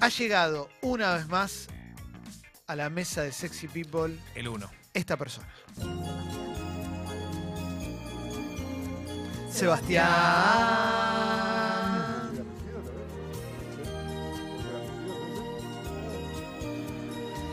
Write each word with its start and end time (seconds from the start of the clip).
Ha 0.00 0.08
llegado 0.08 0.68
una 0.80 1.14
vez 1.14 1.28
más 1.28 1.68
a 2.66 2.76
la 2.76 2.90
mesa 2.90 3.22
de 3.22 3.32
Sexy 3.32 3.68
People 3.68 4.16
El 4.34 4.48
1. 4.48 4.70
esta 4.94 5.16
persona. 5.16 5.48
Sebastián. 9.50 10.08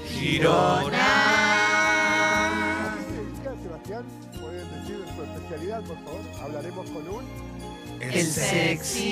Girona. 0.08 1.12
Sebastián, 3.62 4.04
pueden 4.40 4.72
decir 4.72 5.04
su 5.16 5.24
especialidad, 5.24 5.82
por 5.84 5.98
favor. 6.04 6.22
Hablaremos 6.42 6.90
con 6.90 7.08
un. 7.08 7.26
El 8.02 8.26
sexy. 8.26 9.06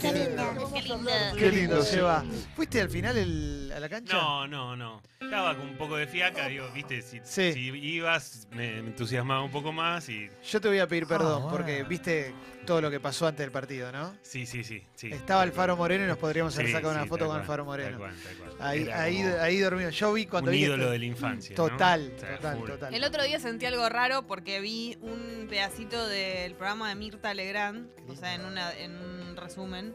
Qué 0.00 0.12
lindo. 0.12 0.70
Qué 0.72 0.80
lindo. 0.80 1.36
Qué 1.36 1.50
lindo, 1.52 1.82
Seba. 1.82 2.24
¿Fuiste 2.56 2.80
al 2.80 2.88
final 2.90 3.16
el- 3.16 3.72
a 3.74 3.80
la 3.80 3.88
cancha? 3.88 4.14
No, 4.14 4.46
no, 4.46 4.76
no. 4.76 5.02
Estaba 5.30 5.56
con 5.56 5.68
un 5.68 5.76
poco 5.76 5.96
de 5.96 6.08
fiaca, 6.08 6.48
digo, 6.48 6.68
viste, 6.74 7.02
si, 7.02 7.20
Sí. 7.22 7.52
si 7.52 7.60
ibas 7.68 8.48
me, 8.50 8.82
me 8.82 8.88
entusiasmaba 8.88 9.42
un 9.44 9.52
poco 9.52 9.72
más 9.72 10.08
y... 10.08 10.28
Yo 10.42 10.60
te 10.60 10.66
voy 10.66 10.80
a 10.80 10.88
pedir 10.88 11.06
perdón 11.06 11.44
Ah, 11.46 11.48
porque 11.48 11.84
viste 11.84 12.34
todo 12.66 12.80
lo 12.80 12.90
que 12.90 12.98
pasó 12.98 13.28
antes 13.28 13.38
del 13.44 13.52
partido, 13.52 13.92
¿no? 13.92 14.12
Sí, 14.22 14.44
sí, 14.44 14.64
sí. 14.64 14.82
sí. 14.96 15.06
Estaba 15.12 15.42
Alfaro 15.42 15.76
Moreno 15.76 16.02
y 16.02 16.08
nos 16.08 16.18
podríamos 16.18 16.52
haber 16.56 16.66
Sí, 16.66 16.72
sacado 16.72 16.92
una 16.94 17.06
foto 17.06 17.26
con 17.26 17.28
cual, 17.28 17.40
Alfaro 17.42 17.62
tal 17.62 17.66
Moreno. 17.66 17.98
cual, 17.98 18.14
tal 18.24 18.36
cual. 18.38 18.68
Ahí, 18.68 18.88
ahí, 18.92 19.22
ahí 19.22 19.58
dormido. 19.60 19.90
Yo 19.90 20.12
vi 20.12 20.26
cuando 20.26 20.50
un 20.50 20.56
vi 20.56 20.64
ídolo 20.64 20.82
esto- 20.82 20.92
de 20.94 20.98
la 20.98 21.04
infancia, 21.04 21.54
¿no? 21.56 21.68
Total, 21.68 22.12
O 22.16 22.18
sea, 22.18 22.36
total, 22.36 22.58
full. 22.58 22.68
total. 22.68 22.94
El 22.94 23.04
otro 23.04 23.22
día 23.22 23.38
sentí 23.38 23.66
algo 23.66 23.88
raro 23.88 24.26
porque 24.26 24.60
vi 24.60 24.98
un 25.00 25.46
pedacito 25.48 26.08
del 26.08 26.54
programa 26.56 26.88
de 26.88 26.96
Mirta 26.96 27.34
Legrand, 27.34 27.88
o 28.08 28.16
sea, 28.16 28.34
en, 28.34 28.44
una, 28.44 28.76
en 28.76 28.96
un 28.96 29.36
resumen, 29.36 29.94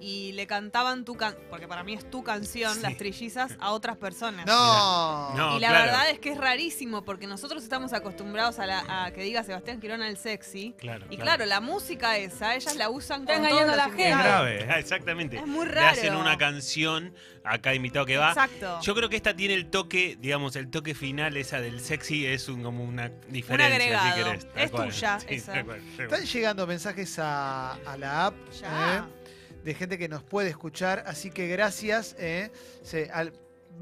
y 0.00 0.32
le 0.32 0.46
cantaban 0.46 1.04
tu 1.04 1.14
canción, 1.16 1.42
porque 1.48 1.66
para 1.66 1.82
mí 1.84 1.94
es 1.94 2.08
tu 2.10 2.22
canción, 2.22 2.74
Sí. 2.74 2.80
Las 2.82 2.96
Trillizas, 2.96 3.56
a 3.60 3.72
otras 3.72 3.96
personas. 3.96 4.46
No. 4.46 5.34
No, 5.34 5.56
y 5.56 5.60
la 5.60 5.68
claro. 5.68 5.84
verdad 5.86 6.10
es 6.10 6.18
que 6.18 6.32
es 6.32 6.38
rarísimo 6.38 7.02
porque 7.04 7.26
nosotros 7.26 7.62
estamos 7.62 7.92
acostumbrados 7.92 8.58
a, 8.58 8.66
la- 8.66 9.04
a 9.04 9.10
que 9.12 9.22
diga 9.22 9.42
Sebastián 9.42 9.80
Girona 9.80 10.08
el 10.08 10.16
sexy. 10.18 10.74
Claro, 10.78 11.06
Y 11.10 11.16
claro, 11.16 11.44
la 11.46 11.60
música 11.60 12.16
esa, 12.18 12.54
ellas 12.54 12.76
la 12.76 12.90
usan 12.90 13.24
con 13.24 13.34
Está 13.34 13.48
todos 13.48 13.60
engañando 13.62 13.76
los 13.76 13.84
a 13.84 13.88
la 13.88 13.94
gente. 13.96 14.10
Es 14.10 14.18
grave, 14.18 14.78
exactamente. 14.78 15.36
Es 15.38 15.46
muy 15.46 15.66
Le 15.66 15.72
raro. 15.72 15.88
hacen 15.88 16.14
una 16.16 16.36
canción 16.38 17.14
a 17.44 17.58
cada 17.58 17.74
invitado 17.76 18.04
que 18.06 18.16
va. 18.18 18.30
Exacto. 18.30 18.80
Yo 18.82 18.94
creo 18.94 19.08
que 19.08 19.16
esta 19.16 19.34
tiene 19.34 19.54
el 19.54 19.70
toque, 19.70 20.16
digamos, 20.20 20.56
el 20.56 20.68
toque 20.68 20.94
final, 20.94 21.36
esa 21.36 21.60
del 21.60 21.80
sexy, 21.80 22.26
es 22.26 22.48
un, 22.48 22.62
como 22.62 22.84
una 22.84 23.10
diferencia, 23.28 23.74
agregado. 23.76 24.08
si 24.08 24.22
querés. 24.24 24.46
Es 24.56 24.70
cual. 24.70 24.88
tuya, 24.88 25.20
Sí, 25.20 25.26
esa. 25.30 25.64
cual. 25.64 25.80
Están 25.98 26.24
llegando 26.24 26.66
mensajes 26.66 27.18
a, 27.18 27.72
a 27.74 27.96
la 27.96 28.26
app 28.26 28.34
Ya. 28.60 28.96
¿eh? 28.96 29.25
De 29.66 29.74
gente 29.74 29.98
que 29.98 30.08
nos 30.08 30.22
puede 30.22 30.48
escuchar, 30.48 31.02
así 31.06 31.30
que 31.30 31.48
gracias. 31.48 32.14
¿eh? 32.20 32.50
Se, 32.82 33.10
al- 33.10 33.32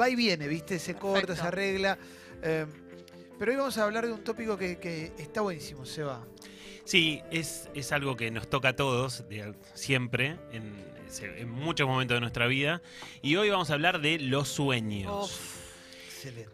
va 0.01 0.09
y 0.09 0.17
viene, 0.17 0.49
¿viste? 0.49 0.79
Se 0.79 0.95
corta, 0.95 1.27
Perfecto. 1.27 1.43
se 1.43 1.47
arregla. 1.49 1.99
eh, 2.43 2.67
pero 3.39 3.53
hoy 3.53 3.59
vamos 3.59 3.77
a 3.79 3.85
hablar 3.85 4.07
de 4.07 4.13
un 4.13 4.25
tópico 4.25 4.57
que, 4.57 4.79
que 4.79 5.13
está 5.19 5.43
buenísimo, 5.43 5.85
Seba. 5.85 6.25
Sí, 6.85 7.21
es, 7.31 7.69
es 7.75 7.93
algo 7.93 8.17
que 8.17 8.31
nos 8.31 8.49
toca 8.49 8.69
a 8.71 8.77
todos, 8.77 9.29
de- 9.29 9.55
siempre, 9.75 10.37
en, 10.53 10.73
en 11.23 11.51
muchos 11.51 11.87
momentos 11.87 12.17
de 12.17 12.21
nuestra 12.21 12.47
vida. 12.47 12.81
Y 13.23 13.37
hoy 13.37 13.51
vamos 13.51 13.69
a 13.71 13.75
hablar 13.75 14.01
de 14.01 14.19
los 14.19 14.49
sueños. 14.49 15.25
Uf. 15.31 15.65
Excelente. 16.07 16.54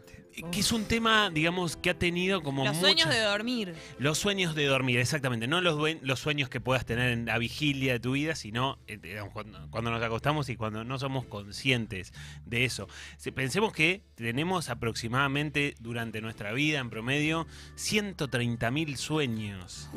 Que 0.52 0.60
es 0.60 0.72
un 0.72 0.84
tema, 0.84 1.28
digamos, 1.28 1.76
que 1.76 1.90
ha 1.90 1.98
tenido 1.98 2.42
como 2.42 2.64
Los 2.64 2.76
sueños 2.76 3.06
muchas- 3.06 3.20
de 3.20 3.26
dormir. 3.28 3.74
Los 3.98 4.16
sueños 4.18 4.54
de 4.54 4.64
dormir, 4.66 4.98
exactamente. 4.98 5.46
No 5.48 5.60
los, 5.60 5.76
duen- 5.76 5.98
los 6.02 6.20
sueños 6.20 6.48
que 6.48 6.60
puedas 6.60 6.86
tener 6.86 7.10
en 7.10 7.26
la 7.26 7.36
vigilia 7.38 7.92
de 7.94 8.00
tu 8.00 8.12
vida, 8.12 8.34
sino 8.36 8.78
eh, 8.86 8.96
digamos, 9.02 9.32
cuando, 9.32 9.66
cuando 9.70 9.90
nos 9.90 10.02
acostamos 10.02 10.48
y 10.48 10.56
cuando 10.56 10.84
no 10.84 10.98
somos 10.98 11.26
conscientes 11.26 12.12
de 12.46 12.64
eso. 12.64 12.88
Si- 13.18 13.32
Pensemos 13.32 13.72
que 13.72 14.02
tenemos 14.14 14.68
aproximadamente 14.70 15.74
durante 15.80 16.20
nuestra 16.20 16.52
vida, 16.52 16.78
en 16.78 16.90
promedio, 16.90 17.46
130.000 17.76 18.96
sueños. 18.96 19.88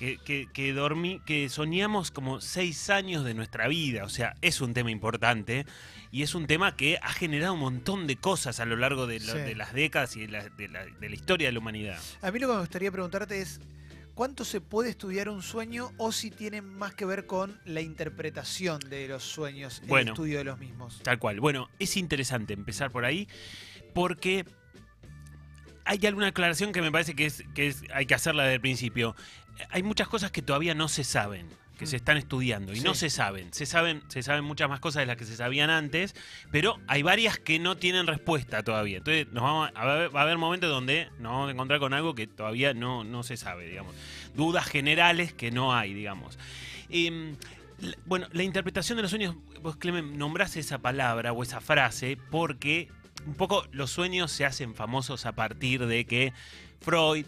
Que, 0.00 0.16
que, 0.16 0.48
que 0.50 0.72
dormí, 0.72 1.20
que 1.26 1.50
soñamos 1.50 2.10
como 2.10 2.40
seis 2.40 2.88
años 2.88 3.22
de 3.22 3.34
nuestra 3.34 3.68
vida. 3.68 4.04
O 4.04 4.08
sea, 4.08 4.34
es 4.40 4.62
un 4.62 4.72
tema 4.72 4.90
importante 4.90 5.66
y 6.10 6.22
es 6.22 6.34
un 6.34 6.46
tema 6.46 6.74
que 6.74 6.98
ha 7.02 7.12
generado 7.12 7.52
un 7.52 7.60
montón 7.60 8.06
de 8.06 8.16
cosas 8.16 8.60
a 8.60 8.64
lo 8.64 8.76
largo 8.76 9.06
de, 9.06 9.20
lo- 9.20 9.34
Sí. 9.34 9.38
de 9.40 9.54
las 9.54 9.74
décadas 9.74 10.16
y 10.16 10.20
de 10.22 10.28
la, 10.28 10.48
de 10.48 10.68
la- 10.68 10.86
de 10.86 11.08
la 11.10 11.14
historia 11.14 11.48
de 11.48 11.52
la 11.52 11.58
humanidad. 11.58 11.98
A 12.22 12.30
mí 12.30 12.38
lo 12.38 12.48
que 12.48 12.54
me 12.54 12.60
gustaría 12.60 12.90
preguntarte 12.90 13.42
es, 13.42 13.60
¿cuánto 14.14 14.46
se 14.46 14.62
puede 14.62 14.88
estudiar 14.88 15.28
un 15.28 15.42
sueño 15.42 15.92
o 15.98 16.12
si 16.12 16.30
tiene 16.30 16.62
más 16.62 16.94
que 16.94 17.04
ver 17.04 17.26
con 17.26 17.60
la 17.66 17.82
interpretación 17.82 18.80
de 18.80 19.06
los 19.06 19.22
sueños, 19.22 19.80
el 19.82 19.88
Bueno. 19.88 20.12
estudio 20.12 20.38
de 20.38 20.44
los 20.44 20.58
mismos? 20.58 20.98
Tal 21.02 21.18
cual. 21.18 21.40
Bueno, 21.40 21.68
es 21.78 21.98
interesante 21.98 22.54
empezar 22.54 22.90
por 22.90 23.04
ahí 23.04 23.28
porque 23.94 24.46
hay 25.84 26.06
alguna 26.06 26.28
aclaración 26.28 26.70
que 26.72 26.82
me 26.82 26.92
parece 26.92 27.14
que, 27.16 27.26
es, 27.26 27.42
que 27.54 27.66
es, 27.66 27.82
hay 27.92 28.06
que 28.06 28.14
hacerla 28.14 28.44
desde 28.44 28.56
el 28.56 28.60
principio. 28.60 29.16
Hay 29.70 29.82
muchas 29.82 30.08
cosas 30.08 30.30
que 30.30 30.42
todavía 30.42 30.74
no 30.74 30.88
se 30.88 31.04
saben, 31.04 31.46
que 31.78 31.86
se 31.86 31.96
están 31.96 32.16
estudiando 32.16 32.72
y 32.72 32.76
Sí. 32.76 32.82
no 32.84 32.94
se 32.94 33.08
saben. 33.10 33.52
Se 33.52 33.64
saben, 33.66 34.02
se 34.08 34.22
saben 34.22 34.44
muchas 34.44 34.68
más 34.68 34.80
cosas 34.80 35.00
de 35.00 35.06
las 35.06 35.16
que 35.16 35.24
se 35.24 35.36
sabían 35.36 35.70
antes, 35.70 36.14
pero 36.50 36.78
hay 36.86 37.02
varias 37.02 37.38
que 37.38 37.58
no 37.58 37.76
tienen 37.76 38.06
respuesta 38.06 38.62
todavía. 38.62 38.98
Entonces 38.98 39.28
nos 39.32 39.42
vamos 39.42 39.70
a, 39.74 39.84
ver- 39.86 40.14
va 40.14 40.20
a 40.20 40.22
haber 40.24 40.38
momentos 40.38 40.68
donde 40.70 41.08
nos 41.18 41.32
vamos 41.32 41.48
a 41.48 41.52
encontrar 41.52 41.80
con 41.80 41.94
algo 41.94 42.14
que 42.14 42.26
todavía 42.26 42.74
no, 42.74 43.04
no 43.04 43.22
se 43.22 43.36
sabe, 43.36 43.66
digamos. 43.66 43.94
Dudas 44.34 44.66
generales 44.66 45.32
que 45.32 45.50
no 45.50 45.74
hay, 45.74 45.94
digamos. 45.94 46.38
Em, 46.90 47.36
bueno, 48.04 48.26
la 48.32 48.42
interpretación 48.42 48.96
de 48.96 49.02
los 49.02 49.10
sueños, 49.10 49.36
vos 49.62 49.76
Clemen, 49.76 50.18
nombrás 50.18 50.56
esa 50.56 50.78
palabra 50.78 51.32
o 51.32 51.42
esa 51.42 51.60
frase 51.62 52.18
porque 52.30 52.88
un 53.26 53.34
poco 53.34 53.66
los 53.72 53.90
sueños 53.90 54.30
se 54.32 54.44
hacen 54.44 54.74
famosos 54.74 55.24
a 55.24 55.32
partir 55.32 55.86
de 55.86 56.04
que 56.04 56.32
Freud 56.82 57.26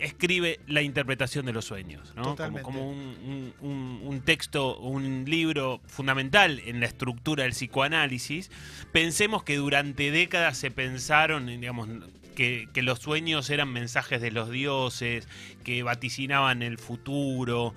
escribe 0.00 0.60
la 0.66 0.82
interpretación 0.82 1.46
de 1.46 1.52
los 1.52 1.64
sueños, 1.64 2.12
¿no? 2.16 2.22
Como, 2.22 2.34
Totalmente. 2.36 2.62
como 2.62 2.90
un, 2.90 2.98
un- 2.98 3.54
un- 3.60 4.00
un 4.04 4.20
texto, 4.22 4.78
un 4.78 5.24
libro 5.26 5.80
fundamental 5.86 6.60
en 6.66 6.80
la 6.80 6.86
estructura 6.86 7.44
del 7.44 7.52
psicoanálisis. 7.52 8.50
Pensemos 8.92 9.42
que 9.44 9.56
durante 9.56 10.10
décadas 10.10 10.56
se 10.58 10.70
pensaron, 10.70 11.46
digamos, 11.46 11.88
que, 12.34 12.68
que 12.74 12.82
los 12.82 12.98
sueños 12.98 13.48
eran 13.48 13.70
mensajes 13.72 14.20
de 14.20 14.30
los 14.30 14.50
dioses, 14.50 15.26
que 15.64 15.82
vaticinaban 15.82 16.62
el 16.62 16.76
futuro. 16.76 17.74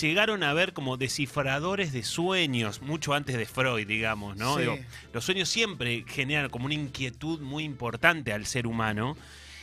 Llegaron 0.00 0.42
a 0.42 0.52
ver 0.52 0.72
como 0.72 0.96
descifradores 0.96 1.92
de 1.92 2.02
sueños, 2.02 2.82
mucho 2.82 3.14
antes 3.14 3.36
de 3.36 3.46
Freud, 3.46 3.86
digamos, 3.86 4.36
¿no? 4.36 4.54
Sí. 4.56 4.62
Digo, 4.62 4.78
los 5.12 5.24
sueños 5.24 5.48
siempre 5.48 6.04
generan 6.08 6.48
como 6.50 6.64
una 6.66 6.74
inquietud 6.74 7.40
muy 7.40 7.62
importante 7.62 8.32
al 8.32 8.46
ser 8.46 8.66
humano. 8.66 9.16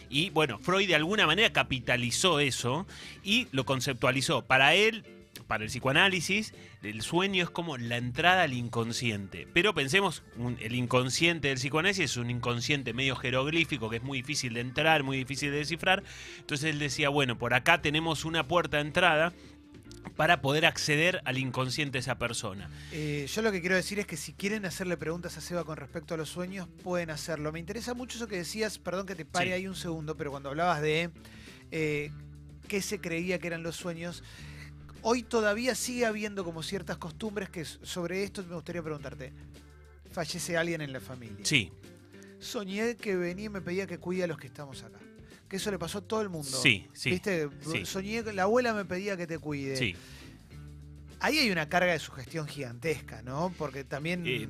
Y 0.09 0.29
bueno, 0.29 0.59
Freud 0.59 0.87
de 0.87 0.95
alguna 0.95 1.25
manera 1.27 1.51
capitalizó 1.51 2.39
eso 2.39 2.87
y 3.23 3.47
lo 3.51 3.65
conceptualizó. 3.65 4.43
Para 4.43 4.73
él, 4.73 5.03
para 5.47 5.63
el 5.63 5.69
psicoanálisis, 5.69 6.53
el 6.83 7.01
sueño 7.01 7.43
es 7.43 7.49
como 7.49 7.77
la 7.77 7.97
entrada 7.97 8.43
al 8.43 8.53
inconsciente. 8.53 9.47
Pero 9.53 9.73
pensemos, 9.73 10.23
el 10.59 10.75
inconsciente 10.75 11.49
del 11.49 11.57
psicoanálisis 11.57 12.05
es 12.05 12.17
un 12.17 12.29
inconsciente 12.29 12.93
medio 12.93 13.15
jeroglífico 13.15 13.89
que 13.89 13.97
es 13.97 14.03
muy 14.03 14.19
difícil 14.19 14.53
de 14.53 14.61
entrar, 14.61 15.03
muy 15.03 15.17
difícil 15.17 15.51
de 15.51 15.57
descifrar. 15.57 16.03
Entonces 16.39 16.71
él 16.71 16.79
decía, 16.79 17.09
bueno, 17.09 17.37
por 17.37 17.53
acá 17.53 17.81
tenemos 17.81 18.25
una 18.25 18.47
puerta 18.47 18.77
de 18.77 18.83
entrada 18.83 19.33
para 20.15 20.41
poder 20.41 20.65
acceder 20.65 21.21
al 21.25 21.37
inconsciente 21.37 21.93
de 21.93 21.99
esa 21.99 22.17
persona. 22.17 22.69
Eh, 22.91 23.27
yo 23.31 23.41
lo 23.43 23.51
que 23.51 23.61
quiero 23.61 23.75
decir 23.75 23.99
es 23.99 24.07
que 24.07 24.17
si 24.17 24.33
quieren 24.33 24.65
hacerle 24.65 24.97
preguntas 24.97 25.37
a 25.37 25.41
Seba 25.41 25.63
con 25.63 25.77
respecto 25.77 26.15
a 26.15 26.17
los 26.17 26.29
sueños, 26.29 26.67
pueden 26.83 27.11
hacerlo. 27.11 27.51
Me 27.51 27.59
interesa 27.59 27.93
mucho 27.93 28.17
eso 28.17 28.27
que 28.27 28.37
decías, 28.37 28.79
perdón 28.79 29.05
que 29.05 29.13
te 29.15 29.25
pare 29.25 29.47
Sí. 29.47 29.51
ahí 29.53 29.67
un 29.67 29.75
segundo, 29.75 30.17
pero 30.17 30.31
cuando 30.31 30.49
hablabas 30.49 30.81
de 30.81 31.11
eh, 31.71 32.11
qué 32.67 32.81
se 32.81 32.99
creía 32.99 33.37
que 33.39 33.47
eran 33.47 33.61
los 33.61 33.75
sueños, 33.75 34.23
hoy 35.03 35.21
todavía 35.21 35.75
sigue 35.75 36.05
habiendo 36.07 36.43
como 36.43 36.63
ciertas 36.63 36.97
costumbres 36.97 37.49
que 37.49 37.63
sobre 37.65 38.23
esto 38.23 38.43
me 38.43 38.55
gustaría 38.55 38.81
preguntarte. 38.81 39.33
Fallece 40.11 40.57
alguien 40.57 40.81
en 40.81 40.93
la 40.93 40.99
familia. 40.99 41.37
Sí, 41.43 41.71
Soñé 42.39 42.95
que 42.95 43.15
venía 43.15 43.45
y 43.45 43.49
me 43.49 43.61
pedía 43.61 43.87
que 43.87 43.97
cuide 43.97 44.23
a 44.23 44.27
los 44.27 44.37
que 44.37 44.47
estamos 44.47 44.83
acá. 44.83 44.99
Que 45.49 45.55
eso 45.57 45.71
le 45.71 45.79
pasó 45.79 45.99
a 45.99 46.01
todo 46.01 46.21
el 46.21 46.29
mundo. 46.29 46.49
sí, 46.49 46.87
sí. 46.93 47.09
¿Viste? 47.11 47.47
sí. 47.61 47.85
Soñé 47.85 48.21
la 48.33 48.43
abuela 48.43 48.73
me 48.73 48.83
pedía 48.85 49.15
que 49.15 49.27
te 49.27 49.39
cuide. 49.39 49.77
Sí. 49.77 49.95
Ahí 51.19 51.37
hay 51.39 51.49
una 51.49 51.67
carga 51.69 51.93
de 51.93 51.99
sugestión 51.99 52.47
gigantesca, 52.47 53.21
¿no? 53.23 53.53
Porque 53.57 53.83
también 53.83 54.23
Eh, 54.27 54.47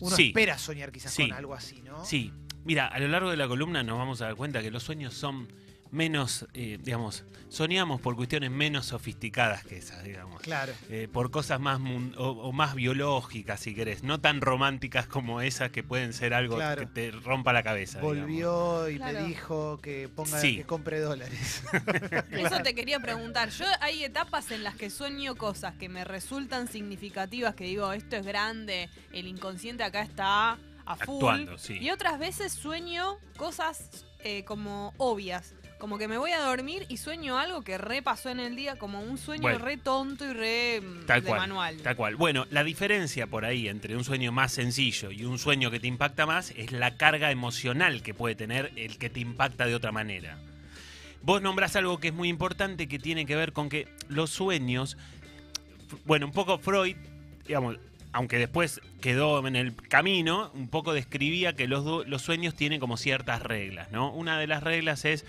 uno 0.00 0.16
sí. 0.16 0.28
espera 0.28 0.56
soñar 0.58 0.90
quizás 0.92 1.12
Sí. 1.12 1.28
con 1.28 1.32
algo 1.36 1.54
así, 1.54 1.82
¿no? 1.82 2.04
Sí, 2.04 2.32
mira, 2.64 2.86
a 2.86 2.98
lo 2.98 3.08
largo 3.08 3.30
de 3.30 3.36
la 3.36 3.46
columna 3.48 3.82
nos 3.82 3.98
vamos 3.98 4.22
a 4.22 4.26
dar 4.26 4.36
cuenta 4.36 4.62
que 4.62 4.70
los 4.70 4.82
sueños 4.82 5.12
son 5.12 5.48
menos, 5.92 6.46
eh, 6.54 6.78
digamos, 6.82 7.24
soñamos 7.50 8.00
por 8.00 8.16
cuestiones 8.16 8.50
menos 8.50 8.86
sofisticadas 8.86 9.62
que 9.64 9.76
esas, 9.76 10.02
digamos. 10.02 10.40
Claro. 10.40 10.72
Eh, 10.88 11.06
por 11.12 11.30
cosas 11.30 11.60
más 11.60 11.78
mun- 11.80 12.14
o, 12.16 12.30
o 12.30 12.52
más 12.52 12.74
biológicas, 12.74 13.60
si 13.60 13.74
querés, 13.74 14.02
no 14.02 14.18
tan 14.20 14.40
románticas 14.40 15.06
como 15.06 15.42
esas 15.42 15.70
que 15.70 15.82
pueden 15.82 16.14
ser 16.14 16.32
algo 16.32 16.56
Claro. 16.56 16.80
que 16.80 16.86
te 16.86 17.10
rompa 17.10 17.52
la 17.52 17.62
cabeza. 17.62 18.00
digamos. 18.00 18.18
Volvió 18.22 18.88
y 18.88 18.96
Claro. 18.96 19.20
me 19.20 19.26
dijo 19.28 19.78
que 19.82 20.08
ponga 20.08 20.40
Sí. 20.40 20.56
que 20.56 20.64
compre 20.64 20.98
dólares. 21.00 21.62
Eso 22.32 22.62
te 22.62 22.74
quería 22.74 22.98
preguntar. 23.00 23.50
Yo 23.50 23.66
hay 23.80 24.02
etapas 24.04 24.50
en 24.50 24.64
las 24.64 24.74
que 24.76 24.88
sueño 24.88 25.36
cosas 25.36 25.74
que 25.76 25.88
me 25.90 26.04
resultan 26.04 26.68
significativas, 26.68 27.54
que 27.54 27.64
digo, 27.64 27.92
esto 27.92 28.16
es 28.16 28.24
grande, 28.24 28.88
el 29.12 29.26
inconsciente 29.26 29.84
acá 29.84 30.00
está 30.02 30.58
a 30.86 30.96
full. 30.96 31.16
Actuando, 31.16 31.58
sí. 31.58 31.78
Y 31.78 31.90
otras 31.90 32.18
veces 32.18 32.52
sueño 32.52 33.18
cosas 33.36 34.06
eh, 34.24 34.44
como 34.44 34.94
obvias. 34.98 35.54
Como 35.82 35.98
que 35.98 36.06
me 36.06 36.16
voy 36.16 36.30
a 36.30 36.38
dormir 36.38 36.86
y 36.88 36.98
sueño 36.98 37.36
algo 37.40 37.62
que 37.62 37.76
re 37.76 38.02
pasó 38.02 38.28
en 38.28 38.38
el 38.38 38.54
día, 38.54 38.76
como 38.76 39.00
un 39.00 39.18
sueño 39.18 39.42
Bueno. 39.42 39.58
re 39.58 39.78
tonto 39.78 40.24
y 40.24 40.32
re 40.32 40.80
mm, 40.80 41.06
Tal 41.06 41.22
de 41.22 41.28
cual, 41.28 41.40
manual. 41.40 41.76
Tal 41.78 41.96
cual. 41.96 42.14
Bueno, 42.14 42.46
la 42.52 42.62
diferencia 42.62 43.26
por 43.26 43.44
ahí 43.44 43.66
entre 43.66 43.96
un 43.96 44.04
sueño 44.04 44.30
más 44.30 44.52
sencillo 44.52 45.10
y 45.10 45.24
un 45.24 45.40
sueño 45.40 45.72
que 45.72 45.80
te 45.80 45.88
impacta 45.88 46.24
más 46.24 46.52
es 46.52 46.70
la 46.70 46.96
carga 46.96 47.32
emocional 47.32 48.04
que 48.04 48.14
puede 48.14 48.36
tener 48.36 48.70
el 48.76 48.96
que 48.96 49.10
te 49.10 49.18
impacta 49.18 49.66
de 49.66 49.74
otra 49.74 49.90
manera. 49.90 50.38
Vos 51.20 51.42
nombrás 51.42 51.74
algo 51.74 51.98
que 51.98 52.08
es 52.08 52.14
muy 52.14 52.28
importante 52.28 52.86
que 52.86 53.00
tiene 53.00 53.26
que 53.26 53.34
ver 53.34 53.52
con 53.52 53.68
que 53.68 53.88
los 54.06 54.30
sueños, 54.30 54.96
bueno, 56.04 56.26
un 56.26 56.32
poco 56.32 56.58
Freud, 56.58 56.94
digamos, 57.44 57.78
aunque 58.12 58.38
después 58.38 58.80
quedó 59.00 59.46
en 59.46 59.56
el 59.56 59.74
camino, 59.74 60.50
un 60.54 60.68
poco 60.68 60.92
describía 60.92 61.54
que 61.54 61.66
los, 61.66 62.06
los 62.06 62.22
sueños 62.22 62.54
tienen 62.54 62.80
como 62.80 62.96
ciertas 62.96 63.42
reglas, 63.42 63.90
¿no? 63.90 64.12
Una 64.12 64.38
de 64.38 64.46
las 64.46 64.62
reglas 64.62 65.04
es 65.04 65.24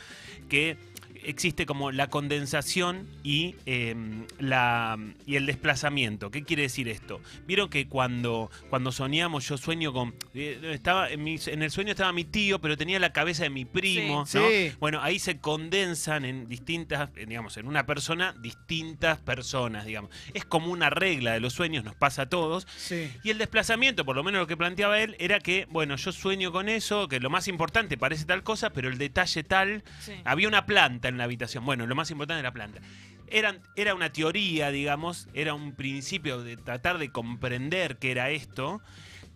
que 0.49 0.77
existe 1.25 1.65
como 1.65 1.91
la 1.91 2.07
condensación 2.07 3.07
y, 3.23 3.55
eh, 3.65 3.95
la, 4.39 4.97
y 5.25 5.35
el 5.35 5.45
desplazamiento. 5.45 6.31
¿Qué 6.31 6.43
quiere 6.43 6.63
decir 6.63 6.87
esto? 6.87 7.21
Vieron 7.47 7.69
que 7.69 7.87
cuando, 7.87 8.51
cuando 8.69 8.91
soñamos, 8.91 9.47
yo 9.47 9.57
sueño 9.57 9.93
con... 9.93 10.13
eh, 10.33 10.59
estaba 10.73 11.09
en, 11.09 11.23
mi- 11.23 11.39
en 11.47 11.63
el 11.63 11.71
sueño 11.71 11.91
estaba 11.91 12.11
mi 12.13 12.25
tío, 12.25 12.59
pero 12.59 12.77
tenía 12.77 12.99
la 12.99 13.13
cabeza 13.13 13.43
de 13.43 13.49
mi 13.49 13.65
primo. 13.65 14.25
Sí. 14.25 14.37
¿no? 14.37 14.49
Sí. 14.49 14.71
Bueno, 14.79 15.01
ahí 15.01 15.19
se 15.19 15.39
condensan 15.39 16.25
en 16.25 16.47
distintas, 16.47 17.09
eh, 17.15 17.25
digamos, 17.25 17.57
en 17.57 17.67
una 17.67 17.85
persona, 17.85 18.33
distintas 18.41 19.19
personas, 19.19 19.85
digamos. 19.85 20.11
Es 20.33 20.45
como 20.45 20.71
una 20.71 20.89
regla 20.89 21.33
de 21.33 21.39
los 21.39 21.53
sueños, 21.53 21.83
nos 21.83 21.95
pasa 21.95 22.23
a 22.23 22.29
todos. 22.29 22.67
Sí. 22.75 23.11
Y 23.23 23.29
el 23.29 23.37
desplazamiento, 23.37 24.05
por 24.05 24.15
lo 24.15 24.23
menos 24.23 24.39
lo 24.41 24.47
que 24.47 24.57
planteaba 24.57 24.99
él, 24.99 25.15
era 25.19 25.39
que, 25.39 25.67
bueno, 25.69 25.95
yo 25.95 26.11
sueño 26.11 26.51
con 26.51 26.69
eso, 26.69 27.07
que 27.07 27.19
lo 27.19 27.29
más 27.29 27.47
importante 27.47 27.97
parece 27.97 28.25
tal 28.25 28.43
cosa, 28.43 28.71
pero 28.71 28.89
el 28.89 28.97
detalle 28.97 29.43
tal 29.43 29.83
había 30.25 30.47
una 30.47 30.65
planta 30.65 31.09
en 31.13 31.17
la 31.19 31.23
habitación. 31.23 31.65
Bueno, 31.65 31.85
lo 31.87 31.95
más 31.95 32.11
importante 32.11 32.39
es 32.39 32.43
la 32.43 32.51
planta. 32.51 32.81
Eran, 33.27 33.61
era 33.75 33.95
una 33.95 34.11
teoría, 34.11 34.69
digamos, 34.69 35.27
era 35.33 35.53
un 35.53 35.73
principio 35.73 36.43
de 36.43 36.57
tratar 36.57 36.97
de 36.97 37.09
comprender 37.11 37.97
qué 37.97 38.11
era 38.11 38.29
esto. 38.29 38.81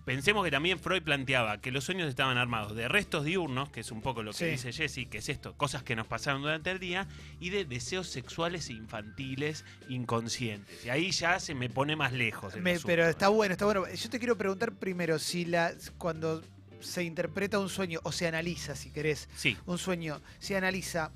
Pensemos 0.06 0.46
que 0.46 0.52
también 0.52 0.80
Freud 0.80 1.04
planteaba 1.04 1.60
que 1.60 1.70
los 1.70 1.84
sueños 1.84 2.08
estaban 2.08 2.38
armados 2.38 2.76
de 2.76 2.88
restos 2.88 3.26
diurnos, 3.26 3.70
que 3.70 3.82
es 3.82 3.92
un 3.92 4.02
poco 4.02 4.24
lo 4.24 4.32
que 4.32 4.38
Sí. 4.38 4.46
dice 4.46 4.72
Jesse, 4.72 5.06
que 5.10 5.18
es 5.18 5.28
esto, 5.28 5.54
cosas 5.58 5.84
que 5.84 5.98
nos 5.98 6.08
pasaron 6.08 6.42
durante 6.42 6.72
el 6.72 6.80
día, 6.80 7.08
y 7.42 7.50
de 7.50 7.66
deseos 7.66 8.08
sexuales 8.08 8.70
e 8.70 8.74
infantiles 8.74 9.66
inconscientes. 9.90 10.86
Y 10.86 10.90
ahí 10.90 11.12
ya 11.12 11.40
se 11.42 11.54
me 11.56 11.70
pone 11.70 11.96
más 11.98 12.14
lejos. 12.14 12.54
el 12.56 12.62
Me- 12.62 12.72
asunto, 12.72 12.88
pero 12.88 13.06
está 13.08 13.28
bueno, 13.28 13.52
está 13.54 13.66
bueno. 13.66 13.84
Yo 13.94 14.10
te 14.10 14.18
quiero 14.18 14.38
preguntar 14.38 14.72
primero 14.74 15.20
si 15.20 15.44
la 15.46 15.74
cuando 15.98 16.42
se 16.80 17.04
interpreta 17.04 17.60
un 17.60 17.68
sueño 17.70 18.00
o 18.04 18.12
se 18.14 18.28
analiza, 18.28 18.76
si 18.78 18.92
querés, 18.92 19.28
Sí, 19.36 19.58
un 19.66 19.78
sueño, 19.78 20.22
se 20.40 20.56
analiza 20.56 21.12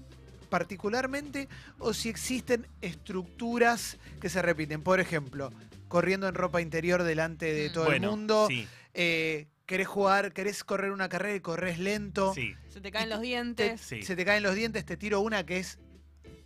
particularmente 0.51 1.47
o 1.79 1.93
si 1.93 2.09
existen 2.09 2.67
estructuras 2.81 3.97
que 4.19 4.29
se 4.29 4.41
repiten. 4.41 4.83
Por 4.83 4.99
ejemplo, 4.99 5.49
corriendo 5.87 6.27
en 6.27 6.35
ropa 6.35 6.61
interior 6.61 7.03
delante 7.03 7.51
de 7.53 7.69
Mm. 7.69 7.73
todo 7.73 7.85
bueno, 7.85 8.07
el 8.11 8.11
mundo. 8.17 8.45
sí, 8.49 8.67
eh, 8.93 9.47
querés 9.65 9.87
jugar, 9.87 10.33
querés 10.33 10.63
correr 10.65 10.91
una 10.91 11.07
carrera 11.07 11.35
y 11.35 11.39
corres 11.39 11.79
lento. 11.79 12.33
sí. 12.35 12.53
Se 12.67 12.81
te 12.81 12.91
caen 12.91 13.09
los 13.09 13.21
te- 13.21 13.25
dientes. 13.27 13.81
Sí. 13.81 14.03
Se 14.03 14.15
te 14.15 14.25
caen 14.25 14.43
los 14.43 14.53
dientes, 14.55 14.85
te 14.85 14.97
tiro 14.97 15.21
una 15.21 15.45
que 15.45 15.57
es. 15.57 15.79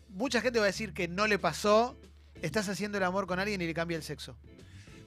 Mucha 0.10 0.40
gente 0.40 0.60
va 0.60 0.66
a 0.66 0.68
decir 0.68 0.94
que 0.94 1.08
no 1.08 1.26
le 1.28 1.38
pasó. 1.40 2.00
Estás 2.42 2.70
haciendo 2.70 2.98
el 3.00 3.04
amor 3.04 3.26
con 3.28 3.40
alguien 3.40 3.60
y 3.62 3.66
le 3.66 3.74
cambia 3.74 3.98
el 3.98 4.04
sexo. 4.04 4.38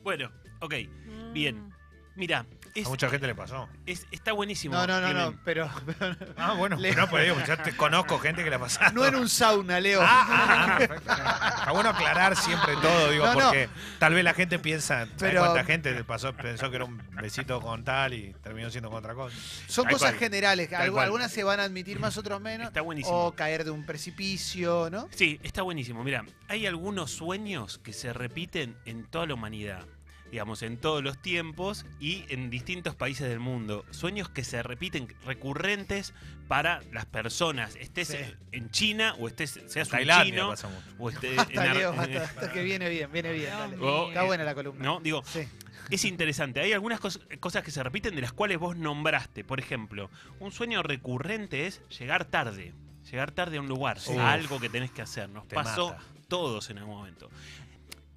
Bueno, 0.03 0.31
ok. 0.61 0.75
Mm. 1.07 1.33
Bien. 1.33 1.73
Mira, 2.17 2.47
es, 2.75 2.87
A 2.87 2.89
mucha 2.91 3.09
gente 3.11 3.27
le 3.27 3.35
pasó. 3.35 3.69
es- 3.87 4.07
está 4.11 4.33
buenísimo. 4.33 4.75
No, 4.75 4.87
no, 4.87 5.01
no, 5.01 5.13
no, 5.13 5.39
pero, 5.45 5.71
Ah, 6.37 6.55
bueno, 6.55 6.77
Le- 6.77 6.95
no, 6.95 7.09
pero 7.11 7.23
digo, 7.35 7.47
yo 7.47 7.57
te 7.59 7.77
conozco 7.77 8.19
gente 8.19 8.43
que 8.45 8.51
le 8.51 8.57
ha 8.57 8.59
pasado. 8.59 8.93
no 8.93 9.05
en 9.07 9.15
un 9.17 9.29
sauna, 9.29 9.81
Leo. 9.81 10.01
Ah, 10.03 10.27
ah, 10.29 10.67
ah, 10.75 10.79
perfecto. 10.79 11.13
Está 11.13 11.73
bueno 11.73 11.89
aclarar 11.91 12.37
siempre 12.37 12.75
todo, 12.81 13.11
digo, 13.11 13.27
No, 13.27 13.35
no. 13.35 13.41
porque 13.41 13.69
tal 13.99 14.15
vez 14.15 14.25
la 14.25 14.35
gente 14.35 14.59
piensa, 14.59 15.01
¿sabes 15.07 15.13
Pero- 15.19 15.41
cuánta 15.45 15.65
gente 15.65 15.93
le 15.93 16.05
pasó, 16.05 16.33
pensó 16.35 16.71
que 16.71 16.77
era 16.77 16.85
un 16.85 16.99
besito 17.21 17.61
con 17.61 17.85
tal 17.85 18.15
y 18.15 18.35
terminó 18.43 18.71
siendo 18.71 18.91
con 18.91 18.99
otra 18.99 19.15
cosa? 19.15 19.37
Son 19.67 19.85
Tal 19.85 19.93
cosas 19.95 20.11
cual. 20.11 20.19
generales. 20.21 20.71
Tal 20.71 20.89
algu- 20.89 20.93
cual. 20.93 21.05
Algunas 21.07 21.33
se 21.33 21.45
van 21.45 21.61
a 21.61 21.65
admitir 21.65 21.99
más, 21.99 22.17
otros 22.17 22.41
menos. 22.41 22.69
Está 22.69 22.81
buenísimo. 22.83 23.27
O 23.27 23.33
caer 23.35 23.65
de 23.65 23.71
un 23.71 23.85
precipicio, 23.87 24.89
¿no? 24.91 25.09
Sí, 25.11 25.39
está 25.43 25.63
buenísimo. 25.63 26.03
Mira, 26.05 26.25
hay 26.49 26.67
algunos 26.67 27.11
sueños 27.11 27.79
que 27.79 27.93
se 27.93 28.13
repiten 28.13 28.77
en 28.85 29.05
toda 29.07 29.27
la 29.27 29.35
humanidad. 29.35 29.85
Digamos, 30.31 30.63
en 30.63 30.77
todos 30.77 31.03
los 31.03 31.21
tiempos 31.23 31.87
y 32.01 32.25
en 32.29 32.51
distintos 32.51 32.95
países 32.95 33.29
del 33.29 33.41
mundo. 33.41 33.85
Sueños 33.91 34.29
que 34.29 34.45
se 34.45 34.63
repiten 34.63 35.09
recurrentes 35.25 36.13
para 36.49 36.83
las 36.93 37.07
personas. 37.07 37.77
Estés 37.77 38.09
Sí. 38.09 38.17
en 38.53 38.71
China 38.71 39.15
o 39.19 39.29
estés, 39.29 39.61
seas 39.67 39.89
un 39.89 39.93
Tailandia 39.93 40.25
chino 40.35 40.49
pasa 40.51 40.69
mucho. 40.69 40.87
o 40.99 41.11
estés 41.11 41.31
en 41.31 41.37
Basta, 41.37 41.63
Ar- 41.63 41.77
Leo, 41.77 41.93
basta, 41.97 42.53
que 42.53 42.63
viene 42.63 42.89
bien, 42.91 43.11
viene 43.11 43.33
bien. 43.33 43.53
Está 44.09 44.23
buena 44.25 44.45
la 44.45 44.55
columna. 44.55 44.85
¿No? 44.85 45.01
Digo, 45.01 45.23
Sí. 45.25 45.49
Es 45.91 46.05
interesante, 46.05 46.61
hay 46.61 46.73
algunas 46.75 47.01
cos- 47.01 47.21
cosas 47.41 47.63
que 47.65 47.71
se 47.71 47.83
repiten 47.83 48.15
de 48.15 48.21
las 48.21 48.33
cuales 48.35 48.59
vos 48.59 48.77
nombraste. 48.77 49.43
Por 49.43 49.59
ejemplo, 49.59 50.11
un 50.39 50.53
sueño 50.53 50.83
recurrente 50.83 51.67
es 51.67 51.81
llegar 51.89 52.27
tarde. 52.27 52.75
Llegar 53.11 53.31
tarde 53.31 53.57
a 53.57 53.61
un 53.63 53.69
lugar, 53.69 53.99
Sí. 53.99 54.13
a 54.15 54.33
algo 54.33 54.61
que 54.61 54.69
tenés 54.69 54.91
que 54.91 55.01
hacer. 55.01 55.31
Nos 55.31 55.49
Te 55.49 55.55
pasó 55.55 55.93
mata. 55.93 56.03
todos 56.29 56.69
en 56.69 56.77
algún 56.79 56.97
momento. 56.97 57.31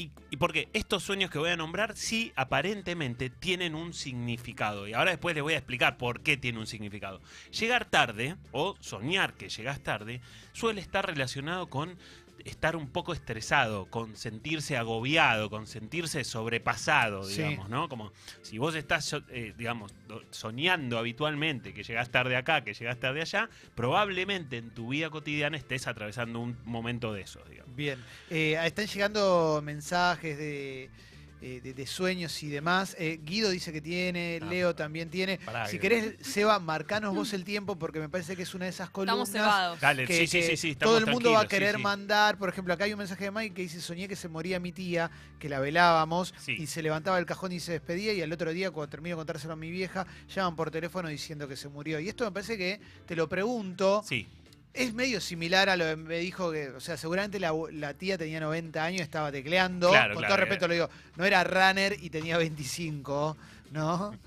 Y, 0.01 0.12
y 0.31 0.38
porque 0.38 0.69
estos 0.74 1.03
sueños 1.03 1.30
que 1.30 1.38
voy 1.38 1.51
a 1.51 1.57
nombrar 1.57 1.95
sí 1.95 2.33
aparentemente 2.36 3.30
tienen 3.30 3.75
un 3.75 3.94
significado. 3.94 4.88
Y 4.88 4.94
ahora 4.94 5.12
después 5.12 5.36
les 5.36 5.44
voy 5.44 5.53
a 5.53 5.57
explicar 5.57 5.98
por 5.98 6.21
qué 6.21 6.38
tiene 6.38 6.57
un 6.57 6.65
significado. 6.65 7.21
Llegar 7.51 7.86
tarde 7.86 8.36
o 8.51 8.75
soñar 8.80 9.36
que 9.36 9.50
llegas 9.50 9.81
tarde 9.81 10.21
suele 10.53 10.81
estar 10.81 11.06
relacionado 11.06 11.69
con 11.69 12.00
estar 12.46 12.76
un 12.76 12.88
poco 12.90 13.14
estresado, 13.14 13.86
con 13.90 14.16
sentirse 14.16 14.78
agobiado, 14.78 15.50
con 15.50 15.68
sentirse 15.68 16.24
sobrepasado, 16.24 17.24
Sí. 17.24 17.38
digamos, 17.44 17.70
¿no? 17.70 17.90
Como 17.90 18.12
si 18.42 18.58
vos 18.58 18.76
estás, 18.76 19.16
eh, 19.30 19.54
digamos, 19.58 19.94
do- 20.08 20.24
soñando 20.32 20.98
habitualmente 20.98 21.74
que 21.74 21.84
llegás 21.84 22.10
tarde 22.10 22.36
acá, 22.36 22.64
que 22.64 22.74
llegás 22.74 23.00
tarde 23.00 23.22
allá, 23.22 23.50
probablemente 23.76 24.58
en 24.58 24.70
tu 24.72 24.90
vida 24.90 25.10
cotidiana 25.10 25.58
estés 25.58 25.88
atravesando 25.88 26.40
un 26.40 26.58
momento 26.66 27.14
de 27.14 27.22
esos, 27.22 27.48
digamos. 27.50 27.76
Bien. 27.76 28.00
Eh, 28.30 28.58
están 28.66 28.88
llegando 28.88 29.62
mensajes 29.64 30.38
de, 30.38 30.90
eh, 31.42 31.60
de- 31.62 31.74
de 31.74 31.88
sueños 31.88 32.42
y 32.44 32.50
demás. 32.50 32.96
Eh, 33.00 33.20
Guido 33.24 33.50
dice 33.50 33.74
que 33.74 33.82
tiene, 33.82 34.40
Ah, 34.42 34.45
Leo 34.45 34.76
también 34.76 35.10
tiene. 35.10 35.40
Pará, 35.40 35.66
si 35.68 35.78
que- 35.78 35.81
querés, 35.90 36.16
Seba, 36.21 36.60
marcanos 36.60 37.16
vos 37.16 37.33
el 37.33 37.44
tiempo 37.44 37.78
porque 37.78 38.00
me 38.00 38.10
parece 38.10 38.36
que 38.36 38.44
es 38.44 38.54
una 38.54 38.66
de 38.66 38.69
esas 38.71 38.90
columnas. 38.90 39.30
Estamos 39.30 39.50
cebados. 39.50 39.80
Dale, 39.80 40.06
que, 40.06 40.28
sí, 40.28 40.28
sí, 40.28 40.42
sí, 40.44 40.57
sí, 40.57 40.76
todo 40.76 40.98
el 41.00 41.07
mundo 41.07 41.31
va 41.31 41.42
a 41.42 41.48
querer 41.48 41.78
sí. 41.78 41.81
mandar. 41.81 42.38
Por 42.38 42.50
ejemplo, 42.50 42.74
acá 42.74 42.83
hay 42.86 42.94
un 42.94 43.00
mensaje 43.00 43.24
de 43.26 43.31
Mike 43.31 43.56
que 43.56 43.62
dice: 43.64 43.81
Soñé 43.81 44.07
que 44.07 44.16
se 44.16 44.28
moría 44.30 44.60
mi 44.60 44.71
tía, 44.71 45.10
que 45.40 45.50
la 45.50 45.60
velábamos, 45.60 46.33
Sí. 46.40 46.56
y 46.60 46.68
se 46.68 46.81
levantaba 46.83 47.18
del 47.18 47.26
cajón 47.26 47.52
y 47.52 47.60
se 47.60 47.71
despedía. 47.74 48.14
Y 48.14 48.21
al 48.21 48.31
otro 48.31 48.52
día, 48.54 48.71
cuando 48.71 48.90
termino 48.90 49.16
de 49.16 49.19
contárselo 49.19 49.54
a 49.54 49.56
mi 49.57 49.71
vieja, 49.71 50.06
llaman 50.33 50.56
por 50.56 50.69
teléfono 50.71 51.10
diciendo 51.10 51.48
que 51.48 51.56
se 51.56 51.68
murió. 51.69 52.00
Y 52.00 52.07
esto 52.10 52.24
me 52.26 52.31
parece 52.31 52.57
que 52.57 52.80
te 53.06 53.16
lo 53.16 53.28
pregunto. 53.28 54.04
Sí, 54.07 54.28
Es 54.73 54.94
medio 54.94 55.19
similar 55.19 55.69
a 55.69 55.75
lo 55.75 55.85
que 55.85 55.95
me 55.97 56.18
dijo 56.19 56.51
que, 56.51 56.69
o 56.69 56.80
sea, 56.80 56.95
seguramente 56.97 57.40
la, 57.40 57.51
la 57.73 57.94
tía 57.94 58.18
tenía 58.18 58.40
90 58.40 58.83
años, 58.83 59.01
estaba 59.01 59.31
tecleando. 59.31 59.90
Claro, 59.90 60.13
Con 60.13 60.21
claro, 60.21 60.35
todo 60.35 60.45
respeto 60.45 60.68
lo 60.68 60.73
digo, 60.73 60.90
no 61.18 61.25
era 61.25 61.44
runner 61.44 61.97
y 62.01 62.09
tenía 62.09 62.37
25, 62.37 63.37
¿no? 63.71 64.18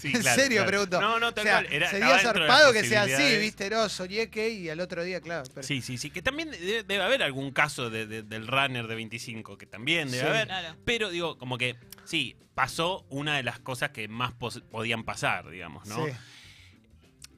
sí, 0.00 0.08
en 0.14 0.20
claro, 0.22 0.40
serio 0.42 0.56
claro. 0.62 0.66
pregunto. 0.68 1.00
No, 1.00 1.20
no, 1.20 1.32
tal 1.34 1.42
o 1.44 1.46
sea, 1.48 1.60
cual. 1.60 1.72
Era, 1.72 1.90
sería 1.90 2.18
zarpado 2.18 2.72
que 2.72 2.84
sea 2.84 3.02
así, 3.02 3.36
viste, 3.38 3.70
no, 3.70 3.88
soñé 3.88 4.30
que 4.30 4.48
y 4.50 4.68
al 4.68 4.80
otro 4.80 5.04
día, 5.04 5.20
claro. 5.20 5.44
pero- 5.54 5.66
Sí, 5.66 5.80
sí, 5.82 5.96
sí. 5.98 6.10
Que 6.10 6.22
también 6.22 6.50
debe, 6.50 6.82
debe 6.82 7.02
haber 7.02 7.22
algún 7.22 7.52
caso 7.52 7.88
de- 7.90 8.06
de- 8.06 8.22
del 8.22 8.46
runner 8.48 8.86
de 8.86 8.94
25, 8.96 9.58
que 9.58 9.66
también 9.66 10.10
debe 10.10 10.22
Sí. 10.22 10.28
haber. 10.28 10.46
Claro. 10.48 10.76
Pero 10.84 11.10
digo, 11.10 11.38
como 11.38 11.56
que 11.58 11.76
sí, 12.04 12.34
pasó 12.54 13.04
una 13.10 13.36
de 13.36 13.42
las 13.42 13.58
cosas 13.60 13.90
que 13.90 14.08
más 14.08 14.32
podían 14.32 15.04
pasar, 15.04 15.48
digamos, 15.50 15.86
¿no? 15.86 16.04
sí. 16.06 16.12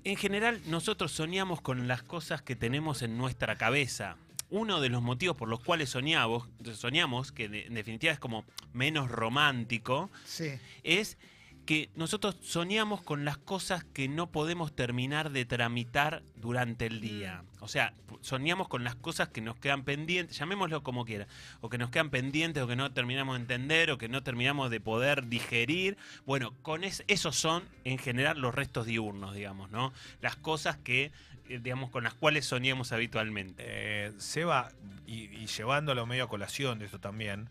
En 0.04 0.16
general, 0.16 0.60
nosotros 0.66 1.12
soñamos 1.12 1.62
con 1.62 1.88
las 1.88 2.02
cosas 2.02 2.42
que 2.42 2.54
tenemos 2.54 3.00
en 3.00 3.16
nuestra 3.16 3.56
cabeza. 3.56 4.18
Uno 4.50 4.82
de 4.82 4.90
los 4.90 5.02
motivos 5.02 5.34
por 5.34 5.48
los 5.48 5.60
cuales 5.60 5.88
soñamos, 5.88 6.46
soñamos, 6.74 7.32
que 7.32 7.46
en 7.46 7.72
definitiva 7.72 8.12
es 8.12 8.18
como 8.18 8.44
menos 8.74 9.10
romántico, 9.10 10.10
sí. 10.26 10.52
es 10.82 11.16
que 11.64 11.88
nosotros 11.96 12.36
soñamos 12.42 13.02
con 13.02 13.24
las 13.24 13.38
cosas 13.38 13.84
que 13.84 14.08
no 14.08 14.26
podemos 14.30 14.74
terminar 14.74 15.30
de 15.30 15.44
tramitar 15.44 16.22
durante 16.36 16.86
el 16.86 17.00
día. 17.00 17.42
O 17.60 17.68
sea, 17.68 17.94
soñamos 18.20 18.68
con 18.68 18.84
las 18.84 18.94
cosas 18.94 19.28
que 19.28 19.40
nos 19.40 19.56
quedan 19.56 19.82
pendientes, 19.84 20.36
llamémoslo 20.36 20.82
como 20.82 21.04
quiera, 21.04 21.26
o 21.62 21.70
que 21.70 21.78
nos 21.78 21.90
quedan 21.90 22.10
pendientes, 22.10 22.62
o 22.62 22.66
que 22.66 22.76
no 22.76 22.92
terminamos 22.92 23.36
de 23.36 23.40
entender, 23.42 23.90
o 23.90 23.98
que 23.98 24.08
no 24.08 24.22
terminamos 24.22 24.70
de 24.70 24.80
poder 24.80 25.26
digerir. 25.28 25.96
Bueno, 26.26 26.52
con 26.62 26.84
es- 26.84 27.02
esos 27.08 27.36
son 27.36 27.62
en 27.84 27.98
general 27.98 28.38
los 28.40 28.54
restos 28.54 28.84
diurnos, 28.86 29.34
digamos, 29.34 29.70
¿no? 29.70 29.92
Las 30.20 30.36
cosas 30.36 30.76
que, 30.76 31.12
eh, 31.48 31.60
digamos, 31.62 31.90
con 31.90 32.04
las 32.04 32.14
cuales 32.14 32.44
soñamos 32.44 32.92
habitualmente. 32.92 33.62
Eh, 33.66 34.12
Seba, 34.18 34.70
y, 35.06 35.24
y 35.24 35.46
llevándolo 35.46 36.04
medio 36.06 36.24
a 36.24 36.28
colación 36.28 36.78
de 36.78 36.86
eso 36.86 36.98
también, 37.00 37.48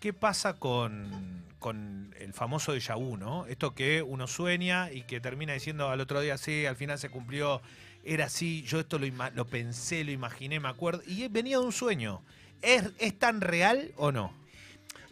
¿qué 0.00 0.12
pasa 0.12 0.54
con, 0.54 1.41
con 1.62 2.14
el 2.18 2.34
famoso 2.34 2.74
déjà 2.74 2.96
vu, 2.96 3.16
no? 3.16 3.46
Esto 3.46 3.74
que 3.74 4.02
uno 4.02 4.26
sueña 4.26 4.92
y 4.92 5.04
que 5.04 5.20
termina 5.20 5.54
diciendo 5.54 5.88
al 5.88 6.00
otro 6.00 6.20
día, 6.20 6.36
sí, 6.36 6.66
al 6.66 6.76
final 6.76 6.98
se 6.98 7.08
cumplió, 7.08 7.62
era 8.04 8.26
así, 8.26 8.62
yo 8.64 8.80
esto 8.80 8.98
lo, 8.98 9.06
lo 9.34 9.46
pensé, 9.46 10.04
lo 10.04 10.10
imaginé, 10.10 10.60
me 10.60 10.68
acuerdo, 10.68 11.02
y 11.06 11.26
venía 11.28 11.58
de 11.58 11.64
un 11.64 11.72
sueño. 11.72 12.22
¿Es, 12.60 12.90
es 12.98 13.18
tan 13.18 13.40
real 13.40 13.92
o 13.96 14.12
no? 14.12 14.34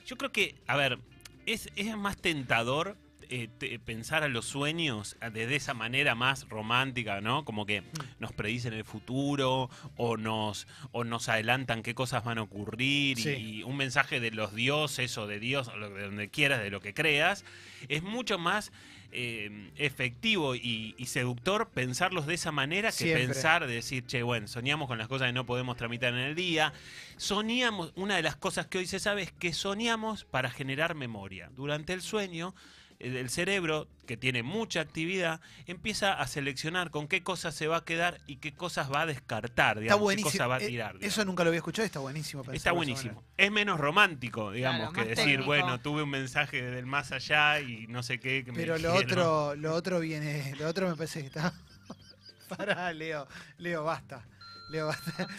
Yo 0.04 0.16
creo 0.19 0.33
que, 0.33 0.57
a 0.66 0.76
ver, 0.76 0.99
es, 1.47 1.71
es 1.76 1.97
más 1.97 2.19
tentador 2.19 2.97
eh, 3.30 3.49
te- 3.58 3.78
pensar 3.78 4.22
a 4.25 4.28
los 4.28 4.44
sueños 4.44 5.16
a- 5.20 5.30
de, 5.30 5.46
de 5.46 5.56
esa 5.56 5.72
manera 5.72 6.14
más 6.14 6.49
romántica, 6.49 7.20
¿no? 7.20 7.44
Como 7.44 7.64
que 7.64 7.82
nos 8.18 8.32
predicen 8.32 8.72
el 8.75 8.84
futuro 8.84 9.70
o 9.96 10.16
nos, 10.16 10.66
o 10.92 11.04
nos 11.04 11.28
adelantan 11.28 11.82
qué 11.82 11.94
cosas 11.94 12.25
van 12.25 12.38
a 12.38 12.42
ocurrir 12.42 13.18
y- 13.18 13.22
Sí. 13.22 13.30
y, 13.30 13.62
un 13.62 13.76
mensaje 13.76 14.20
de 14.20 14.30
los 14.32 14.54
dioses 14.54 15.16
o 15.16 15.26
de 15.26 15.38
Dios, 15.40 15.68
o 15.68 15.78
de 15.78 16.02
donde 16.02 16.28
quieras, 16.28 16.60
de 16.60 16.70
lo 16.70 16.80
que 16.80 16.92
creas, 16.92 17.44
es 17.88 18.02
mucho 18.02 18.38
más 18.38 18.72
eh, 19.12 19.70
efectivo 19.75 20.54
y, 20.54 20.94
y 20.96 21.06
seductor 21.06 21.70
pensarlos 21.75 22.26
de 22.26 22.34
esa 22.34 22.52
manera 22.52 22.90
que 22.90 22.96
Siempre. 22.96 23.26
pensar 23.26 23.66
de 23.66 23.75
decir, 23.75 24.06
che, 24.06 24.22
bueno, 24.22 24.46
soñamos 24.46 24.87
con 24.87 24.99
las 24.99 25.08
cosas 25.08 25.26
que 25.26 25.32
no 25.32 25.46
podemos 25.46 25.76
tramitar 25.76 26.12
en 26.14 26.20
el 26.20 26.37
día. 26.37 26.72
Soñamos, 27.16 27.92
una 27.96 28.16
de 28.16 28.22
las 28.22 28.37
cosas 28.37 28.66
que 28.66 28.78
hoy 28.78 28.87
se 28.87 29.00
sabe 29.00 29.22
es 29.22 29.32
que 29.32 29.52
soñamos 29.52 30.25
para 30.25 30.49
generar 30.50 30.94
memoria. 30.94 31.50
Durante 31.56 31.92
el 31.92 32.02
sueño, 32.02 32.54
el 33.00 33.30
cerebro, 33.30 33.88
que 34.07 34.16
tiene 34.16 34.42
mucha 34.42 34.80
actividad, 34.80 35.40
empieza 35.66 36.12
a 36.12 36.26
seleccionar 36.26 36.90
con 36.90 37.09
qué 37.09 37.23
cosas 37.23 37.54
se 37.54 37.66
va 37.66 37.78
a 37.78 37.85
quedar 37.85 38.21
y 38.26 38.37
qué 38.37 38.52
cosas 38.52 38.92
va 38.92 39.02
a 39.02 39.07
descartar, 39.07 39.78
Está 39.78 39.80
digamos, 39.80 39.99
qué 40.00 40.04
buenísimo. 40.04 40.30
cosa 40.33 40.47
va 40.47 40.57
a 40.57 40.59
Eh, 40.61 40.66
tirar. 40.66 40.92
digamos. 40.95 41.12
Eso 41.14 41.25
nunca 41.25 41.42
lo 41.45 41.49
había 41.49 41.59
escuchado, 41.59 41.87
está 41.87 42.00
buenísimo. 42.00 42.42
Está 42.52 42.73
buenísimo. 42.73 43.23
Es 43.37 43.50
menos 43.50 43.80
romántico, 43.80 44.50
digamos, 44.52 44.92
Claro, 44.92 45.09
que 45.09 45.14
decir, 45.14 45.25
técnico. 45.25 45.45
bueno, 45.47 45.80
tuve 45.80 46.02
un 46.02 46.11
mensaje 46.11 46.62
del 46.62 46.87
más 46.87 47.12
allá 47.12 47.61
y 47.61 47.87
no 47.88 48.02
sé 48.02 48.21
qué. 48.21 48.45
que 48.45 48.52
me 48.52 48.59
Pero 48.59 48.78
lo 48.78 48.92
dijeron. 48.92 49.19
otro, 49.19 49.57
lo 49.57 49.75
otro 49.75 50.00
viene, 50.00 50.54
lo 50.59 50.69
otro 50.69 50.88
me 50.88 50.97
parece 50.97 51.21
que 51.21 51.26
está. 51.28 51.52
Pará, 52.49 52.92
Leo, 52.92 53.26
Leo, 53.59 53.85
basta. 53.85 54.25
Leo. 54.70 54.88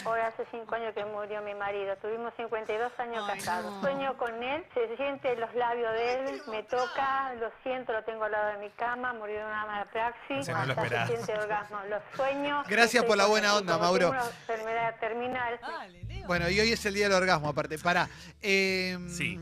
Hoy 0.05 0.19
hace 0.19 0.45
cinco 0.51 0.75
años 0.75 0.93
que 0.93 1.05
murió 1.05 1.41
mi 1.41 1.53
marido. 1.55 1.95
Tuvimos 1.97 2.33
52 2.37 2.91
años 2.99 3.23
Ay, 3.29 3.39
casados. 3.39 3.71
no. 3.73 3.81
Sueño 3.81 4.17
con 4.17 4.43
él, 4.43 4.65
se 4.73 4.95
siente 4.97 5.35
los 5.37 5.53
labios 5.55 5.91
de 5.93 6.13
él, 6.15 6.41
me 6.49 6.63
toca, 6.63 7.33
lo 7.35 7.49
siento, 7.63 7.93
lo 7.93 8.03
tengo 8.03 8.25
al 8.25 8.31
lado 8.31 8.51
de 8.51 8.57
mi 8.65 8.69
cama, 8.71 9.13
murió 9.13 9.37
de 9.39 9.45
una 9.45 9.61
anapraxis. 9.63 10.39
Ese 10.39 10.51
no 10.53 10.65
lo 10.65 10.73
hasta 10.73 11.07
se 11.07 11.13
siente 11.15 11.33
orgasmo. 11.33 11.79
Los 11.89 12.01
sueños. 12.15 12.67
Gracias 12.67 13.03
por 13.05 13.17
la 13.17 13.25
buena 13.27 13.55
onda, 13.55 13.73
Como 13.73 13.85
Mauro. 13.85 14.09
tengo 14.11 14.21
una 14.21 14.29
enfermedad 14.29 14.95
terminal. 14.99 15.59
Dale, 15.61 16.03
Leo. 16.03 16.27
Bueno, 16.27 16.49
y 16.49 16.59
hoy 16.59 16.71
es 16.71 16.85
el 16.85 16.93
día 16.93 17.07
del 17.07 17.17
orgasmo, 17.17 17.49
aparte. 17.49 17.77
Pará. 17.79 18.09
Eh, 18.41 18.97
Sí. 19.09 19.39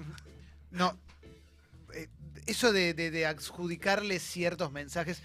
No. 0.72 0.96
eh, 1.94 2.08
Eso 2.46 2.72
de, 2.72 2.94
de- 2.94 3.10
de 3.12 3.26
adjudicarle 3.26 4.20
ciertos 4.20 4.72
mensajes 4.72 5.22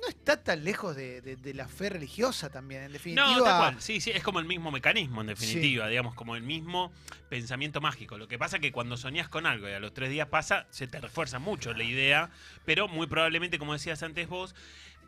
no 0.00 0.08
está 0.08 0.42
tan 0.42 0.62
lejos 0.64 0.94
de, 0.94 1.20
de- 1.22 1.36
de 1.36 1.54
la 1.54 1.68
fe 1.68 1.88
religiosa 1.88 2.50
también, 2.50 2.82
en 2.82 2.92
definitiva. 2.92 3.26
No, 3.38 3.44
tal 3.44 3.58
cual. 3.58 3.82
Sí, 3.82 4.00
sí, 4.00 4.10
es 4.10 4.22
como 4.22 4.38
el 4.40 4.44
mismo 4.46 4.70
mecanismo, 4.70 5.20
en 5.22 5.28
definitiva, 5.28 5.88
digamos, 5.88 6.14
como 6.14 6.36
el 6.36 6.42
mismo 6.42 6.92
pensamiento 7.28 7.80
mágico. 7.80 8.18
Lo 8.18 8.28
que 8.28 8.38
pasa 8.38 8.58
que 8.58 8.72
cuando 8.72 8.96
soñás 8.96 9.28
con 9.28 9.46
algo 9.46 9.68
y 9.68 9.72
a 9.72 9.80
los 9.80 9.94
tres 9.94 10.10
días 10.10 10.28
pasa, 10.28 10.66
se 10.70 10.86
te 10.86 11.00
refuerza 11.00 11.38
mucho 11.38 11.72
la 11.72 11.84
idea, 11.84 12.30
pero 12.64 12.88
muy 12.88 13.06
probablemente, 13.06 13.58
como 13.58 13.72
decías 13.72 14.02
antes 14.02 14.28
vos, 14.28 14.54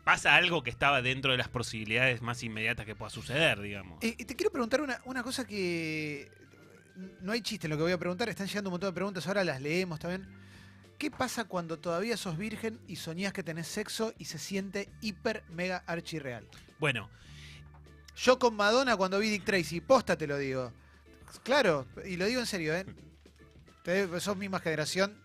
pasa 0.03 0.35
algo 0.35 0.63
que 0.63 0.69
estaba 0.71 1.01
dentro 1.01 1.31
de 1.33 1.37
las 1.37 1.49
posibilidades 1.49 2.21
más 2.21 2.41
inmediatas 2.41 2.85
que 2.85 2.95
pueda 2.95 3.11
suceder, 3.11 3.59
digamos. 3.61 4.03
Eh, 4.03 4.15
y 4.17 4.25
te 4.25 4.35
quiero 4.35 4.51
preguntar 4.51 4.81
una, 4.81 4.99
una 5.05 5.21
cosa 5.23 5.45
que 5.45 6.31
no 7.21 7.31
hay 7.31 7.41
chiste 7.41 7.67
en 7.67 7.71
lo 7.71 7.77
que 7.77 7.83
voy 7.83 7.91
a 7.91 7.97
preguntar, 7.99 8.27
están 8.29 8.47
llegando 8.47 8.69
un 8.69 8.73
montón 8.73 8.89
de 8.89 8.93
preguntas, 8.95 9.27
ahora 9.27 9.43
las 9.43 9.61
leemos 9.61 9.99
también. 9.99 10.27
¿Qué 10.99 11.09
pasa 11.09 11.45
cuando 11.45 11.79
todavía 11.79 12.17
sos 12.17 12.37
virgen 12.37 12.77
y 12.85 12.97
soñás 12.97 13.31
que 13.31 13.41
tenés 13.41 13.67
sexo 13.67 14.13
y 14.17 14.25
se 14.25 14.37
siente 14.37 14.89
hiper 15.01 15.43
mega 15.49 15.81
archirreal? 15.87 16.45
Bueno, 16.77 17.09
Yo 18.17 18.37
con 18.37 18.53
Madonna 18.53 18.97
cuando 18.97 19.17
vi 19.17 19.29
Dick 19.29 19.45
Tracy, 19.45 19.79
posta 19.79 20.17
te 20.17 20.27
lo 20.27 20.37
digo. 20.37 20.73
Claro, 21.43 21.87
y 22.05 22.17
lo 22.17 22.25
digo 22.25 22.41
en 22.41 22.45
serio, 22.45 22.75
¿eh? 22.75 22.85
Te- 23.83 24.19
sos 24.19 24.35
misma 24.35 24.59
generación, 24.59 25.17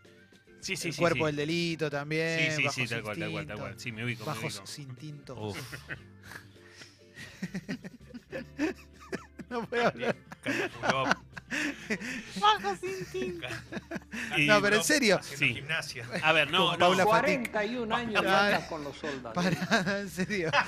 sí, 0.60 0.76
sí, 0.76 0.88
el 0.88 0.94
sí. 0.94 1.00
cuerpo 1.00 1.20
sí. 1.20 1.24
del 1.26 1.36
delito 1.36 1.90
también. 1.90 2.52
Sí, 2.52 2.62
sí, 2.62 2.68
sí, 2.72 2.86
tal 2.86 3.02
cual, 3.02 3.18
tal 3.18 3.32
cual, 3.32 3.46
tal 3.48 3.58
cual. 3.58 3.80
Sí, 3.80 3.90
me 3.90 4.04
ubico, 4.04 4.24
Bajos 4.24 4.62
sin 4.64 4.94
tinto. 4.94 5.52
No 9.50 9.66
puedo 9.66 9.86
hablar. 9.86 10.16
Bajo 12.40 12.76
sin 12.76 13.04
tinta. 13.06 13.48
Y- 14.36 14.46
No, 14.46 14.60
pero 14.62 14.76
en 14.76 14.84
serio. 14.84 15.20
Sí. 15.22 15.54
gimnasia. 15.54 16.06
A 16.22 16.32
ver, 16.32 16.50
no, 16.50 16.72
no. 16.72 16.78
Paula 16.78 17.04
Fatic. 17.06 17.50
41 17.50 17.94
años 17.96 18.16
anda 18.24 18.66
con 18.68 18.84
los 18.84 18.96
soldados. 18.96 19.34
Para, 19.34 20.00
en 20.00 20.08
serio. 20.10 20.50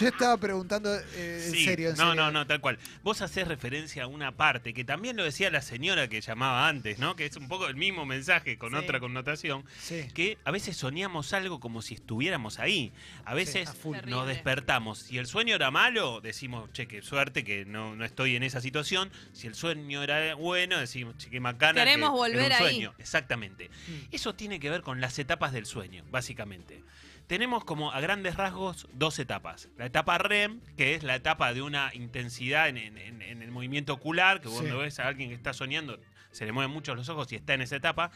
Yo 0.00 0.08
estaba 0.08 0.36
preguntando 0.36 0.94
eh, 0.94 1.42
en 1.46 1.52
Sí, 1.52 1.64
serio, 1.64 1.90
en 1.90 1.96
no, 1.96 2.08
serio. 2.10 2.14
no, 2.24 2.30
no, 2.30 2.46
tal 2.46 2.60
cual. 2.60 2.78
Vos 3.02 3.20
hacés 3.22 3.48
referencia 3.48 4.04
a 4.04 4.06
una 4.06 4.32
parte 4.36 4.72
que 4.74 4.84
también 4.84 5.16
lo 5.16 5.24
decía 5.24 5.50
la 5.50 5.62
señora 5.62 6.08
que 6.08 6.20
llamaba 6.20 6.68
antes, 6.68 6.98
¿no? 6.98 7.16
Que 7.16 7.26
es 7.26 7.36
un 7.36 7.48
poco 7.48 7.66
el 7.68 7.76
mismo 7.76 8.06
mensaje 8.06 8.58
con 8.58 8.70
Sí. 8.70 8.76
otra 8.76 9.00
connotación. 9.00 9.64
Sí. 9.80 10.06
Que 10.14 10.38
a 10.44 10.50
veces 10.50 10.76
soñamos 10.76 11.32
algo 11.32 11.60
como 11.60 11.82
si 11.82 11.94
estuviéramos 11.94 12.58
ahí. 12.58 12.92
A 13.24 13.34
veces 13.34 13.68
nos 14.06 14.26
despertamos. 14.26 14.98
Si 15.00 15.18
el 15.18 15.26
sueño 15.26 15.54
era 15.54 15.70
malo, 15.70 16.20
decimos, 16.20 16.70
che, 16.72 16.86
qué 16.86 17.02
suerte 17.02 17.44
que 17.44 17.64
no, 17.64 17.96
no 17.96 18.04
estoy 18.04 18.36
en 18.36 18.42
esa 18.42 18.60
situación. 18.60 19.10
Si 19.32 19.46
el 19.46 19.54
sueño 19.54 20.02
era 20.02 20.34
bueno, 20.34 20.78
decimos, 20.78 21.16
che, 21.18 21.30
qué 21.30 21.40
macana. 21.40 21.84
Queremos 21.84 22.10
que 22.10 22.30
era 22.30 22.38
volver 22.38 22.46
un 22.46 22.52
ahí. 22.52 22.58
sueño. 22.74 22.94
Exactamente. 22.98 23.68
Mm. 23.88 24.14
Eso 24.14 24.34
tiene 24.34 24.60
que 24.60 24.70
ver 24.70 24.82
con 24.82 25.00
las 25.00 25.18
etapas 25.18 25.52
del 25.52 25.66
sueño, 25.66 26.04
básicamente. 26.10 26.82
Tenemos 27.28 27.62
como 27.64 27.92
a 27.92 28.00
grandes 28.00 28.34
rasgos 28.36 28.88
dos 28.92 29.18
etapas. 29.18 29.68
La 29.76 29.86
etapa 29.86 30.18
REM, 30.18 30.60
que 30.76 30.94
es 30.94 31.02
la 31.04 31.14
etapa 31.14 31.52
de 31.54 31.62
una 31.62 31.90
intensidad 31.94 32.68
en, 32.68 32.78
en- 32.78 32.96
en- 32.98 33.22
en 33.22 33.42
el 33.42 33.50
movimiento 33.50 33.92
ocular, 33.92 34.40
que 34.40 34.48
Sí. 34.48 34.54
cuando 34.54 34.78
ves 34.78 34.98
a 34.98 35.06
alguien 35.06 35.28
que 35.28 35.34
está 35.36 35.52
soñando, 35.52 36.00
se 36.32 36.46
le 36.46 36.52
mueven 36.52 36.70
mucho 36.72 36.94
los 36.94 37.08
ojos 37.10 37.30
y 37.32 37.36
está 37.36 37.52
en 37.54 37.60
esa 37.62 37.76
etapa. 37.76 38.10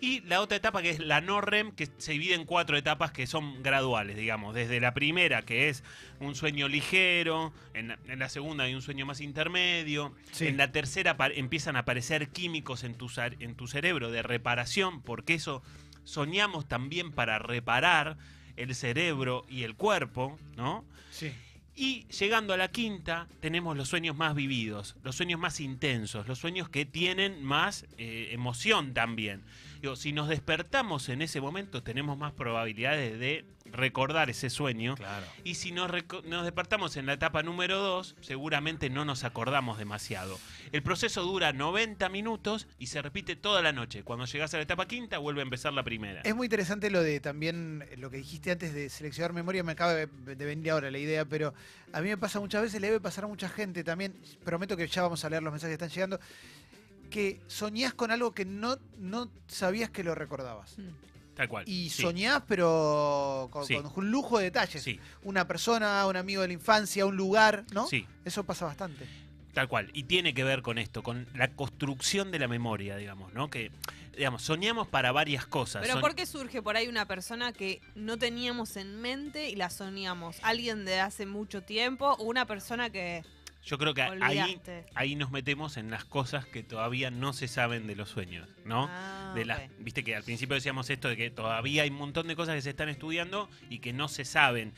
Y 0.00 0.20
la 0.22 0.40
otra 0.40 0.56
etapa 0.56 0.80
que 0.82 0.90
es 0.90 0.98
la 1.00 1.20
no 1.20 1.40
REM, 1.40 1.72
que 1.72 1.88
se 1.98 2.12
divide 2.12 2.34
en 2.34 2.44
cuatro 2.44 2.76
etapas 2.76 3.10
que 3.12 3.26
son 3.28 3.62
graduales, 3.62 4.16
digamos. 4.16 4.54
Desde 4.54 4.80
la 4.80 4.92
primera, 4.94 5.42
que 5.42 5.68
es 5.68 5.82
un 6.20 6.34
sueño 6.36 6.68
ligero, 6.68 7.52
en 7.74 7.88
la, 7.88 7.98
en 8.08 8.18
la 8.18 8.28
segunda 8.28 8.64
hay 8.64 8.74
un 8.74 8.82
sueño 8.82 9.06
más 9.06 9.20
intermedio, 9.20 10.14
Sí. 10.32 10.46
en 10.48 10.56
la 10.56 10.70
tercera 10.72 11.16
empiezan 11.34 11.74
a 11.76 11.80
aparecer 11.80 12.28
químicos 12.30 12.82
en 12.84 12.94
tu, 12.96 13.08
en 13.38 13.54
tu 13.56 13.66
cerebro 13.68 14.10
de 14.12 14.22
reparación, 14.22 15.00
porque 15.02 15.34
eso 15.34 15.62
soñamos 16.04 16.66
también 16.68 17.10
para 17.12 17.38
reparar 17.40 18.16
el 18.58 18.74
cerebro 18.74 19.46
y 19.48 19.62
el 19.62 19.74
cuerpo, 19.74 20.38
¿no? 20.56 20.84
Sí. 21.10 21.32
Y 21.80 22.06
llegando 22.08 22.54
a 22.54 22.56
la 22.56 22.72
quinta, 22.72 23.28
tenemos 23.38 23.76
los 23.76 23.88
sueños 23.88 24.16
más 24.16 24.34
vividos, 24.34 24.96
los 25.04 25.14
sueños 25.14 25.38
más 25.38 25.60
intensos, 25.60 26.26
los 26.26 26.40
sueños 26.40 26.68
que 26.68 26.84
tienen 26.84 27.44
más 27.44 27.86
eh, 27.98 28.30
emoción 28.32 28.94
también. 28.94 29.44
Digo, 29.80 29.94
si 29.94 30.12
nos 30.12 30.28
despertamos 30.28 31.08
en 31.08 31.22
ese 31.22 31.40
momento, 31.40 31.84
tenemos 31.84 32.18
más 32.18 32.32
probabilidades 32.32 33.20
de 33.20 33.44
recordar 33.72 34.30
ese 34.30 34.50
sueño. 34.50 34.94
Claro. 34.96 35.26
Y 35.44 35.54
si 35.54 35.72
nos, 35.72 35.90
nos 36.24 36.44
despertamos 36.44 36.96
en 36.96 37.06
la 37.06 37.14
etapa 37.14 37.42
número 37.42 37.78
2, 37.78 38.16
seguramente 38.20 38.90
no 38.90 39.04
nos 39.04 39.24
acordamos 39.24 39.78
demasiado. 39.78 40.38
El 40.72 40.82
proceso 40.82 41.22
dura 41.22 41.52
90 41.52 42.08
minutos 42.08 42.66
y 42.78 42.86
se 42.86 43.02
repite 43.02 43.36
toda 43.36 43.62
la 43.62 43.72
noche. 43.72 44.02
Cuando 44.02 44.24
llegas 44.26 44.54
a 44.54 44.58
la 44.58 44.64
etapa 44.64 44.86
quinta, 44.86 45.18
vuelve 45.18 45.40
a 45.40 45.44
empezar 45.44 45.72
la 45.72 45.82
primera. 45.82 46.20
Es 46.22 46.34
muy 46.34 46.46
interesante 46.46 46.90
lo 46.90 47.02
de 47.02 47.20
también 47.20 47.84
lo 47.96 48.10
que 48.10 48.18
dijiste 48.18 48.50
antes 48.50 48.74
de 48.74 48.88
seleccionar 48.88 49.32
memoria, 49.32 49.62
me 49.62 49.72
acaba 49.72 49.94
de 49.94 50.08
de 50.38 50.44
venir 50.44 50.70
ahora 50.70 50.90
la 50.90 50.98
idea, 50.98 51.24
pero 51.24 51.54
a 51.92 52.00
mí 52.00 52.08
me 52.08 52.16
pasa 52.16 52.40
muchas 52.40 52.62
veces, 52.62 52.80
le 52.80 52.88
debe 52.88 53.00
pasar 53.00 53.24
a 53.24 53.26
mucha 53.26 53.48
gente 53.48 53.84
también, 53.84 54.14
prometo 54.44 54.76
que 54.76 54.86
ya 54.86 55.02
vamos 55.02 55.24
a 55.24 55.30
leer 55.30 55.42
los 55.42 55.52
mensajes 55.52 55.76
que 55.76 55.84
están 55.84 55.94
llegando, 55.94 56.20
que 57.10 57.40
soñás 57.46 57.94
con 57.94 58.10
algo 58.10 58.32
que 58.32 58.44
no, 58.44 58.78
no 58.98 59.30
sabías 59.46 59.90
que 59.90 60.04
lo 60.04 60.14
recordabas. 60.14 60.76
Tal 61.38 61.48
cual. 61.48 61.64
Y 61.68 61.88
Sí, 61.88 62.02
soñás, 62.02 62.42
pero 62.46 63.48
con, 63.50 63.64
Sí. 63.64 63.76
con 63.76 63.90
un 63.94 64.10
lujo 64.10 64.36
de 64.38 64.44
detalles. 64.44 64.82
Sí, 64.82 65.00
Una 65.22 65.46
persona, 65.46 66.04
un 66.06 66.16
amigo 66.16 66.42
de 66.42 66.48
la 66.48 66.54
infancia, 66.54 67.06
un 67.06 67.16
lugar, 67.16 67.64
¿no? 67.72 67.86
sí. 67.86 68.06
Eso 68.26 68.44
pasa 68.44 68.66
bastante. 68.66 69.06
Tal 69.54 69.68
cual. 69.68 69.88
Y 69.94 70.02
tiene 70.04 70.34
que 70.34 70.44
ver 70.44 70.62
con 70.62 70.78
esto, 70.78 71.02
con 71.02 71.26
la 71.34 71.48
construcción 71.48 72.30
de 72.30 72.38
la 72.38 72.48
memoria, 72.48 72.96
digamos, 72.96 73.32
¿no? 73.32 73.48
Que, 73.50 73.70
digamos, 74.16 74.42
soñamos 74.42 74.86
para 74.88 75.10
varias 75.12 75.46
cosas. 75.46 75.82
Pero 75.82 75.94
Soñ- 75.94 76.00
¿por 76.00 76.14
qué 76.14 76.26
surge 76.26 76.60
por 76.60 76.76
ahí 76.76 76.86
una 76.88 77.06
persona 77.06 77.52
que 77.52 77.80
no 77.94 78.18
teníamos 78.18 78.76
en 78.76 79.00
mente 79.00 79.48
y 79.48 79.56
la 79.56 79.70
soñamos? 79.70 80.36
¿Alguien 80.42 80.84
de 80.84 81.00
hace 81.00 81.24
mucho 81.24 81.62
tiempo 81.62 82.14
o 82.18 82.24
una 82.24 82.46
persona 82.46 82.90
que 82.90 83.24
Yo 83.68 83.76
creo 83.76 83.92
que 83.92 84.00
ahí, 84.00 84.10
olvidaste? 84.10 84.86
ahí 84.94 85.14
nos 85.14 85.30
metemos 85.30 85.76
en 85.76 85.90
las 85.90 86.06
cosas 86.06 86.46
que 86.46 86.62
todavía 86.62 87.10
no 87.10 87.34
se 87.34 87.48
saben 87.48 87.86
de 87.86 87.96
los 87.96 88.08
sueños, 88.08 88.48
¿no? 88.64 88.88
Ah, 88.90 89.32
de 89.34 89.44
las. 89.44 89.60
Viste 89.78 90.02
que 90.02 90.16
al 90.16 90.22
principio 90.22 90.54
decíamos 90.54 90.88
esto 90.88 91.08
de 91.08 91.18
que 91.18 91.30
todavía 91.30 91.82
hay 91.82 91.90
un 91.90 91.96
montón 91.96 92.28
de 92.28 92.34
cosas 92.34 92.54
que 92.54 92.62
se 92.62 92.70
están 92.70 92.88
estudiando 92.88 93.50
y 93.68 93.80
que 93.80 93.92
no 93.92 94.08
se 94.08 94.24
saben. 94.24 94.72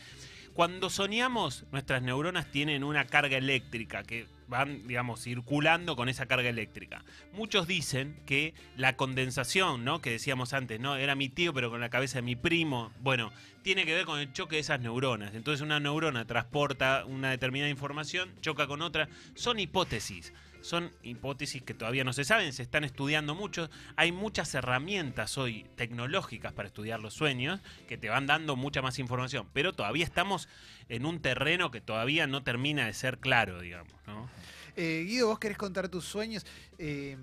Cuando 0.55 0.91
soñamos, 0.91 1.67
nuestras 1.71 2.03
neuronas 2.03 2.51
tienen 2.51 2.83
una 2.83 3.07
carga 3.07 3.37
eléctrica 3.37 4.03
que 4.03 4.27
van, 4.51 4.87
digamos, 4.87 5.23
circulando 5.23 5.97
con 5.97 6.09
esa 6.09 6.27
carga 6.27 6.49
eléctrica. 6.51 7.05
Muchos 7.33 7.67
dicen 7.67 8.21
que 8.27 8.53
la 8.77 8.97
condensación, 8.97 9.85
¿no? 9.85 10.03
Que 10.03 10.11
decíamos 10.11 10.53
antes, 10.53 10.81
¿no? 10.81 10.97
Era 10.97 11.15
mi 11.15 11.29
tío, 11.31 11.55
pero 11.55 11.71
con 11.71 11.81
la 11.81 11.89
cabeza 11.89 12.19
de 12.19 12.23
mi 12.23 12.37
primo. 12.37 12.93
Bueno, 13.01 13.33
tiene 13.63 13.87
que 13.87 13.95
ver 13.95 14.05
con 14.05 14.19
el 14.19 14.33
choque 14.33 14.57
de 14.57 14.61
esas 14.61 14.81
neuronas. 14.81 15.35
Entonces 15.35 15.63
una 15.63 15.81
neurona 15.81 16.27
transporta 16.27 17.05
una 17.07 17.31
determinada 17.31 17.71
información, 17.71 18.31
choca 18.41 18.67
con 18.67 18.83
otra. 18.83 19.09
Son 19.35 19.59
hipótesis. 19.59 20.33
Son 20.61 20.93
hipótesis 21.03 21.63
que 21.63 21.75
todavía 21.75 22.05
no 22.05 22.13
se 22.13 22.25
saben, 22.25 22.53
se 22.53 22.63
están 22.63 22.85
estudiando 22.85 23.35
mucho. 23.35 23.71
Hay 23.97 24.13
muchas 24.13 24.55
herramientas 24.55 25.39
hoy 25.39 25.67
tecnológicas 25.77 26.53
para 26.53 26.69
estudiar 26.69 27.01
los 27.01 27.15
sueños 27.15 27.61
que 27.89 27.97
te 27.97 28.09
van 28.09 28.27
dando 28.27 28.57
mucha 28.57 28.83
más 28.83 28.99
información, 28.99 29.49
pero 29.53 29.73
todavía 29.73 30.05
estamos 30.05 30.49
en 30.89 31.07
un 31.07 31.21
terreno 31.21 31.71
que 31.71 31.81
todavía 31.81 32.27
no 32.27 32.43
termina 32.43 32.87
de 32.87 32.93
ser 32.93 33.19
claro, 33.19 33.61
digamos, 33.61 33.95
¿no? 34.07 34.29
Eh, 34.77 35.05
Guido, 35.07 35.29
vos 35.29 35.39
querés 35.39 35.59
contar 35.59 35.89
tus 35.89 36.05
sueños. 36.05 36.47
Eh, 36.79 37.17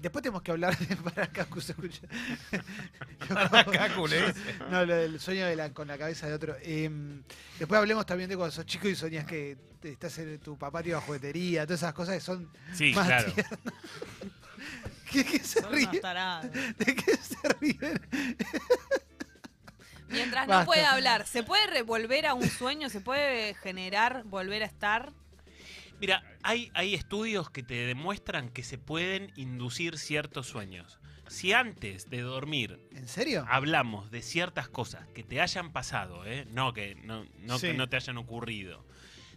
después 0.00 0.22
tenemos 0.22 0.42
que 0.42 0.50
hablar 0.50 0.76
de 0.78 0.96
Paracacu, 1.10 1.60
se 1.60 1.72
escucha. 1.72 2.02
Paracacu, 3.28 4.06
le 4.06 4.26
dice. 4.28 4.40
No, 4.70 4.84
lo 4.84 4.94
del 4.94 5.20
sueño 5.20 5.46
de 5.46 5.56
la- 5.56 5.72
con 5.72 5.88
la 5.88 5.98
cabeza 5.98 6.26
de 6.26 6.34
otro. 6.34 6.56
Eh, 6.62 6.90
después 7.58 7.78
hablemos 7.78 8.06
también 8.06 8.28
de 8.30 8.36
cuando 8.36 8.52
sos 8.52 8.66
chico 8.66 8.88
y 8.88 8.94
soñás 8.96 9.24
que 9.26 9.56
te- 9.80 9.92
estás 9.92 10.18
en 10.18 10.38
tu 10.40 10.56
papá 10.58 10.82
te 10.82 10.90
iba 10.90 10.98
a 10.98 11.00
juguetería, 11.02 11.64
todas 11.66 11.80
esas 11.80 11.92
cosas 11.94 12.14
que 12.16 12.20
son. 12.20 12.50
Sí, 12.74 12.92
más 12.94 13.06
claro. 13.06 13.32
tiernas. 13.32 13.58
¿Qué, 15.10 15.24
qué 15.24 15.38
se. 15.38 15.62
¿De 15.62 16.94
qué 16.94 17.16
se 17.16 17.48
ríen? 17.60 18.00
Mientras 20.08 20.46
Basta. 20.46 20.60
no 20.60 20.66
puede 20.66 20.84
hablar, 20.84 21.26
¿se 21.26 21.42
puede 21.42 21.66
revolver 21.66 22.26
a 22.26 22.34
un 22.34 22.48
sueño? 22.48 22.88
¿Se 22.88 23.00
puede 23.00 23.54
generar, 23.54 24.22
volver 24.24 24.62
a 24.62 24.66
estar? 24.66 25.12
Mira, 26.00 26.22
hay, 26.42 26.70
hay 26.74 26.94
estudios 26.94 27.50
que 27.50 27.62
te 27.62 27.74
demuestran 27.74 28.50
que 28.50 28.62
se 28.62 28.78
pueden 28.78 29.32
inducir 29.36 29.98
ciertos 29.98 30.46
sueños. 30.46 30.98
Si 31.28 31.52
antes 31.52 32.08
de 32.08 32.20
dormir 32.22 32.80
¿En 32.92 33.06
serio? 33.08 33.44
hablamos 33.48 34.10
de 34.10 34.22
ciertas 34.22 34.68
cosas 34.68 35.06
que 35.14 35.22
te 35.22 35.40
hayan 35.40 35.72
pasado, 35.72 36.24
¿eh? 36.24 36.46
no, 36.50 36.72
que, 36.72 36.94
no, 36.94 37.24
no 37.40 37.58
que 37.60 37.74
no 37.74 37.88
te 37.88 37.96
hayan 37.96 38.16
ocurrido. 38.16 38.86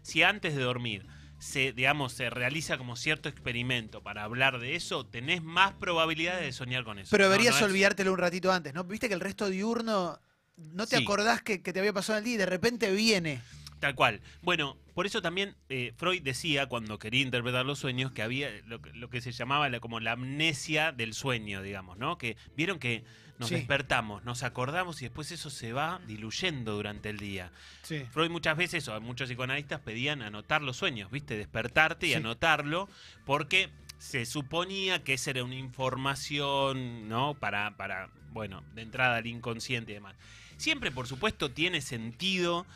Si 0.01 0.23
antes 0.23 0.55
de 0.55 0.61
dormir 0.61 1.05
se, 1.39 1.73
digamos, 1.73 2.13
se 2.13 2.29
realiza 2.29 2.77
como 2.77 2.95
cierto 2.95 3.27
experimento 3.27 4.03
para 4.03 4.23
hablar 4.23 4.59
de 4.59 4.75
eso, 4.75 5.05
tenés 5.05 5.41
más 5.43 5.73
probabilidades 5.73 6.43
de 6.45 6.51
soñar 6.53 6.83
con 6.83 6.99
eso. 6.99 7.09
Pero 7.11 7.29
deberías 7.29 7.59
no 7.59 7.65
olvidártelo 7.65 8.13
un 8.13 8.19
ratito 8.19 8.51
antes, 8.51 8.73
¿no? 8.73 8.83
Viste 8.83 9.07
que 9.07 9.15
el 9.15 9.19
resto 9.19 9.49
diurno 9.49 10.19
no 10.57 10.85
te 10.87 10.97
Sí. 10.97 11.03
acordás 11.03 11.41
que, 11.41 11.61
que 11.63 11.73
te 11.73 11.79
había 11.79 11.93
pasado 11.93 12.19
en 12.19 12.21
el 12.21 12.25
día 12.25 12.33
y 12.35 12.37
de 12.37 12.45
repente 12.45 12.91
viene. 12.91 13.41
Tal 13.81 13.95
cual. 13.95 14.21
Bueno, 14.43 14.77
por 14.93 15.05
eso 15.05 15.21
también 15.21 15.55
eh, 15.67 15.91
Freud 15.97 16.21
decía 16.21 16.67
cuando 16.67 16.99
quería 16.99 17.21
interpretar 17.21 17.65
los 17.65 17.79
sueños 17.79 18.11
que 18.13 18.21
había 18.21 18.49
lo, 18.67 18.79
que- 18.81 18.93
lo 18.93 19.09
que 19.09 19.19
se 19.21 19.31
llamaba 19.33 19.67
la- 19.69 19.79
como 19.81 19.99
la 19.99 20.13
amnesia 20.13 20.91
del 20.93 21.13
sueño, 21.13 21.61
digamos, 21.61 21.97
¿no? 21.97 22.17
Que 22.19 22.37
vieron 22.55 22.77
que 22.79 23.03
nos 23.39 23.49
Sí. 23.49 23.55
despertamos, 23.55 24.23
nos 24.23 24.43
acordamos 24.43 25.01
y 25.01 25.05
después 25.05 25.31
eso 25.31 25.49
se 25.49 25.73
va 25.73 25.99
diluyendo 26.05 26.75
durante 26.75 27.09
el 27.09 27.17
día. 27.17 27.51
Sí. 27.81 28.05
Freud 28.11 28.29
muchas 28.29 28.55
veces, 28.55 28.87
o 28.87 29.01
muchos 29.01 29.27
psicoanalistas 29.29 29.79
pedían 29.81 30.21
anotar 30.21 30.61
los 30.61 30.77
sueños, 30.77 31.09
¿viste? 31.09 31.35
Despertarte 31.35 32.05
y 32.05 32.09
Sí. 32.11 32.15
anotarlo, 32.15 32.87
porque 33.25 33.71
se 33.97 34.27
suponía 34.27 35.03
que 35.03 35.13
esa 35.15 35.31
era 35.31 35.43
una 35.43 35.55
información, 35.55 37.09
¿no? 37.09 37.33
Para, 37.33 37.75
para, 37.77 38.09
bueno, 38.31 38.63
de 38.75 38.83
entrada 38.83 39.17
al 39.17 39.25
inconsciente 39.27 39.91
y 39.91 39.95
demás. 39.95 40.15
Siempre, 40.57 40.91
por 40.91 41.07
supuesto, 41.07 41.49
tiene 41.49 41.81
sentido 41.81 42.67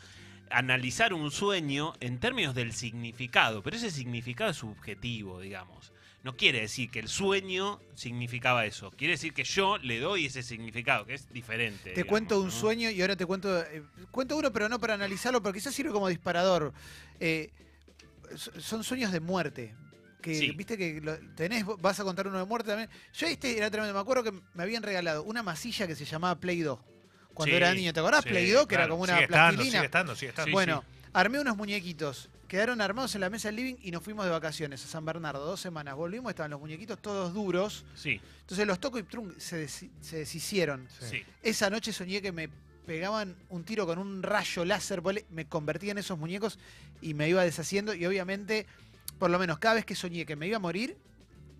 analizar 0.50 1.12
un 1.14 1.30
sueño 1.30 1.92
en 2.00 2.18
términos 2.20 2.54
del 2.54 2.72
significado, 2.72 3.62
pero 3.62 3.76
ese 3.76 3.90
significado 3.90 4.50
es 4.50 4.56
subjetivo, 4.56 5.40
digamos. 5.40 5.92
No 6.22 6.36
quiere 6.36 6.60
decir 6.60 6.90
que 6.90 6.98
el 6.98 7.08
sueño 7.08 7.80
significaba 7.94 8.66
eso, 8.66 8.90
quiere 8.90 9.12
decir 9.12 9.32
que 9.32 9.44
yo 9.44 9.78
le 9.78 10.00
doy 10.00 10.26
ese 10.26 10.42
significado, 10.42 11.06
que 11.06 11.14
es 11.14 11.32
diferente. 11.32 11.84
Te 11.84 11.90
digamos, 11.90 12.10
cuento 12.10 12.40
un 12.40 12.46
¿no? 12.46 12.50
sueño 12.50 12.90
y 12.90 13.00
ahora 13.00 13.14
te 13.16 13.26
cuento. 13.26 13.62
eh, 13.62 13.82
cuento 14.10 14.36
uno, 14.36 14.52
pero 14.52 14.68
no 14.68 14.80
para 14.80 14.94
analizarlo, 14.94 15.40
porque 15.42 15.58
quizás 15.60 15.74
sirve 15.74 15.92
como 15.92 16.08
disparador. 16.08 16.72
Eh, 17.20 17.50
so- 18.34 18.60
son 18.60 18.82
sueños 18.82 19.12
de 19.12 19.20
muerte. 19.20 19.74
Que 20.20 20.34
Sí. 20.34 20.50
viste 20.50 20.76
que 20.76 21.00
lo- 21.00 21.16
tenés, 21.36 21.64
vas 21.80 22.00
a 22.00 22.02
contar 22.02 22.26
uno 22.26 22.38
de 22.40 22.44
muerte 22.44 22.70
también. 22.70 22.90
Yo 23.12 23.28
este 23.28 23.56
era 23.56 23.70
tremendo, 23.70 23.94
me 23.94 24.00
acuerdo 24.00 24.24
que 24.24 24.32
me 24.54 24.62
habían 24.64 24.82
regalado 24.82 25.22
una 25.22 25.44
masilla 25.44 25.86
que 25.86 25.94
se 25.94 26.04
llamaba 26.04 26.40
Play 26.40 26.60
2. 26.62 26.80
Cuando 27.36 27.52
Sí, 27.52 27.56
era 27.56 27.72
niño, 27.74 27.92
¿te 27.92 28.00
acordás? 28.00 28.24
sí, 28.24 28.30
Play 28.30 28.50
2, 28.50 28.66
que 28.66 28.74
era 28.74 28.88
como 28.88 29.02
una 29.04 29.12
sigue 29.12 29.24
estando, 29.26 29.48
plastilina. 29.48 29.72
sigue 29.78 29.84
estando, 29.84 30.16
sigue 30.16 30.28
estando. 30.30 30.46
Sí, 30.46 30.52
bueno, 30.52 30.82
armé 31.12 31.38
unos 31.38 31.56
muñequitos. 31.56 32.28
Quedaron 32.48 32.80
armados 32.80 33.14
en 33.14 33.20
la 33.20 33.28
mesa 33.30 33.48
del 33.48 33.56
living 33.56 33.74
y 33.82 33.90
nos 33.90 34.02
fuimos 34.02 34.24
de 34.24 34.30
vacaciones 34.30 34.82
a 34.84 34.88
San 34.88 35.04
Bernardo. 35.04 35.44
Dos 35.44 35.60
semanas. 35.60 35.94
Volvimos, 35.96 36.30
estaban 36.30 36.50
los 36.50 36.60
muñequitos 36.60 37.00
todos 37.02 37.34
duros. 37.34 37.84
Sí, 37.94 38.20
Entonces 38.40 38.66
los 38.66 38.80
toco 38.80 38.98
y 38.98 39.02
trum, 39.02 39.32
se, 39.38 39.68
se 39.68 39.90
deshicieron. 40.10 40.88
sí. 41.00 41.22
Esa 41.42 41.68
noche 41.70 41.92
soñé 41.92 42.22
que 42.22 42.32
me 42.32 42.48
pegaban 42.86 43.36
un 43.50 43.64
tiro 43.64 43.84
con 43.86 43.98
un 43.98 44.22
rayo 44.22 44.64
láser, 44.64 45.02
me 45.30 45.44
convertía 45.46 45.90
en 45.92 45.98
esos 45.98 46.16
muñecos 46.18 46.58
y 47.02 47.14
me 47.14 47.28
iba 47.28 47.42
deshaciendo. 47.44 47.92
Y 47.94 48.06
obviamente, 48.06 48.64
por 49.18 49.28
lo 49.30 49.38
menos 49.38 49.58
cada 49.58 49.74
vez 49.74 49.84
que 49.84 49.94
soñé 49.94 50.24
que 50.24 50.36
me 50.36 50.46
iba 50.46 50.56
a 50.56 50.60
morir, 50.60 50.96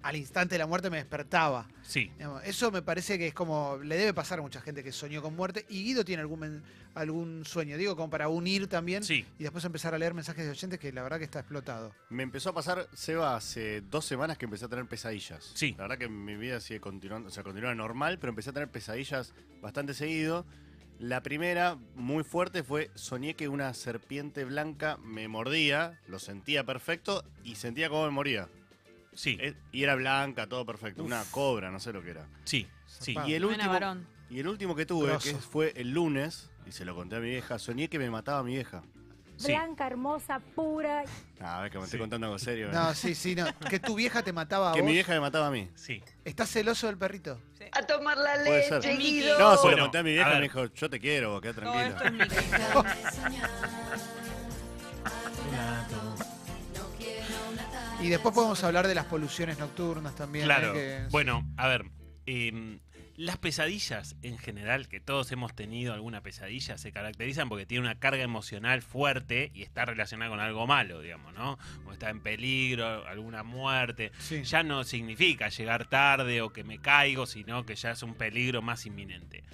al 0.06 0.14
instante 0.14 0.54
de 0.54 0.60
la 0.60 0.66
muerte 0.66 0.88
me 0.88 0.98
despertaba. 0.98 1.66
Sí. 1.82 2.12
Eso 2.44 2.70
me 2.70 2.80
parece 2.80 3.18
que 3.18 3.26
es 3.26 3.34
como, 3.34 3.78
le 3.82 3.96
debe 3.96 4.14
pasar 4.14 4.38
a 4.38 4.42
mucha 4.42 4.60
gente 4.60 4.84
que 4.84 4.92
soñó 4.92 5.20
con 5.20 5.34
muerte. 5.34 5.66
Y 5.68 5.82
Guido 5.82 6.04
tiene 6.04 6.22
algún 6.22 7.42
sueño, 7.44 7.76
digo, 7.76 7.96
como 7.96 8.08
para 8.08 8.28
unir 8.28 8.68
también. 8.68 9.02
Sí. 9.02 9.26
Y 9.36 9.42
después 9.42 9.64
empezar 9.64 9.94
a 9.94 9.98
leer 9.98 10.14
mensajes 10.14 10.44
de 10.44 10.52
oyentes 10.52 10.78
que 10.78 10.92
la 10.92 11.02
verdad 11.02 11.18
que 11.18 11.24
está 11.24 11.40
explotado. 11.40 11.92
Me 12.08 12.22
empezó 12.22 12.50
a 12.50 12.54
pasar, 12.54 12.88
Seba, 12.94 13.34
hace 13.34 13.80
dos 13.80 14.04
semanas 14.04 14.38
que 14.38 14.44
empecé 14.44 14.66
a 14.66 14.68
tener 14.68 14.86
pesadillas. 14.86 15.50
Sí. 15.54 15.72
La 15.76 15.84
verdad 15.84 15.98
que 15.98 16.08
mi 16.08 16.36
vida 16.36 16.60
sigue 16.60 16.80
continuando, 16.80 17.28
o 17.28 17.32
sea, 17.32 17.42
continúa 17.42 17.74
normal, 17.74 18.18
pero 18.20 18.30
empecé 18.30 18.50
a 18.50 18.52
tener 18.52 18.70
pesadillas 18.70 19.34
bastante 19.60 19.92
seguido. 19.92 20.46
La 20.98 21.22
primera, 21.22 21.76
muy 21.94 22.24
fuerte, 22.24 22.62
fue 22.62 22.90
soñé 22.94 23.34
que 23.34 23.48
una 23.48 23.74
serpiente 23.74 24.44
blanca 24.44 24.96
me 24.98 25.28
mordía, 25.28 26.00
lo 26.06 26.18
sentía 26.18 26.64
perfecto 26.64 27.22
y 27.44 27.56
sentía 27.56 27.88
cómo 27.90 28.04
me 28.04 28.12
moría. 28.12 28.48
Sí, 29.16 29.36
Eh, 29.40 29.54
Y 29.72 29.82
era 29.82 29.94
blanca, 29.96 30.46
todo 30.46 30.64
perfecto. 30.64 31.02
Una 31.02 31.24
cobra, 31.32 31.70
no 31.70 31.80
sé 31.80 31.92
lo 31.92 32.02
que 32.02 32.10
era. 32.10 32.26
sí, 32.44 32.68
sí. 32.86 33.16
Y 33.26 33.34
el 33.34 33.44
Buena 33.44 33.56
último, 33.64 33.72
varón. 33.72 34.06
y 34.30 34.38
el 34.40 34.46
último 34.48 34.76
que 34.76 34.86
tuve, 34.86 35.08
Grosso. 35.08 35.30
que 35.30 35.34
fue 35.36 35.72
el 35.76 35.90
lunes, 35.90 36.50
y 36.66 36.72
se 36.72 36.84
lo 36.84 36.94
conté 36.94 37.16
a 37.16 37.20
mi 37.20 37.30
vieja, 37.30 37.58
soñé 37.58 37.88
que 37.88 37.98
me 37.98 38.10
mataba 38.10 38.38
a 38.40 38.42
mi 38.42 38.52
vieja. 38.54 38.82
sí. 39.38 39.52
Blanca, 39.52 39.86
hermosa, 39.86 40.40
pura. 40.54 41.04
Ah, 41.40 41.58
a 41.58 41.62
ver 41.62 41.70
que 41.70 41.76
me 41.78 41.84
estoy 41.84 41.98
Sí. 41.98 42.00
contando 42.00 42.26
algo 42.26 42.38
serio. 42.38 42.68
¿eh? 42.68 42.72
No, 42.72 42.94
sí, 42.94 43.14
sí, 43.14 43.34
no. 43.34 43.44
Que 43.68 43.78
tu 43.78 43.94
vieja 43.94 44.22
te 44.22 44.32
mataba 44.32 44.70
a 44.70 44.74
que 44.74 44.80
vos. 44.80 44.86
mi 44.86 44.94
vieja 44.94 45.12
me 45.12 45.20
mataba 45.20 45.48
a 45.48 45.50
mí. 45.50 45.68
Sí. 45.74 46.02
¿Estás 46.24 46.48
celoso 46.50 46.86
del 46.86 46.96
perrito? 46.96 47.38
A 47.72 47.82
tomar 47.82 48.16
la 48.16 48.34
Puede 48.44 48.62
ser. 48.68 48.82
leche. 48.82 48.96
Guido. 48.96 49.38
No, 49.38 49.54
se 49.56 49.62
Bueno, 49.62 49.76
lo 49.76 49.82
conté 49.84 49.98
a 49.98 50.02
mi 50.02 50.12
vieja 50.12 50.26
a 50.26 50.30
y 50.30 50.32
ver. 50.32 50.40
me 50.40 50.48
dijo, 50.48 50.74
yo 50.74 50.88
te 50.90 50.98
quiero, 51.00 51.38
queda 51.42 51.52
Todo 51.52 51.62
tranquila. 51.72 51.86
esto 51.88 52.04
es 52.04 52.12
Miki. 52.12 53.36
Y 58.06 58.10
después 58.10 58.34
podemos 58.34 58.62
hablar 58.62 58.86
de 58.86 58.94
las 58.94 59.06
poluciones 59.06 59.58
nocturnas 59.58 60.14
también. 60.14 60.44
Claro. 60.44 60.70
¿eh? 60.76 61.02
Que- 61.04 61.08
Bueno, 61.10 61.44
a 61.56 61.66
ver. 61.68 61.84
em, 62.26 62.78
las 63.16 63.38
pesadillas 63.38 64.14
en 64.22 64.36
general, 64.36 64.88
que 64.88 65.00
todos 65.00 65.32
hemos 65.32 65.54
tenido 65.54 65.94
alguna 65.94 66.20
pesadilla, 66.22 66.76
se 66.76 66.92
caracterizan 66.92 67.48
porque 67.48 67.64
tiene 67.64 67.82
una 67.86 67.98
carga 67.98 68.22
emocional 68.22 68.82
fuerte 68.82 69.50
y 69.54 69.62
está 69.62 69.84
relacionada 69.86 70.30
con 70.30 70.38
algo 70.40 70.66
malo, 70.66 71.00
digamos, 71.00 71.32
¿no? 71.34 71.58
Como 71.78 71.92
está 71.92 72.10
en 72.10 72.20
peligro, 72.20 73.06
alguna 73.08 73.42
muerte. 73.42 74.12
Sí. 74.18 74.42
Ya 74.44 74.62
no 74.62 74.84
significa 74.84 75.48
llegar 75.48 75.88
tarde 75.88 76.42
o 76.42 76.50
que 76.52 76.62
me 76.62 76.78
caigo, 76.78 77.26
sino 77.26 77.64
que 77.64 77.74
ya 77.74 77.92
es 77.92 78.02
un 78.02 78.14
peligro 78.14 78.60
más 78.60 78.84
inminente. 78.86 79.44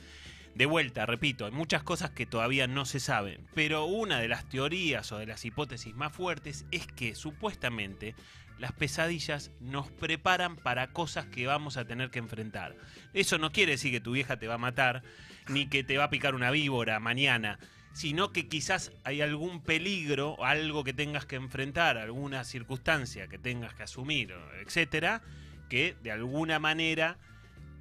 De 0.55 0.67
vuelta, 0.67 1.07
repito, 1.07 1.47
hay 1.47 1.53
muchas 1.53 1.83
cosas 1.83 2.11
que 2.11 2.27
todavía 2.27 2.67
no 2.67 2.85
se 2.85 3.01
saben, 3.01 3.47
pero 3.55 3.87
una 3.87 4.21
de 4.21 4.29
las 4.29 4.49
teorías 4.49 5.11
o 5.11 5.19
de 5.19 5.27
las 5.27 5.45
hipótesis 5.47 5.95
más 5.95 6.13
fuertes 6.13 6.67
es 6.71 6.87
que 6.87 7.15
supuestamente 7.15 8.15
las 8.59 8.73
pesadillas 8.73 9.51
nos 9.61 9.91
preparan 9.91 10.57
para 10.57 10.93
cosas 10.93 11.25
que 11.27 11.47
vamos 11.47 11.79
a 11.79 11.87
tener 11.87 12.11
que 12.11 12.19
enfrentar. 12.19 12.77
Eso 13.15 13.39
no 13.39 13.51
quiere 13.51 13.73
decir 13.73 13.93
que 13.93 14.01
tu 14.01 14.13
vieja 14.13 14.39
te 14.39 14.47
va 14.47 14.55
a 14.55 14.59
matar, 14.59 15.03
ni 15.49 15.69
que 15.69 15.85
te 15.85 15.97
va 15.97 16.05
a 16.05 16.11
picar 16.11 16.35
una 16.35 16.51
víbora 16.51 17.01
mañana. 17.01 17.59
sino 17.93 18.33
que 18.33 18.49
quizás 18.49 18.93
hay 19.05 19.21
algún 19.21 19.63
peligro 19.63 20.43
algo 20.45 20.83
que 20.85 20.95
tengas 20.95 21.27
que 21.27 21.37
enfrentar, 21.37 21.99
alguna 21.99 22.45
circunstancia 22.45 23.29
que 23.29 23.39
tengas 23.39 23.75
que 23.75 23.83
asumir, 23.83 24.35
etcétera, 24.65 25.23
que 25.69 25.97
de 26.03 26.11
alguna 26.11 26.59
manera 26.59 27.19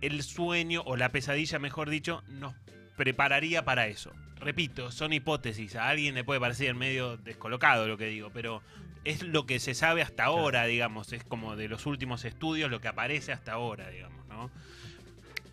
el 0.01 0.23
sueño 0.23 0.81
o 0.85 0.97
la 0.97 1.09
pesadilla, 1.09 1.59
mejor 1.59 1.89
dicho, 1.89 2.23
nos 2.27 2.53
prepararía 2.97 3.63
para 3.65 3.87
eso. 3.87 4.11
Repito, 4.39 4.91
son 4.91 5.13
hipótesis, 5.13 5.75
a 5.75 5.87
alguien 5.89 6.15
le 6.15 6.23
puede 6.23 6.39
parecer 6.39 6.73
medio 6.73 7.17
descolocado 7.17 7.87
lo 7.87 7.97
que 7.97 8.05
digo, 8.07 8.31
pero 8.33 8.61
es 9.03 9.21
lo 9.23 9.45
que 9.45 9.59
se 9.59 9.73
sabe 9.75 10.01
hasta 10.01 10.25
ahora, 10.25 10.65
digamos, 10.65 11.13
es 11.13 11.23
como 11.23 11.55
de 11.55 11.67
los 11.67 11.85
últimos 11.85 12.25
estudios 12.25 12.69
lo 12.71 12.81
que 12.81 12.87
aparece 12.87 13.31
hasta 13.33 13.53
ahora, 13.53 13.89
digamos, 13.89 14.25
¿no? 14.27 14.49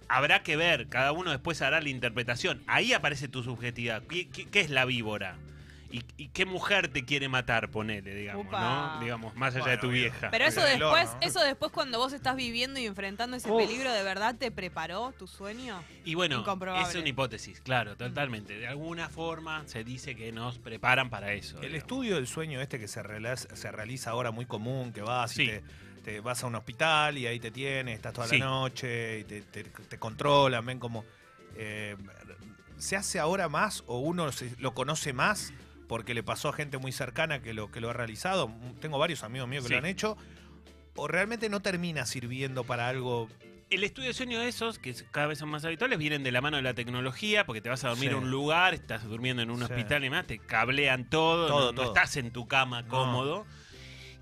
Habrá 0.09 0.43
que 0.43 0.57
ver, 0.57 0.89
cada 0.89 1.13
uno 1.13 1.31
después 1.31 1.61
hará 1.61 1.83
la 1.83 1.89
interpretación. 1.91 2.63
Ahí 2.67 2.95
aparece 2.95 3.29
tu 3.29 3.43
subjetividad. 3.43 4.03
¿Qué, 4.05 4.27
qué- 4.29 4.47
qué 4.49 4.61
es 4.61 4.71
la 4.71 4.87
víbora? 4.87 5.37
¿Y, 5.91 6.05
y 6.19 6.29
qué 6.29 6.45
mujer 6.45 6.89
te 6.89 7.05
quiere 7.07 7.29
matar, 7.31 7.71
ponele, 7.71 8.15
digamos, 8.15 8.47
Upa. 8.47 8.61
¿no? 8.97 9.01
Digamos, 9.01 9.35
más 9.37 9.55
allá 9.55 9.65
Bueno, 9.65 9.77
de 9.77 9.89
tu 9.89 9.91
vieja. 9.91 10.31
Pero 10.31 10.45
eso 10.45 10.61
después, 10.63 11.09
eso 11.23 11.41
después 11.41 11.73
cuando 11.73 11.97
vos 11.99 12.13
estás 12.13 12.37
viviendo 12.37 12.79
y 12.79 12.85
enfrentando 12.85 13.37
ese 13.39 13.51
Uf. 13.51 13.63
peligro, 13.63 13.91
¿de 13.91 14.03
verdad 14.03 14.35
te 14.35 14.51
preparó 14.51 15.13
tu 15.13 15.27
sueño? 15.27 15.83
Y 16.05 16.15
bueno, 16.15 16.45
es 16.87 16.95
una 16.95 17.09
hipótesis, 17.09 17.61
claro, 17.63 17.97
totalmente. 17.97 18.59
De 18.59 18.67
alguna 18.69 19.09
forma 19.09 19.63
se 19.67 19.83
dice 19.83 20.15
que 20.15 20.31
nos 20.31 20.59
preparan 20.59 21.09
para 21.09 21.33
eso. 21.33 21.57
El 21.57 21.63
digamos. 21.63 21.79
estudio 21.79 22.15
del 22.17 22.27
sueño 22.27 22.61
este 22.61 22.79
que 22.79 22.87
se 22.89 23.03
realiza, 23.03 23.57
se 23.57 23.73
realiza 23.73 24.11
ahora 24.11 24.31
muy 24.31 24.45
común, 24.45 24.93
que 24.93 25.01
vas 25.01 25.31
Sí. 25.31 25.45
y 25.45 25.47
te, 25.47 25.63
te 26.05 26.21
vas 26.21 26.43
a 26.45 26.49
un 26.49 26.55
hospital 26.55 27.17
y 27.17 27.27
ahí 27.27 27.41
te 27.41 27.51
tienes, 27.51 27.97
estás 27.97 28.13
toda 28.13 28.29
Sí. 28.29 28.37
la 28.39 28.45
noche 28.45 29.21
y 29.21 29.25
te, 29.25 29.41
te- 29.41 29.65
te 29.65 29.99
controlan, 29.99 30.67
ven 30.67 30.79
como... 30.79 31.05
eh, 31.57 31.97
¿Se 32.77 32.95
hace 32.95 33.19
ahora 33.19 33.49
más 33.49 33.83
o 33.89 33.99
uno 33.99 34.31
se- 34.33 34.55
lo 34.59 34.73
conoce 34.73 35.13
más 35.13 35.53
porque 35.89 36.15
le 36.15 36.23
pasó 36.23 36.51
a 36.51 36.53
gente 36.53 36.79
muy 36.79 36.93
cercana 36.93 37.41
que 37.43 37.55
lo, 37.55 37.71
que 37.73 37.81
lo 37.81 37.91
ha 37.91 37.93
realizado? 37.93 38.53
Tengo 38.81 38.99
varios 38.99 39.25
amigos 39.25 39.49
míos 39.49 39.65
que 39.65 39.69
Sí. 39.69 39.75
lo 39.75 39.79
han 39.81 39.87
hecho. 39.87 40.17
¿O 40.95 41.09
realmente 41.09 41.49
no 41.49 41.61
termina 41.61 42.07
sirviendo 42.07 42.65
para 42.65 42.89
algo? 42.89 43.29
El 43.71 43.85
estudio 43.85 44.09
de 44.09 44.15
sueño 44.15 44.41
de 44.41 44.49
esos, 44.49 44.79
que 44.79 44.95
cada 45.11 45.27
vez 45.27 45.39
son 45.39 45.49
más 45.51 45.65
habituales, 45.65 45.99
vienen 45.99 46.23
de 46.23 46.33
la 46.33 46.41
mano 46.41 46.57
de 46.57 46.63
la 46.63 46.75
tecnología, 46.75 47.45
porque 47.47 47.61
te 47.61 47.69
vas 47.69 47.85
a 47.85 47.89
dormir 47.91 48.11
Sí. 48.11 48.17
en 48.17 48.23
un 48.25 48.31
lugar, 48.31 48.73
estás 48.75 49.05
durmiendo 49.05 49.43
en 49.43 49.51
un 49.51 49.59
Sí. 49.59 49.65
hospital 49.65 50.03
y 50.03 50.07
demás, 50.07 50.27
te 50.27 50.39
cablean 50.39 51.09
todo, 51.11 51.47
Todo, 51.49 51.59
no, 51.61 51.67
no 51.67 51.73
todo. 51.75 51.87
estás 51.87 52.17
en 52.17 52.33
tu 52.33 52.47
cama 52.49 52.83
No. 52.83 52.89
cómodo. 52.89 53.47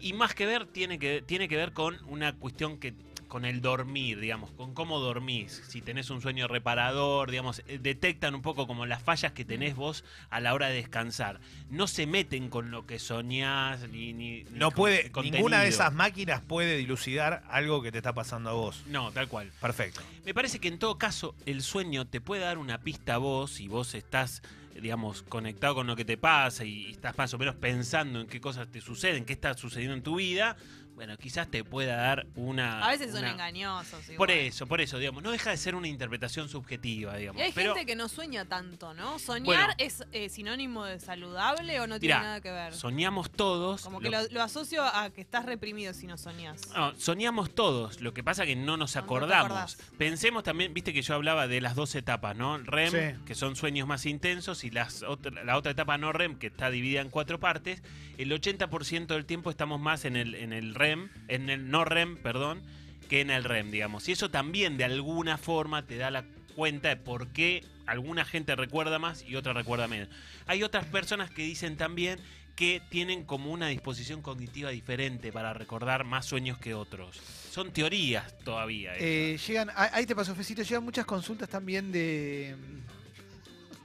Y 0.00 0.12
más 0.12 0.34
que 0.34 0.46
ver, 0.46 0.66
tiene 0.66 0.98
que, 0.98 1.22
tiene 1.22 1.48
que 1.48 1.56
ver 1.56 1.72
con 1.72 1.96
una 2.06 2.34
cuestión 2.34 2.78
que 2.78 2.94
con 3.36 3.44
el 3.44 3.60
dormir, 3.60 4.18
digamos, 4.18 4.50
con 4.52 4.72
cómo 4.72 4.98
dormís. 4.98 5.62
Si 5.68 5.82
tenés 5.82 6.08
un 6.08 6.22
sueño 6.22 6.48
reparador, 6.48 7.30
digamos, 7.30 7.60
eh, 7.66 7.78
detectan 7.78 8.34
un 8.34 8.40
poco 8.40 8.66
como 8.66 8.86
las 8.86 9.02
fallas 9.02 9.32
que 9.32 9.44
tenés 9.44 9.76
vos 9.76 10.04
a 10.30 10.40
la 10.40 10.54
hora 10.54 10.68
de 10.68 10.76
descansar. 10.76 11.38
No 11.68 11.86
se 11.86 12.06
meten 12.06 12.48
con 12.48 12.70
lo 12.70 12.86
que 12.86 12.98
soñás 12.98 13.90
ni, 13.90 14.14
ni- 14.14 14.44
No 14.52 14.70
con 14.70 14.76
puede, 14.76 15.12
contenido. 15.12 15.36
ninguna 15.36 15.60
de 15.60 15.68
esas 15.68 15.92
máquinas 15.92 16.40
puede 16.40 16.78
dilucidar 16.78 17.42
algo 17.50 17.82
que 17.82 17.92
te 17.92 17.98
está 17.98 18.14
pasando 18.14 18.48
a 18.48 18.54
vos. 18.54 18.82
No, 18.86 19.12
tal 19.12 19.28
cual. 19.28 19.52
Perfecto. 19.60 20.00
Me 20.24 20.32
parece 20.32 20.58
que 20.58 20.68
en 20.68 20.78
todo 20.78 20.96
caso 20.96 21.34
el 21.44 21.60
sueño 21.60 22.06
te 22.06 22.22
puede 22.22 22.40
dar 22.40 22.56
una 22.56 22.80
pista 22.80 23.16
a 23.16 23.18
vos 23.18 23.50
si 23.50 23.68
vos 23.68 23.94
estás, 23.94 24.40
digamos, 24.80 25.20
conectado 25.24 25.74
con 25.74 25.86
lo 25.86 25.94
que 25.94 26.06
te 26.06 26.16
pasa 26.16 26.64
y 26.64 26.86
estás 26.92 27.18
más 27.18 27.34
o 27.34 27.38
menos 27.38 27.54
pensando 27.56 28.18
en 28.18 28.28
qué 28.28 28.40
cosas 28.40 28.68
te 28.72 28.80
suceden, 28.80 29.26
qué 29.26 29.34
está 29.34 29.52
sucediendo 29.52 29.94
en 29.94 30.02
tu 30.02 30.16
vida. 30.16 30.56
Bueno, 30.96 31.18
quizás 31.18 31.46
te 31.50 31.62
pueda 31.62 31.94
dar 31.96 32.26
una. 32.36 32.82
A 32.82 32.88
veces 32.90 33.12
son 33.12 33.22
engañosos. 33.26 34.00
Por 34.16 34.30
eso, 34.30 34.66
por 34.66 34.80
eso, 34.80 34.96
digamos, 34.98 35.22
no 35.22 35.30
deja 35.30 35.50
de 35.50 35.58
ser 35.58 35.74
una 35.74 35.88
interpretación 35.88 36.48
subjetiva, 36.48 37.14
digamos. 37.16 37.38
Y 37.38 37.44
hay 37.44 37.52
pero 37.52 37.74
gente 37.74 37.84
que 37.86 37.94
no 37.94 38.08
sueña 38.08 38.46
tanto, 38.46 38.94
¿no? 38.94 39.18
¿Soñar 39.18 39.44
Bueno. 39.44 39.74
es 39.76 40.04
eh, 40.12 40.30
sinónimo 40.30 40.86
de 40.86 40.98
saludable 40.98 41.78
o 41.80 41.86
no 41.86 42.00
tiene 42.00 42.14
Mirá, 42.14 42.22
nada 42.26 42.40
que 42.40 42.50
ver? 42.50 42.72
soñamos 42.72 43.30
todos. 43.30 43.82
Como 43.82 44.00
que 44.00 44.08
lo- 44.08 44.22
lo, 44.22 44.28
lo 44.30 44.42
asocio 44.42 44.82
a 44.84 45.10
que 45.10 45.20
estás 45.20 45.44
reprimido 45.44 45.92
si 45.92 46.06
no 46.06 46.16
soñás. 46.16 46.66
No, 46.74 46.94
soñamos 46.98 47.54
todos, 47.54 48.00
lo 48.00 48.14
que 48.14 48.24
pasa 48.24 48.46
que 48.46 48.56
no 48.56 48.78
nos 48.78 48.94
no 48.96 49.02
acordamos. 49.02 49.76
Pensemos 49.98 50.44
también, 50.44 50.72
viste 50.72 50.94
que 50.94 51.02
yo 51.02 51.14
hablaba 51.14 51.46
de 51.46 51.60
las 51.60 51.74
dos 51.74 51.94
etapas, 51.94 52.34
¿no? 52.34 52.56
REM, 52.56 52.90
Sí. 52.92 53.22
que 53.26 53.34
son 53.34 53.54
sueños 53.54 53.86
más 53.86 54.06
intensos, 54.06 54.64
y 54.64 54.70
las 54.70 55.02
otra- 55.02 55.44
la 55.44 55.58
otra 55.58 55.72
etapa 55.72 55.98
no 55.98 56.10
REM, 56.14 56.38
que 56.38 56.46
está 56.46 56.70
dividida 56.70 57.02
en 57.02 57.10
cuatro 57.10 57.38
partes. 57.38 57.82
El 58.16 58.32
80% 58.32 59.08
del 59.12 59.26
tiempo 59.26 59.50
estamos 59.50 59.78
más 59.78 60.06
en 60.06 60.16
el, 60.16 60.34
en 60.36 60.54
el 60.54 60.74
REM, 60.74 60.85
en 60.92 61.50
el 61.50 61.70
no 61.70 61.84
REM, 61.84 62.16
perdón, 62.16 62.62
que 63.08 63.20
en 63.20 63.30
el 63.30 63.44
REM, 63.44 63.70
digamos. 63.70 64.08
Y 64.08 64.12
eso 64.12 64.30
también 64.30 64.76
de 64.76 64.84
alguna 64.84 65.38
forma 65.38 65.86
te 65.86 65.96
da 65.96 66.10
la 66.10 66.24
cuenta 66.54 66.88
de 66.88 66.96
por 66.96 67.28
qué 67.28 67.64
alguna 67.86 68.24
gente 68.24 68.56
recuerda 68.56 68.98
más 68.98 69.22
y 69.22 69.36
otra 69.36 69.52
recuerda 69.52 69.86
menos. 69.88 70.08
Hay 70.46 70.62
otras 70.62 70.86
personas 70.86 71.30
que 71.30 71.42
dicen 71.42 71.76
también 71.76 72.18
que 72.56 72.80
tienen 72.88 73.24
como 73.24 73.52
una 73.52 73.68
disposición 73.68 74.22
cognitiva 74.22 74.70
diferente 74.70 75.30
para 75.30 75.52
recordar 75.52 76.04
más 76.04 76.24
sueños 76.24 76.58
que 76.58 76.74
otros. 76.74 77.20
Son 77.50 77.70
teorías 77.70 78.36
todavía. 78.38 78.94
Eh, 78.96 79.38
llegan, 79.46 79.70
ah, 79.76 79.90
ahí 79.92 80.06
te 80.06 80.16
pasó, 80.16 80.34
Fecito, 80.34 80.62
llegan 80.62 80.82
muchas 80.82 81.04
consultas 81.04 81.48
también 81.48 81.92
de. 81.92 82.56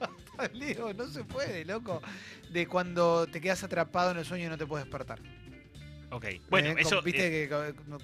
Leo, 0.54 0.94
no 0.94 1.06
se 1.06 1.22
puede, 1.22 1.66
loco. 1.66 2.02
De 2.50 2.66
cuando 2.66 3.26
te 3.26 3.40
quedas 3.40 3.62
atrapado 3.62 4.10
en 4.10 4.16
el 4.16 4.24
sueño 4.24 4.46
y 4.46 4.48
no 4.48 4.58
te 4.58 4.66
puedes 4.66 4.86
despertar. 4.86 5.20
Ok. 6.12 6.26
Bueno, 6.50 6.70
Eh, 6.70 6.76
eso, 6.78 7.02
Viste 7.02 7.26
eh, 7.44 7.48
que. 7.48 7.54
eh, 7.54 7.74
no- 7.88 7.98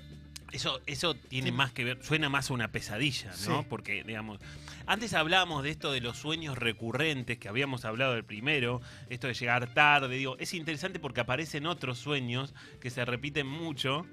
eso, 0.51 0.81
eso 0.87 1.15
tiene 1.15 1.49
Sí. 1.51 1.53
más 1.53 1.73
que 1.73 1.85
ver, 1.85 1.99
suena 2.03 2.31
más 2.31 2.51
a 2.51 2.55
una 2.55 2.73
pesadilla, 2.73 3.31
¿no? 3.47 3.61
Sí. 3.61 3.67
Porque, 3.69 4.03
digamos, 4.03 4.39
antes 4.87 5.13
hablábamos 5.13 5.63
de 5.63 5.69
esto 5.71 5.93
de 5.93 6.01
los 6.01 6.17
sueños 6.17 6.57
recurrentes, 6.57 7.37
que 7.37 7.49
habíamos 7.51 7.85
hablado 7.85 8.15
del 8.15 8.25
primero, 8.25 8.81
esto 9.11 9.27
de 9.27 9.35
llegar 9.35 9.75
tarde, 9.75 10.17
digo, 10.17 10.37
es 10.39 10.55
interesante 10.55 10.99
porque 11.01 11.21
aparecen 11.21 11.67
otros 11.67 11.99
sueños 11.99 12.55
que 12.81 12.89
se 12.89 13.05
repiten 13.05 13.47
mucho 13.47 14.07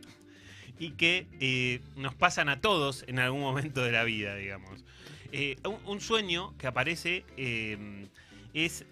y 0.77 0.91
que 0.91 1.25
eh, 1.39 1.79
nos 1.95 2.15
pasan 2.15 2.49
a 2.49 2.59
todos 2.59 3.05
en 3.07 3.19
algún 3.19 3.39
momento 3.39 3.81
de 3.81 3.93
la 3.93 4.03
vida, 4.03 4.35
digamos. 4.35 4.83
Eh, 5.31 5.55
un, 5.63 5.77
un 5.85 6.01
sueño 6.01 6.53
que 6.57 6.67
aparece 6.67 7.23
eh, 7.37 8.07
es, 8.53 8.85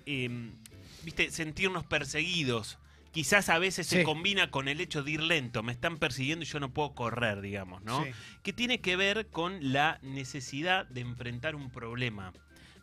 viste, 1.04 1.30
sentirnos 1.30 1.84
perseguidos. 1.84 2.78
Quizás 3.14 3.50
a 3.50 3.60
veces 3.60 3.86
se 3.86 4.04
combina 4.04 4.50
con 4.50 4.68
el 4.68 4.82
hecho 4.82 5.04
de 5.04 5.12
ir 5.12 5.22
lento, 5.22 5.62
me 5.62 5.72
están 5.72 6.00
persiguiendo 6.00 6.44
y 6.44 6.48
yo 6.48 6.60
no 6.60 6.74
puedo 6.74 6.96
correr, 6.96 7.42
digamos, 7.42 7.84
¿no? 7.84 8.04
sí. 8.04 8.10
que 8.42 8.54
tiene 8.54 8.82
que 8.82 8.96
ver 8.96 9.28
con 9.28 9.72
la 9.72 10.00
necesidad 10.02 10.88
de 10.88 11.02
enfrentar 11.02 11.54
un 11.54 11.70
problema, 11.70 12.34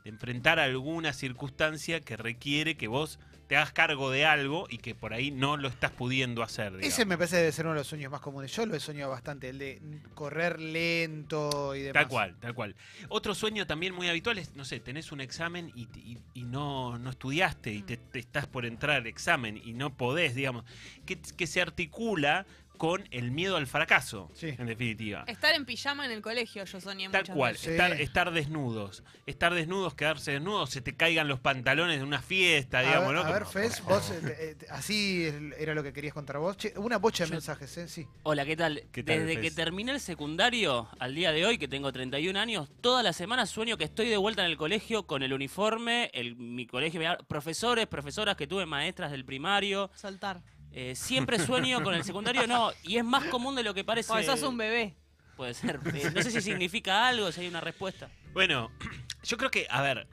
de 0.05 0.11
enfrentar 0.11 0.59
alguna 0.59 1.13
circunstancia 1.13 2.01
que 2.01 2.17
requiere 2.17 2.77
que 2.77 2.89
vos 2.89 3.19
te 3.49 3.57
hagas 3.57 3.73
cargo 3.73 4.11
de 4.13 4.25
algo 4.25 4.67
y 4.71 4.79
que 4.79 4.95
por 4.95 5.13
ahí 5.13 5.33
no 5.33 5.57
lo 5.57 5.67
estás 5.67 5.91
pudiendo 5.91 6.45
hacer. 6.45 6.73
Ese 6.83 7.05
me 7.05 7.19
parece 7.19 7.37
debe 7.37 7.51
ser 7.51 7.67
uno 7.67 7.75
de 7.75 7.81
los 7.81 7.87
sueños 7.89 8.11
más 8.13 8.21
comunes. 8.21 8.55
Yo 8.55 8.65
lo 8.65 8.77
he 8.77 8.81
soñado 8.81 9.11
bastante, 9.11 9.49
el 9.49 9.59
de 9.59 9.83
correr 10.15 10.61
lento 10.61 11.75
y 11.75 11.81
demás. 11.83 12.03
Tal 12.05 12.09
cual, 12.09 12.37
tal 12.41 12.55
cual. 12.55 12.77
Otro 13.09 13.35
sueño 13.35 13.67
también 13.67 13.93
muy 13.93 14.09
habitual 14.09 14.39
es, 14.39 14.55
no 14.55 14.65
sé, 14.65 14.79
tenés 14.79 15.11
un 15.11 15.21
examen 15.21 15.73
y, 15.75 15.89
y- 15.99 16.19
y 16.33 16.45
no, 16.45 16.97
no 16.99 17.11
estudiaste 17.11 17.73
y 17.73 17.83
te, 17.83 17.97
te 17.97 18.21
estás 18.21 18.47
por 18.47 18.65
entrar 18.67 18.97
al 18.99 19.07
examen 19.09 19.61
y 19.63 19.73
no 19.73 19.97
podés, 19.97 20.37
digamos, 20.37 20.65
que, 21.05 21.19
que 21.21 21.47
se 21.49 21.61
articula 21.61 22.47
con 22.81 23.07
el 23.11 23.31
miedo 23.31 23.59
al 23.59 23.67
fracaso, 23.67 24.31
Sí. 24.33 24.55
en 24.57 24.65
definitiva. 24.65 25.25
Estar 25.27 25.55
en 25.55 25.67
pijama 25.67 26.07
en 26.07 26.13
el 26.13 26.23
colegio, 26.23 26.65
yo 26.65 26.81
soñé 26.81 27.11
Tal 27.11 27.21
muchas 27.25 27.37
cual, 27.37 27.53
veces. 27.53 27.65
Sí. 27.67 27.71
estar, 27.73 27.93
estar 28.01 28.31
desnudos. 28.33 29.05
Estar 29.27 29.53
desnudos, 29.53 29.93
quedarse 29.95 30.33
desnudos, 30.33 30.71
se 30.71 30.81
te 30.81 30.97
caigan 30.97 31.29
los 31.29 31.41
pantalones 31.41 31.99
de 31.99 32.05
una 32.05 32.23
fiesta, 32.23 32.79
A 32.79 32.83
digamos, 32.83 33.09
ver, 33.13 33.17
¿no? 33.17 33.21
a 33.29 33.31
ver, 33.33 33.45
Fez, 33.45 33.85
vos, 33.85 34.11
eh, 34.11 34.57
eh, 34.63 34.67
así 34.71 35.29
era 35.59 35.75
lo 35.75 35.83
que 35.83 35.93
querías 35.93 36.15
contar 36.15 36.39
vos. 36.39 36.57
Che, 36.57 36.73
una 36.79 36.97
bocha 36.97 37.25
de 37.25 37.29
Yo- 37.29 37.35
mensajes, 37.35 37.77
¿eh? 37.77 37.87
Sí. 37.87 38.07
Hola, 38.23 38.47
¿qué 38.47 38.57
tal? 38.57 38.83
¿Qué 38.91 39.03
tal, 39.03 39.19
Desde 39.27 39.35
Fez? 39.35 39.43
que 39.43 39.51
terminé 39.51 39.93
el 39.93 40.01
secundario 40.01 40.89
al 40.99 41.15
día 41.15 41.33
de 41.33 41.45
hoy, 41.45 41.59
que 41.59 41.69
tengo 41.69 41.93
31 41.93 42.39
años, 42.39 42.71
todas 42.81 43.05
las 43.05 43.15
semanas 43.15 43.51
sueño 43.51 43.77
que 43.77 43.85
estoy 43.85 44.09
de 44.09 44.17
vuelta 44.17 44.43
en 44.43 44.51
el 44.51 44.57
colegio 44.57 45.07
con 45.07 45.23
el 45.23 45.35
uniforme, 45.35 46.11
el, 46.15 46.35
mi 46.37 46.67
colegio, 46.67 47.03
profesores, 47.29 47.87
profesoras 47.89 48.37
que 48.37 48.47
tuve, 48.47 48.65
maestras 48.65 49.11
del 49.11 49.27
primario. 49.27 49.91
Saltar. 49.95 50.41
Eh, 50.73 50.95
siempre 50.95 51.39
sueño 51.39 51.83
con 51.83 51.95
el 51.95 52.05
secundario, 52.05 52.47
no, 52.47 52.71
y 52.83 52.97
es 52.97 53.05
más 53.05 53.25
común 53.25 53.57
de 53.57 53.63
lo 53.63 53.75
que 53.75 53.83
parece. 53.85 54.09
Porque 54.09 54.25
sos 54.25 54.43
un 54.43 54.57
bebé. 54.57 54.95
Puede 55.37 55.55
ser. 55.55 55.81
Eh, 55.95 56.11
no 56.15 56.23
sé 56.23 56.31
si 56.31 56.41
significa 56.41 57.09
algo, 57.09 57.33
si 57.33 57.41
hay 57.41 57.49
una 57.49 57.61
respuesta. 57.61 58.09
Bueno, 58.33 58.71
yo 59.25 59.37
creo 59.37 59.51
que, 59.51 59.67
a 59.71 59.83
ver, 59.83 60.07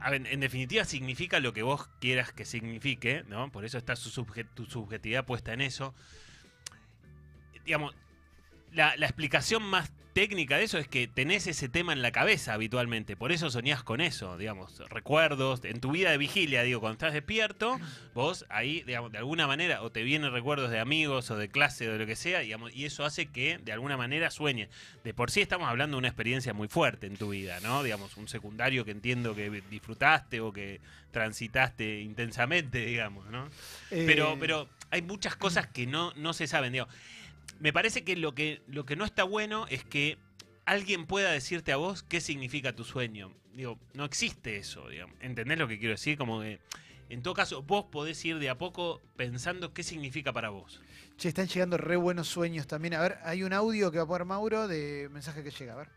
a 0.00 0.10
ver, 0.10 0.26
en 0.26 0.40
definitiva 0.40 0.84
significa 0.84 1.38
lo 1.40 1.52
que 1.52 1.62
vos 1.62 1.88
quieras 2.00 2.32
que 2.32 2.44
signifique, 2.44 3.24
¿no? 3.28 3.52
Por 3.52 3.64
eso 3.64 3.78
está 3.78 3.94
su 3.96 4.10
subje- 4.10 4.48
tu 4.54 4.66
subjetividad 4.66 5.24
puesta 5.24 5.52
en 5.52 5.60
eso. 5.60 5.94
Digamos, 7.64 7.94
la, 8.72 8.96
la 8.96 9.06
explicación 9.06 9.62
más 9.62 9.90
técnica 10.16 10.56
de 10.56 10.64
eso 10.64 10.78
es 10.78 10.88
que 10.88 11.08
tenés 11.08 11.46
ese 11.46 11.68
tema 11.68 11.92
en 11.92 12.00
la 12.00 12.10
cabeza 12.10 12.54
habitualmente, 12.54 13.16
por 13.16 13.32
eso 13.32 13.50
soñás 13.50 13.82
con 13.82 14.00
eso, 14.00 14.38
digamos, 14.38 14.78
recuerdos, 14.88 15.62
en 15.62 15.78
tu 15.78 15.90
vida 15.90 16.10
de 16.10 16.16
vigilia, 16.16 16.62
digo, 16.62 16.80
cuando 16.80 16.94
estás 16.94 17.12
despierto, 17.12 17.78
vos 18.14 18.46
ahí, 18.48 18.82
digamos, 18.86 19.12
de 19.12 19.18
alguna 19.18 19.46
manera, 19.46 19.82
o 19.82 19.92
te 19.92 20.02
vienen 20.04 20.32
recuerdos 20.32 20.70
de 20.70 20.78
amigos 20.78 21.30
o 21.30 21.36
de 21.36 21.50
clase 21.50 21.86
o 21.90 21.92
de 21.92 21.98
lo 21.98 22.06
que 22.06 22.16
sea, 22.16 22.40
digamos, 22.40 22.74
y 22.74 22.86
eso 22.86 23.04
hace 23.04 23.26
que 23.26 23.58
de 23.58 23.72
alguna 23.72 23.98
manera 23.98 24.30
sueñes. 24.30 24.70
De 25.04 25.12
por 25.12 25.30
sí 25.30 25.42
estamos 25.42 25.68
hablando 25.68 25.96
de 25.96 25.98
una 25.98 26.08
experiencia 26.08 26.54
muy 26.54 26.68
fuerte 26.68 27.06
en 27.06 27.18
tu 27.18 27.28
vida, 27.28 27.60
¿no? 27.60 27.82
Digamos, 27.82 28.16
un 28.16 28.26
secundario 28.26 28.86
que 28.86 28.92
entiendo 28.92 29.34
que 29.34 29.50
disfrutaste 29.68 30.40
o 30.40 30.50
que 30.50 30.80
transitaste 31.10 32.00
intensamente, 32.00 32.86
digamos, 32.86 33.26
¿no? 33.26 33.50
Pero, 33.90 34.32
Eh, 34.32 34.36
pero 34.40 34.68
hay 34.90 35.02
muchas 35.02 35.36
cosas 35.36 35.66
que 35.66 35.86
no, 35.86 36.14
no 36.16 36.32
se 36.32 36.46
saben, 36.46 36.72
digo. 36.72 36.88
Me 37.58 37.72
parece 37.72 38.04
que 38.04 38.16
lo, 38.16 38.34
que 38.34 38.62
lo 38.66 38.84
que 38.84 38.96
no 38.96 39.04
está 39.04 39.24
bueno 39.24 39.66
es 39.68 39.84
que 39.84 40.18
alguien 40.66 41.06
pueda 41.06 41.30
decirte 41.30 41.72
a 41.72 41.76
vos 41.76 42.02
qué 42.02 42.20
significa 42.20 42.74
tu 42.74 42.84
sueño. 42.84 43.32
Digo, 43.54 43.78
no 43.94 44.04
existe 44.04 44.56
eso, 44.56 44.88
digamos. 44.88 45.16
¿Entendés 45.20 45.58
lo 45.58 45.68
que 45.68 45.78
quiero 45.78 45.94
decir? 45.94 46.18
Como 46.18 46.40
que, 46.42 46.60
en 47.08 47.22
todo 47.22 47.32
caso, 47.32 47.62
vos 47.62 47.86
podés 47.86 48.22
ir 48.24 48.38
de 48.38 48.50
a 48.50 48.58
poco 48.58 49.00
pensando 49.16 49.72
qué 49.72 49.82
significa 49.82 50.32
para 50.32 50.50
vos. 50.50 50.82
Che, 51.16 51.28
están 51.28 51.46
llegando 51.46 51.78
re 51.78 51.96
buenos 51.96 52.28
sueños 52.28 52.66
también. 52.66 52.94
A 52.94 53.00
ver, 53.00 53.18
hay 53.22 53.42
un 53.42 53.54
audio 53.54 53.90
que 53.90 53.98
va 53.98 54.04
a 54.04 54.06
poner 54.06 54.26
Mauro 54.26 54.68
de 54.68 55.08
mensaje 55.10 55.42
que 55.42 55.50
llega. 55.50 55.72
A 55.72 55.76
ver. 55.76 55.88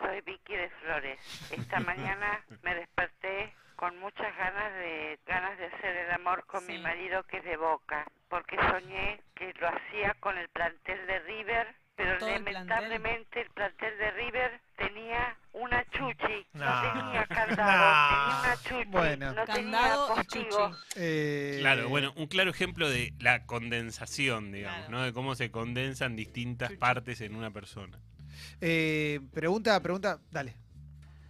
Soy 0.00 0.20
Vicky 0.22 0.54
de 0.54 0.70
Flores. 0.80 1.20
Esta 1.52 1.78
mañana 1.80 2.44
me 2.62 2.74
desperté 2.74 3.54
con 3.82 3.98
muchas 3.98 4.36
ganas 4.36 4.72
de 4.74 5.18
ganas 5.26 5.58
de 5.58 5.66
hacer 5.66 5.96
el 5.96 6.12
amor 6.12 6.44
con 6.46 6.64
mi 6.68 6.78
marido 6.78 7.24
que 7.24 7.38
es 7.38 7.44
de 7.44 7.56
Boca, 7.56 8.06
porque 8.28 8.54
soñé 8.70 9.20
que 9.34 9.52
lo 9.60 9.66
hacía 9.66 10.14
con 10.20 10.38
el 10.38 10.48
plantel 10.50 11.04
de 11.08 11.18
River, 11.18 11.66
pero 11.96 12.16
¿Todo 12.18 12.28
el 12.28 12.44
plantel? 12.44 12.52
lamentablemente 12.68 13.40
el 13.40 13.50
plantel 13.50 13.98
de 13.98 14.10
River 14.12 14.60
tenía 14.76 15.36
una 15.54 15.84
chuchi, 15.90 16.46
no, 16.52 16.64
No. 16.64 16.92
tenía 16.92 17.26
candado, 17.26 17.90
No. 17.90 18.08
tenía 18.08 18.40
una 18.40 18.56
chuchi, 18.62 18.88
Bueno. 18.88 19.32
no 19.32 19.44
tenía 19.46 19.54
Candado 19.80 20.12
y 20.12 20.14
postigo. 20.14 20.68
chuchi. 20.70 20.82
Eh, 20.94 21.56
Claro, 21.58 21.88
bueno, 21.88 22.12
un 22.14 22.26
claro 22.28 22.50
ejemplo 22.50 22.88
de 22.88 23.12
la 23.18 23.46
condensación, 23.46 24.52
digamos, 24.52 24.78
Claro. 24.86 24.92
¿no? 24.92 25.02
De 25.02 25.12
cómo 25.12 25.34
se 25.34 25.50
condensan 25.50 26.14
distintas 26.14 26.68
Chuchi. 26.68 26.78
partes 26.78 27.20
en 27.20 27.34
una 27.34 27.50
persona. 27.50 27.98
eh, 28.60 29.18
pregunta, 29.34 29.82
pregunta, 29.82 30.20
dale. 30.30 30.54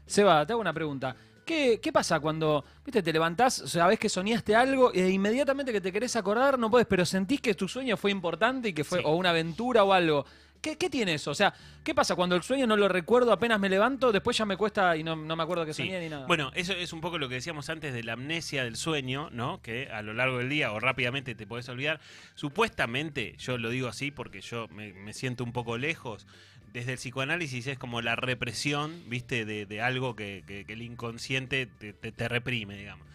Seba, 0.04 0.44
te 0.44 0.52
hago 0.52 0.60
una 0.60 0.74
pregunta. 0.74 1.16
¿Qué, 1.44 1.81
qué 1.81 1.92
pasa 1.92 2.20
cuando, 2.20 2.64
viste, 2.85 3.02
te 3.02 3.12
levantás, 3.12 3.66
ves 3.88 3.98
que 3.98 4.09
soñaste 4.09 4.55
algo 4.55 4.92
e 4.92 5.09
inmediatamente 5.11 5.72
que 5.72 5.81
te 5.81 5.90
querés 5.92 6.14
acordar 6.14 6.57
no 6.59 6.70
podés, 6.70 6.87
pero 6.87 7.05
sentís 7.05 7.40
que 7.40 7.55
tu 7.55 7.66
sueño 7.66 7.96
fue 7.96 8.12
importante 8.12 8.68
y 8.68 8.72
que 8.72 8.85
fue 8.85 8.98
Sí. 8.98 9.05
o 9.07 9.16
una 9.16 9.31
aventura 9.31 9.83
o 9.83 9.92
algo? 9.92 10.24
¿Qué, 10.62 10.79
qué 10.79 10.88
tiene 10.88 11.14
eso? 11.14 11.33
O 11.33 11.35
sea, 11.35 11.53
¿qué 11.83 11.92
pasa 11.94 12.14
cuando 12.14 12.37
el 12.37 12.42
sueño 12.44 12.66
no 12.68 12.77
lo 12.77 12.88
recuerdo 12.88 13.33
apenas 13.33 13.59
me 13.59 13.68
levanto, 13.68 14.12
después 14.12 14.38
ya 14.38 14.46
me 14.46 14.57
cuesta 14.57 14.96
y 14.96 15.03
no, 15.03 15.16
no 15.16 15.35
me 15.37 15.42
acuerdo 15.42 15.66
que 15.66 15.75
Sí. 15.75 15.83
soñé 15.83 15.98
ni 16.01 16.09
nada? 16.09 16.27
Bueno, 16.29 16.53
eso 16.55 16.72
es 16.72 16.92
un 16.92 17.01
poco 17.01 17.18
lo 17.18 17.29
que 17.29 17.35
decíamos 17.35 17.68
antes 17.68 17.92
de 17.92 18.05
la 18.05 18.12
amnesia 18.12 18.62
del 18.62 18.77
sueño, 18.77 19.29
¿no? 19.33 19.61
Que 19.61 19.88
a 19.90 20.03
lo 20.03 20.14
largo 20.14 20.38
del 20.38 20.48
día 20.48 20.70
o 20.72 20.79
rápidamente 20.79 21.35
te 21.35 21.46
podés 21.48 21.68
olvidar. 21.68 22.01
Supuestamente, 22.37 23.35
yo 23.38 23.57
lo 23.59 23.70
digo 23.70 23.88
así 23.88 24.11
porque 24.11 24.40
yo 24.40 24.68
me, 24.68 24.92
me 24.92 25.12
siento 25.14 25.42
un 25.42 25.53
poco 25.53 25.79
lejos. 25.79 26.27
Desde 26.72 26.92
el 26.92 26.98
psicoanálisis 26.98 27.66
es 27.66 27.79
como 27.79 28.01
la 28.03 28.14
represión, 28.14 29.03
¿viste? 29.09 29.44
De, 29.44 29.66
de 29.66 29.81
algo 29.81 30.14
que, 30.14 30.44
que- 30.46 30.64
que 30.64 30.72
el 30.75 30.83
inconsciente 30.83 31.66
te, 31.66 31.92
te- 31.92 32.12
te 32.12 32.29
reprime, 32.29 32.77
digamos. 32.77 33.07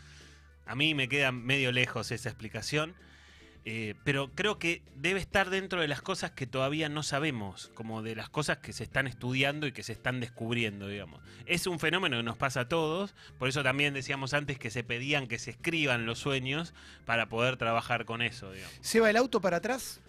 A 0.66 0.76
mí 0.76 0.94
me 0.96 1.08
queda 1.08 1.32
medio 1.32 1.72
lejos 1.72 2.12
esa 2.12 2.30
explicación. 2.30 2.94
Eh, 3.70 3.96
pero 4.06 4.32
creo 4.34 4.60
que 4.60 4.82
debe 4.96 5.20
estar 5.20 5.50
dentro 5.50 5.82
de 5.82 5.90
las 5.90 6.02
cosas 6.02 6.32
que 6.32 6.48
todavía 6.48 6.88
no 6.88 7.04
sabemos, 7.04 7.70
como 7.74 8.02
de 8.02 8.16
las 8.16 8.30
cosas 8.30 8.60
que 8.60 8.72
se 8.72 8.86
están 8.86 9.08
estudiando 9.08 9.68
y 9.68 9.74
que 9.74 9.84
se 9.84 9.92
están 9.92 10.22
descubriendo, 10.22 10.88
digamos. 10.88 11.22
Es 11.46 11.68
un 11.68 11.78
fenómeno 11.78 12.16
que 12.16 12.24
nos 12.24 12.38
pasa 12.38 12.62
a 12.62 12.68
todos, 12.70 13.14
por 13.38 13.50
eso 13.50 13.64
también 13.64 13.94
decíamos 13.94 14.34
antes 14.34 14.58
que 14.58 14.70
se 14.70 14.86
pedían 14.86 15.28
que 15.28 15.38
se 15.38 15.52
escriban 15.52 16.06
los 16.06 16.18
sueños 16.20 16.74
para 17.06 17.28
poder 17.28 17.58
trabajar 17.58 18.06
con 18.06 18.22
eso, 18.22 18.54
digamos. 18.54 18.74
¿Se 18.80 19.02
va 19.02 19.10
el 19.10 19.18
auto 19.18 19.42
para 19.42 19.58
atrás 19.58 20.00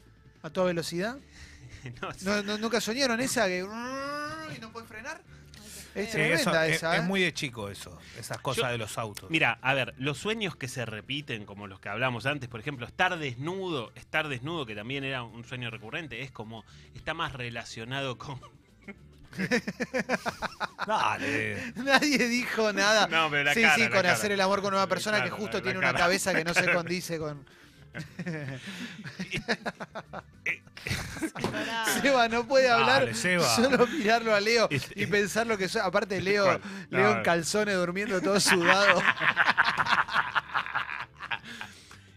a 0.42 0.50
toda 0.50 0.68
velocidad? 0.68 1.18
No, 2.02 2.08
¿No, 2.22 2.42
no- 2.42 2.58
nunca 2.58 2.80
soñaron 2.80 3.20
esa 3.20 3.46
que 3.46 3.58
y 3.58 4.60
no 4.60 4.72
puede 4.72 4.86
frenar? 4.86 5.20
Es 5.98 6.06
Sí, 6.06 6.12
tremenda 6.12 6.36
eso 6.40 6.62
es, 6.64 6.76
esa, 6.76 6.94
es 6.96 7.00
¿eh? 7.02 7.04
muy 7.04 7.20
de 7.20 7.32
chico 7.34 7.68
eso, 7.68 7.98
esas 8.18 8.38
cosas 8.38 8.64
Yo- 8.66 8.70
de 8.72 8.78
los 8.78 8.96
autos. 8.98 9.30
Mira, 9.30 9.58
a 9.62 9.74
ver, 9.74 9.94
los 9.98 10.18
sueños 10.18 10.56
que 10.56 10.68
se 10.68 10.84
repiten, 10.86 11.44
como 11.44 11.66
los 11.66 11.80
que 11.80 11.88
hablamos 11.88 12.24
antes, 12.26 12.48
por 12.48 12.60
ejemplo, 12.60 12.86
estar 12.86 13.18
desnudo, 13.18 13.92
estar 13.94 14.28
desnudo, 14.28 14.64
que 14.66 14.74
también 14.74 15.04
era 15.04 15.22
un 15.22 15.44
sueño 15.44 15.70
recurrente, 15.70 16.22
es 16.22 16.30
como, 16.30 16.64
está 16.94 17.14
más 17.14 17.32
relacionado 17.32 18.16
con... 18.18 18.40
Dale. 20.86 21.72
Nadie 21.76 22.28
dijo 22.28 22.72
nada. 22.72 23.06
No, 23.08 23.28
pero 23.30 23.44
la 23.44 23.54
sí, 23.54 23.60
cara, 23.62 23.74
sí, 23.74 23.80
la 23.82 23.88
con 23.90 23.96
cara. 23.96 24.12
hacer 24.12 24.32
el 24.32 24.40
amor 24.40 24.62
con 24.62 24.72
una 24.74 24.86
persona 24.86 25.22
que 25.22 25.30
justo 25.30 25.58
la- 25.58 25.58
la 25.58 25.62
tiene 25.62 25.78
una 25.78 25.88
cara. 25.88 25.98
cabeza 25.98 26.32
que 26.34 26.44
no 26.44 26.54
se 26.54 26.72
condice 26.72 27.18
con. 27.18 27.44
Seba 32.18 32.28
no 32.28 32.46
puede 32.46 32.68
hablar, 32.70 33.00
Dale, 33.00 33.14
Seba. 33.14 33.44
solo 33.56 33.86
mirarlo 33.86 34.34
a 34.34 34.40
Leo 34.40 34.68
Este- 34.70 35.02
y 35.02 35.06
pensar 35.06 35.46
lo 35.46 35.56
que 35.58 35.68
soy. 35.68 35.82
Aparte, 35.84 36.20
Leo, 36.20 36.44
Cual- 36.44 36.60
Leo 36.90 37.10
no. 37.12 37.16
en 37.18 37.22
calzones 37.22 37.76
durmiendo 37.76 38.20
todo 38.20 38.38
sudado. 38.40 39.00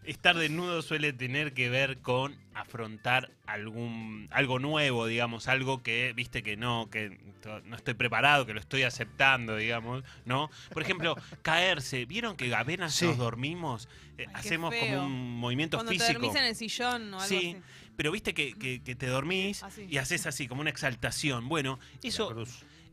Estar 0.04 0.36
desnudo 0.36 0.82
suele 0.82 1.14
tener 1.14 1.54
que 1.54 1.70
ver 1.70 2.00
con 2.00 2.36
afrontar 2.56 3.30
algún 3.46 4.28
algo 4.32 4.58
nuevo, 4.60 5.06
digamos, 5.06 5.48
algo 5.48 5.84
que, 5.84 6.12
viste, 6.16 6.42
que 6.42 6.58
no, 6.58 6.90
que 6.90 7.18
no 7.66 7.76
estoy 7.76 7.94
preparado, 7.94 8.46
que 8.48 8.54
lo 8.54 8.60
estoy 8.60 8.82
aceptando, 8.84 9.56
digamos, 9.56 10.04
¿no? 10.26 10.50
Por 10.74 10.82
ejemplo, 10.82 11.16
caerse. 11.44 12.06
¿Vieron 12.06 12.36
que 12.36 12.54
apenas 12.54 12.96
Sí. 12.96 13.06
nos 13.06 13.18
dormimos? 13.18 13.88
eh, 14.18 14.26
Ay, 14.30 14.34
hacemos 14.34 14.74
como 14.76 15.06
un 15.06 15.38
movimiento 15.38 15.78
Cuando 15.78 15.92
te 15.94 16.00
físico. 16.00 16.20
dormís 16.20 16.36
en 16.40 16.46
el 16.48 16.56
sillón 16.56 17.14
o 17.14 17.18
algo 17.22 17.28
Sí, 17.28 17.38
así. 17.38 17.58
Pero 17.96 18.12
viste 18.12 18.34
que, 18.34 18.54
que- 18.54 18.82
que 18.84 18.96
te 18.96 19.08
dormís 19.08 19.64
Así. 19.64 19.86
y 19.90 19.98
haces 19.98 20.26
así, 20.26 20.48
como 20.48 20.62
una 20.62 20.70
exaltación. 20.70 21.48
Bueno, 21.50 21.80
eso 22.04 22.34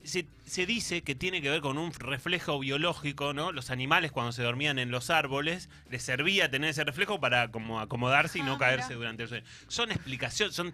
se, 0.05 0.27
se 0.47 0.65
dice 0.65 1.03
que 1.03 1.15
tiene 1.15 1.43
que 1.43 1.51
ver 1.51 1.61
con 1.61 1.77
un 1.77 1.93
reflejo 1.93 2.59
biológico, 2.61 3.35
¿no? 3.35 3.53
Los 3.53 3.71
animales 3.71 4.13
cuando 4.13 4.33
se 4.33 4.43
dormían 4.43 4.79
en 4.79 4.91
los 4.91 5.11
árboles 5.11 5.69
les 5.91 6.03
servía 6.03 6.51
tener 6.51 6.71
ese 6.71 6.85
reflejo 6.85 7.21
para 7.21 7.51
como 7.51 7.81
acomodarse 7.81 8.39
y 8.39 8.43
no 8.43 8.55
Ah, 8.55 8.59
caerse 8.59 8.95
durante 8.95 9.25
el 9.25 9.29
sueño. 9.29 9.45
Son 9.67 9.91
explicaciones, 9.91 10.55
son 10.55 10.73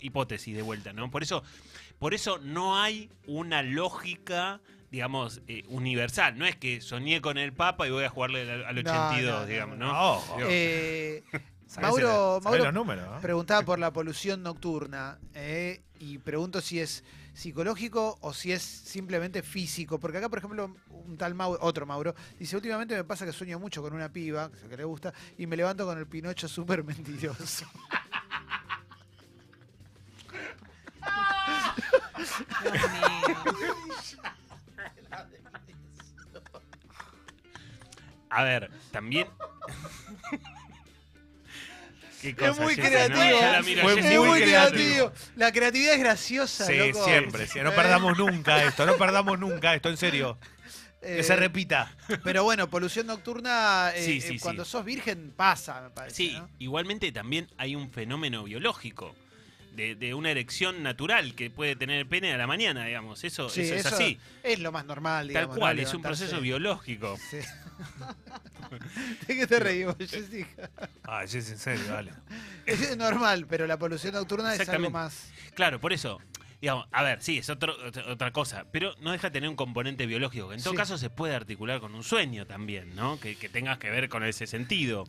hipótesis 0.00 0.54
de 0.54 0.62
vuelta, 0.62 0.92
¿no? 0.92 1.10
Por 1.10 1.22
eso, 1.22 1.42
por 1.98 2.14
eso 2.14 2.38
no 2.38 2.80
hay 2.80 3.10
una 3.26 3.62
lógica 3.62 4.60
digamos, 4.90 5.40
eh, 5.48 5.64
universal. 5.68 6.38
No 6.38 6.46
es 6.46 6.54
que 6.54 6.80
soñé 6.80 7.20
con 7.20 7.36
el 7.36 7.52
Papa 7.52 7.88
y 7.88 7.90
voy 7.90 8.04
a 8.04 8.10
jugarle 8.10 8.42
al, 8.48 8.64
al 8.64 8.74
No, 8.84 8.90
82, 8.92 9.32
no, 9.32 9.40
no, 9.40 9.46
digamos, 9.46 9.78
no. 9.78 9.86
¿no? 9.92 10.46
Eh, 10.48 11.24
¿Sabés 11.74 11.90
Mauro, 11.90 12.36
el- 12.36 12.42
Mauro 12.44 12.64
los 12.64 12.74
números, 12.74 13.10
¿no? 13.10 13.20
preguntaba 13.20 13.62
por 13.62 13.78
la 13.80 13.92
polución 13.92 14.42
nocturna 14.44 15.18
eh, 15.34 15.82
y 15.98 16.18
pregunto 16.18 16.60
si 16.60 16.78
es 16.78 17.02
psicológico 17.32 18.16
o 18.20 18.32
si 18.32 18.52
es 18.52 18.62
simplemente 18.62 19.42
físico. 19.42 19.98
Porque 19.98 20.18
acá, 20.18 20.28
por 20.28 20.38
ejemplo, 20.38 20.76
un 20.90 21.16
tal 21.18 21.34
Mauro, 21.34 21.58
otro 21.62 21.84
Mauro, 21.84 22.14
dice, 22.38 22.54
últimamente 22.54 22.94
me 22.94 23.02
pasa 23.02 23.26
que 23.26 23.32
sueño 23.32 23.58
mucho 23.58 23.82
con 23.82 23.92
una 23.92 24.08
piba, 24.12 24.50
que 24.50 24.56
es 24.58 24.68
que 24.68 24.76
le 24.76 24.84
gusta, 24.84 25.12
y 25.36 25.46
me 25.48 25.56
levanto 25.56 25.84
con 25.84 25.98
el 25.98 26.06
Pinocho 26.06 26.46
súper 26.46 26.84
mentiroso. 26.84 27.66
A 38.30 38.42
ver, 38.42 38.70
también. 38.90 39.28
Es 42.30 42.58
muy 42.58 42.74
creativo. 42.76 43.40
Es 43.88 44.18
muy 44.20 44.40
creativo. 44.42 45.12
La 45.36 45.52
creatividad 45.52 45.94
es 45.94 46.00
graciosa, 46.00 46.66
Sí, 46.66 46.76
loco. 46.76 47.04
siempre. 47.04 47.46
sí. 47.46 47.60
No 47.62 47.72
perdamos 47.72 48.16
nunca 48.18 48.62
esto, 48.64 48.86
no 48.86 48.96
perdamos 48.96 49.38
nunca 49.38 49.74
esto, 49.74 49.88
en 49.88 49.96
serio. 49.96 50.38
Eh, 51.02 51.16
Que 51.16 51.22
se 51.22 51.36
repita. 51.36 51.94
Pero 52.24 52.44
bueno, 52.44 52.70
polución 52.70 53.06
nocturna, 53.06 53.90
eh, 53.94 54.02
Sí, 54.04 54.18
eh, 54.18 54.20
sí, 54.22 54.38
cuando 54.38 54.64
sos 54.64 54.84
virgen 54.86 55.32
pasa, 55.36 55.82
me 55.82 55.90
parece. 55.90 56.16
Sí, 56.16 56.32
¿no? 56.32 56.48
igualmente 56.58 57.12
también 57.12 57.46
hay 57.58 57.76
un 57.76 57.90
fenómeno 57.90 58.44
biológico. 58.44 59.14
De, 59.74 59.94
de 59.96 60.14
una 60.14 60.30
erección 60.30 60.82
natural 60.82 61.34
que 61.34 61.50
puede 61.50 61.74
tener 61.76 61.98
el 61.98 62.06
pene 62.06 62.32
a 62.32 62.36
la 62.38 62.46
mañana, 62.46 62.84
digamos. 62.86 63.24
Eso, 63.24 63.48
Sí, 63.48 63.62
eso 63.62 63.74
es 63.74 63.86
así. 63.86 64.18
Es 64.42 64.60
lo 64.60 64.70
más 64.72 64.84
normal, 64.86 65.28
digamos. 65.28 65.48
Tal 65.50 65.56
¿no? 65.56 65.60
cual, 65.60 65.78
es 65.80 65.92
un 65.94 66.02
proceso 66.02 66.40
biológico. 66.40 67.18
Sí. 67.30 67.38
¿De 69.26 69.36
qué 69.36 69.46
te 69.46 69.58
reímos, 69.60 69.96
Jessica? 69.98 70.70
Ah, 71.04 71.26
sí, 71.26 71.38
en 71.38 71.58
serio. 71.58 71.84
Es 72.66 72.96
normal, 72.96 73.46
pero 73.48 73.66
la 73.66 73.78
polución 73.78 74.14
nocturna 74.14 74.54
es 74.54 74.68
algo 74.68 74.90
más. 74.90 75.30
Claro, 75.54 75.80
por 75.80 75.92
eso. 75.92 76.20
Digamos, 76.60 76.86
a 76.92 77.02
ver, 77.02 77.22
sí, 77.22 77.38
es 77.38 77.50
otro- 77.50 77.76
otra- 78.08 78.32
cosa, 78.32 78.64
pero 78.72 78.94
no 79.00 79.12
deja 79.12 79.28
de 79.28 79.32
tener 79.32 79.50
un 79.50 79.56
componente 79.56 80.06
biológico, 80.06 80.48
que 80.48 80.54
en 80.54 80.62
todo 80.62 80.72
Sí. 80.72 80.76
caso 80.78 80.96
se 80.96 81.10
puede 81.10 81.34
articular 81.34 81.78
con 81.80 81.94
un 81.94 82.02
sueño 82.02 82.46
también, 82.46 82.94
¿no? 82.96 83.20
Que, 83.20 83.36
que 83.36 83.50
tenga 83.50 83.78
que 83.78 83.90
ver 83.90 84.08
con 84.08 84.24
ese 84.24 84.46
sentido. 84.46 85.04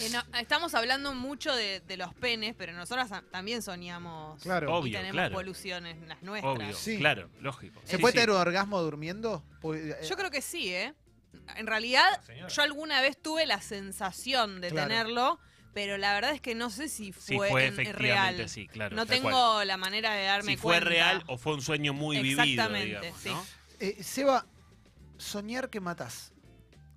Eh, 0.00 0.10
no, 0.10 0.22
estamos 0.38 0.74
hablando 0.74 1.14
mucho 1.14 1.54
de, 1.54 1.80
de 1.80 1.96
los 1.96 2.14
penes, 2.14 2.54
pero 2.56 2.72
nosotras 2.72 3.10
a- 3.12 3.22
también 3.22 3.62
soñamos 3.62 4.42
Claro. 4.42 4.68
y 4.68 4.72
Obvio, 4.72 4.92
tenemos 4.98 5.12
claro. 5.14 5.34
poluciones 5.34 5.96
las 6.06 6.22
nuestras. 6.22 6.54
Obvio, 6.56 6.74
Sí. 6.76 6.98
claro, 6.98 7.28
lógico. 7.40 7.80
¿Se 7.84 7.96
Sí, 7.96 8.00
puede 8.02 8.12
sí. 8.12 8.16
tener 8.18 8.30
un 8.30 8.36
orgasmo 8.36 8.80
durmiendo? 8.80 9.42
Pues, 9.60 9.82
eh, 9.82 10.06
Yo 10.08 10.16
creo 10.16 10.30
que 10.30 10.40
sí, 10.42 10.72
¿eh? 10.72 10.94
En 11.56 11.66
realidad, 11.66 12.22
Señora. 12.24 12.48
yo 12.48 12.62
alguna 12.62 13.00
vez 13.00 13.20
tuve 13.20 13.46
la 13.46 13.60
sensación 13.60 14.60
de 14.60 14.70
Claro. 14.70 14.88
tenerlo, 14.88 15.40
pero 15.74 15.96
la 15.98 16.12
verdad 16.14 16.32
es 16.32 16.40
que 16.40 16.54
no 16.54 16.70
sé 16.70 16.88
si 16.88 17.12
Sí, 17.12 17.36
fue, 17.36 17.48
fue 17.50 17.66
en- 17.66 17.72
efectivamente 17.74 18.32
real. 18.38 18.44
así, 18.46 18.66
claro. 18.68 18.96
no 18.96 19.06
tengo 19.06 19.30
cual. 19.30 19.66
la 19.68 19.76
manera 19.76 20.12
de 20.14 20.24
darme 20.24 20.52
Si 20.52 20.56
fue 20.56 20.74
cuenta. 20.74 20.88
real 20.90 21.24
o 21.26 21.38
fue 21.38 21.54
un 21.54 21.62
sueño 21.62 21.92
muy 21.92 22.16
vivido, 22.18 22.42
Exactamente, 22.42 22.86
digamos, 23.00 23.20
sí. 23.20 23.28
¿no? 23.30 23.46
eh, 23.80 24.02
Seba, 24.02 24.46
soñar 25.18 25.70
que 25.70 25.80
matás. 25.80 26.32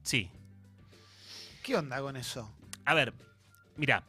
Sí. 0.03 0.29
¿Qué 1.63 1.75
onda 1.75 2.01
con 2.01 2.17
eso? 2.17 2.51
A 2.91 2.93
ver, 2.93 3.13
mira, 3.77 4.03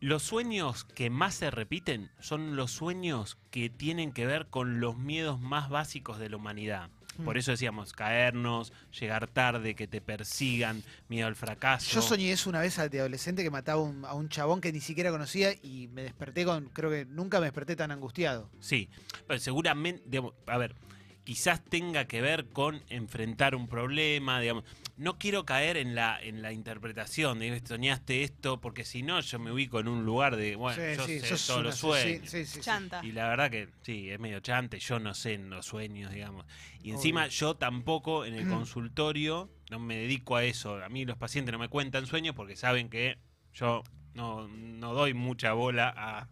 los 0.00 0.24
sueños 0.24 0.82
que 0.82 1.08
más 1.08 1.36
se 1.36 1.52
repiten 1.52 2.10
son 2.18 2.56
los 2.56 2.72
sueños 2.72 3.38
que 3.52 3.70
tienen 3.70 4.10
que 4.10 4.26
ver 4.26 4.46
con 4.48 4.80
los 4.80 4.96
miedos 4.98 5.38
más 5.38 5.68
básicos 5.68 6.18
de 6.18 6.28
la 6.30 6.36
humanidad. 6.38 6.90
Por 7.24 7.36
Mm. 7.36 7.38
eso 7.38 7.50
decíamos, 7.52 7.92
caernos, 7.92 8.72
llegar 8.98 9.28
tarde, 9.28 9.76
que 9.76 9.86
te 9.86 10.00
persigan, 10.00 10.82
miedo 11.08 11.28
al 11.28 11.36
fracaso. 11.36 11.94
Yo 11.94 12.02
soñé 12.02 12.32
eso 12.32 12.50
una 12.50 12.58
vez 12.58 12.76
de 12.90 12.98
adolescente 12.98 13.44
que 13.44 13.50
mataba 13.52 13.80
un- 13.80 14.04
a 14.04 14.14
un 14.14 14.28
chabón 14.28 14.60
que 14.60 14.72
ni 14.72 14.80
siquiera 14.80 15.12
conocía 15.12 15.52
y 15.62 15.86
me 15.92 16.02
desperté 16.02 16.44
con. 16.44 16.70
Creo 16.70 16.90
que 16.90 17.04
nunca 17.04 17.38
me 17.38 17.46
desperté 17.46 17.76
tan 17.76 17.92
angustiado. 17.92 18.50
Sí, 18.58 18.88
pero 19.28 19.38
seguramente, 19.38 20.02
digamos, 20.06 20.34
a 20.48 20.58
ver, 20.58 20.74
quizás 21.22 21.64
tenga 21.64 22.06
que 22.06 22.20
ver 22.20 22.46
con 22.46 22.82
enfrentar 22.88 23.54
un 23.54 23.68
problema, 23.68 24.40
digamos. 24.40 24.64
No 24.96 25.18
quiero 25.18 25.44
caer 25.44 25.76
en 25.76 25.94
la, 25.96 26.20
en 26.22 26.40
la 26.40 26.52
interpretación 26.52 27.40
de 27.40 27.60
soñaste 27.66 28.22
esto, 28.22 28.60
porque 28.60 28.84
si 28.84 29.02
no 29.02 29.20
yo 29.20 29.38
me 29.40 29.50
ubico 29.50 29.80
en 29.80 29.88
un 29.88 30.04
lugar 30.04 30.36
de, 30.36 30.54
bueno, 30.54 30.80
Sí, 30.80 30.96
yo 30.96 31.06
sí, 31.06 31.18
sé 31.20 31.28
todos 31.46 31.60
una- 31.60 31.70
los 31.70 31.74
sí, 31.74 31.80
sueños. 31.80 32.30
sí, 32.30 32.38
sí, 32.46 32.46
sí. 32.46 32.60
Chanta. 32.60 33.04
Y 33.04 33.10
la 33.12 33.28
verdad 33.28 33.50
que 33.50 33.68
sí, 33.82 34.08
es 34.10 34.20
medio 34.20 34.38
chante, 34.40 34.78
yo 34.78 35.00
no 35.00 35.12
sé 35.14 35.34
en 35.34 35.50
los 35.50 35.66
sueños, 35.66 36.12
digamos. 36.12 36.46
Y 36.80 36.90
encima 36.92 37.22
Obvio. 37.22 37.30
yo 37.32 37.54
tampoco 37.56 38.24
en 38.24 38.34
el 38.34 38.46
consultorio 38.46 39.50
no 39.70 39.80
me 39.80 39.96
dedico 39.96 40.36
a 40.36 40.44
eso. 40.44 40.76
A 40.84 40.88
mí 40.88 41.04
los 41.04 41.16
pacientes 41.16 41.52
no 41.52 41.58
me 41.58 41.68
cuentan 41.68 42.06
sueños 42.06 42.36
porque 42.36 42.54
saben 42.54 42.88
que 42.88 43.18
yo 43.52 43.82
no, 44.14 44.46
no 44.46 44.94
doy 44.94 45.12
mucha 45.12 45.54
bola 45.54 45.92
a, 45.96 46.28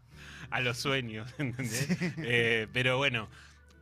a 0.50 0.60
los 0.60 0.78
sueños, 0.78 1.28
¿entendés? 1.38 1.88
Eh, 2.18 2.68
pero 2.72 2.96
bueno, 2.96 3.28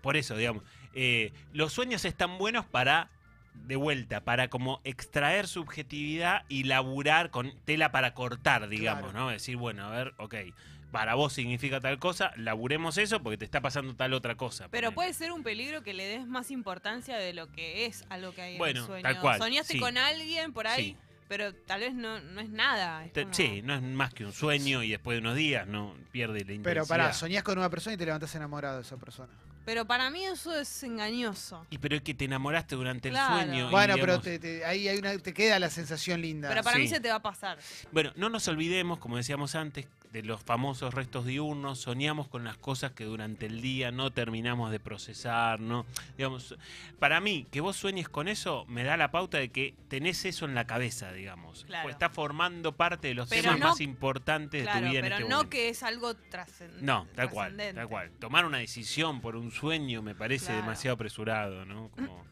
por 0.00 0.16
eso, 0.16 0.36
digamos, 0.38 0.64
eh, 0.94 1.32
los 1.52 1.72
sueños 1.74 2.06
están 2.06 2.38
buenos 2.38 2.64
para, 2.64 3.10
de 3.54 3.76
vuelta, 3.76 4.20
para 4.22 4.48
como 4.48 4.80
extraer 4.84 5.46
subjetividad 5.46 6.44
y 6.48 6.64
laburar 6.64 7.30
con 7.30 7.52
tela 7.64 7.92
para 7.92 8.14
cortar, 8.14 8.68
digamos, 8.68 9.10
Claro. 9.12 9.26
¿no? 9.26 9.30
Decir, 9.30 9.56
bueno, 9.56 9.84
a 9.86 9.90
ver, 9.90 10.14
ok, 10.18 10.34
para 10.90 11.14
vos 11.14 11.32
significa 11.32 11.80
tal 11.80 11.98
cosa, 12.00 12.32
laburemos 12.36 12.98
eso 12.98 13.22
porque 13.22 13.38
te 13.38 13.44
está 13.44 13.60
pasando 13.60 13.94
tal 13.94 14.12
otra 14.12 14.34
cosa. 14.34 14.68
Pero 14.70 14.88
ponele. 14.88 14.94
puede 14.94 15.12
ser 15.14 15.30
un 15.32 15.42
peligro 15.44 15.82
que 15.82 15.94
le 15.94 16.04
des 16.04 16.26
más 16.26 16.50
importancia 16.50 17.16
de 17.16 17.32
lo 17.32 17.46
que 17.52 17.86
es 17.86 18.04
a 18.08 18.18
lo 18.18 18.34
que 18.34 18.42
hay 18.42 18.58
Bueno, 18.58 18.80
en 18.80 18.82
el 18.84 18.86
sueño. 18.86 19.02
tal 19.04 19.20
cual, 19.20 19.38
Soñaste 19.38 19.74
sí. 19.74 19.78
con 19.78 19.96
alguien 19.98 20.52
por 20.52 20.66
ahí, 20.66 20.84
Sí. 20.84 20.96
pero 21.28 21.54
tal 21.54 21.80
vez 21.82 21.94
no, 21.94 22.18
no 22.20 22.40
es 22.40 22.48
nada. 22.50 23.04
es 23.04 23.12
Te- 23.12 23.22
como- 23.22 23.34
Sí, 23.34 23.62
no 23.62 23.74
es 23.76 23.82
más 23.82 24.12
que 24.12 24.24
un 24.24 24.32
sueño 24.32 24.82
y 24.82 24.90
después 24.90 25.14
de 25.14 25.20
unos 25.20 25.36
días 25.36 25.66
no 25.68 25.94
pierde 26.10 26.34
la 26.44 26.52
intensidad. 26.54 26.64
Pero 26.64 26.86
pará, 26.86 27.12
soñás 27.12 27.44
con 27.44 27.56
una 27.58 27.70
persona 27.70 27.94
y 27.94 27.96
te 27.96 28.04
levantás 28.06 28.34
enamorado 28.34 28.76
de 28.76 28.82
esa 28.82 28.96
persona. 28.96 29.32
Pero 29.70 29.84
para 29.84 30.10
mí 30.10 30.24
eso 30.24 30.52
es 30.58 30.82
engañoso. 30.82 31.64
Y 31.70 31.78
pero 31.78 31.94
es 31.94 32.02
que 32.02 32.12
te 32.12 32.24
enamoraste 32.24 32.74
durante 32.74 33.08
Claro. 33.08 33.38
el 33.38 33.46
sueño. 33.46 33.68
y, 33.68 33.70
Bueno, 33.70 33.94
pero 33.94 34.18
digamos, 34.18 34.24
te, 34.24 34.38
te- 34.40 34.64
ahí 34.64 34.88
hay 34.88 34.98
una, 34.98 35.16
te 35.16 35.32
queda 35.32 35.60
la 35.60 35.70
sensación 35.70 36.20
linda. 36.20 36.48
Pero 36.48 36.64
para 36.64 36.76
mí 36.76 36.88
Sí. 36.88 36.94
se 36.94 37.00
te 37.00 37.08
va 37.08 37.14
a 37.14 37.22
pasar. 37.22 37.56
Bueno, 37.92 38.10
no 38.16 38.28
nos 38.30 38.48
olvidemos, 38.48 38.98
como 38.98 39.16
decíamos 39.16 39.54
antes, 39.54 39.86
de 40.12 40.22
los 40.22 40.42
famosos 40.42 40.92
restos 40.92 41.24
diurnos. 41.26 41.80
Soñamos 41.80 42.28
con 42.28 42.42
las 42.44 42.56
cosas 42.56 42.92
que 42.92 43.04
durante 43.04 43.46
el 43.46 43.60
día 43.60 43.92
no 43.92 44.10
terminamos 44.10 44.70
de 44.70 44.80
procesar, 44.80 45.60
¿no? 45.60 45.86
Digamos, 46.16 46.56
para 46.98 47.20
mí, 47.20 47.46
que 47.50 47.60
vos 47.60 47.76
sueñes 47.76 48.08
con 48.08 48.26
eso 48.28 48.64
me 48.66 48.82
da 48.84 48.96
la 48.96 49.10
pauta 49.10 49.38
de 49.38 49.50
que 49.50 49.74
tenés 49.88 50.24
eso 50.24 50.44
en 50.46 50.54
la 50.54 50.66
cabeza, 50.66 51.12
digamos. 51.12 51.64
Claro. 51.64 51.82
Porque 51.84 51.92
está 51.92 52.10
formando 52.10 52.76
parte 52.76 53.08
de 53.08 53.14
los 53.14 53.28
Pero 53.28 53.42
temas 53.42 53.58
no- 53.60 53.68
más 53.68 53.80
importantes 53.80 54.64
de 54.66 54.70
tu 54.72 54.78
vida 54.78 54.98
en 54.98 55.02
pero 55.02 55.14
este 55.16 55.28
no 55.28 55.36
momento. 55.36 55.50
que 55.50 55.68
es 55.68 55.82
algo 55.82 56.14
trascendente. 56.14 56.84
No, 56.84 57.06
tal 57.14 57.30
cual, 57.30 57.56
tal 57.74 57.88
cual. 57.88 58.10
Tomar 58.18 58.44
una 58.46 58.58
decisión 58.58 59.20
por 59.20 59.36
un 59.36 59.50
sueño 59.52 60.02
me 60.02 60.14
parece 60.14 60.46
Claro. 60.46 60.62
demasiado 60.62 60.94
apresurado, 60.94 61.64
¿no? 61.64 61.90
Como, 61.90 62.24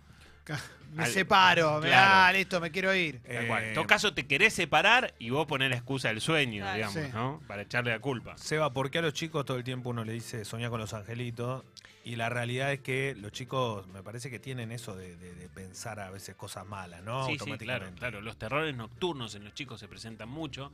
Me 0.95 1.05
Al- 1.05 1.11
separo, 1.13 1.81
me 1.81 1.89
Claro. 1.89 2.11
da, 2.11 2.33
listo, 2.33 2.61
me 2.61 2.71
quiero 2.71 2.95
ir. 2.95 3.21
tal 3.21 3.47
cual. 3.47 3.63
En 3.65 3.71
Eh, 3.71 3.75
todo 3.75 3.87
caso, 3.87 4.15
te 4.15 4.27
querés 4.27 4.55
separar 4.55 5.15
y 5.19 5.29
vos 5.29 5.47
ponés 5.47 5.69
la 5.69 5.77
excusa 5.77 6.09
del 6.09 6.23
sueño, 6.23 6.63
Claro. 6.63 6.77
digamos, 6.77 6.95
Sí. 6.95 7.11
¿no? 7.13 7.43
Para 7.47 7.63
echarle 7.63 7.91
la 7.91 7.99
culpa. 8.01 8.39
Seba, 8.39 8.73
¿por 8.73 8.91
qué 8.91 8.99
a 9.01 9.03
los 9.03 9.13
chicos 9.13 9.45
todo 9.45 9.59
el 9.59 9.65
tiempo 9.65 9.91
uno 9.91 10.03
le 10.05 10.15
dice 10.15 10.47
soñar 10.47 10.71
con 10.71 10.81
los 10.81 10.95
angelitos? 10.95 11.63
Y 12.05 12.17
la 12.17 12.31
realidad 12.31 12.73
es 12.73 12.81
que 12.81 13.15
los 13.19 13.33
chicos 13.33 13.87
me 13.89 14.03
parece 14.03 14.31
que 14.31 14.39
tienen 14.39 14.73
eso 14.73 14.97
de, 14.97 15.15
de- 15.17 15.35
de 15.35 15.49
pensar 15.51 16.01
a 16.01 16.09
veces 16.11 16.35
cosas 16.37 16.67
malas, 16.67 17.03
¿no? 17.03 17.27
Sí, 17.27 17.33
sí, 17.33 17.37
claro, 17.39 17.53
Automáticamente. 17.53 17.99
claro. 17.99 18.21
Los 18.23 18.39
terrores 18.39 18.75
nocturnos 18.75 19.35
en 19.35 19.45
los 19.45 19.53
chicos 19.53 19.79
se 19.79 19.89
presentan 19.89 20.31
mucho. 20.31 20.73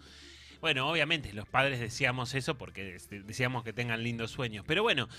Bueno, 0.64 0.88
obviamente 0.88 1.30
los 1.34 1.46
padres 1.46 1.78
deseamos 1.78 2.34
eso 2.34 2.56
porque 2.56 2.96
deseamos 3.10 3.64
que 3.64 3.74
tengan 3.74 4.02
lindos 4.02 4.30
sueños. 4.30 4.64
Pero 4.66 4.82
bueno, 4.82 5.10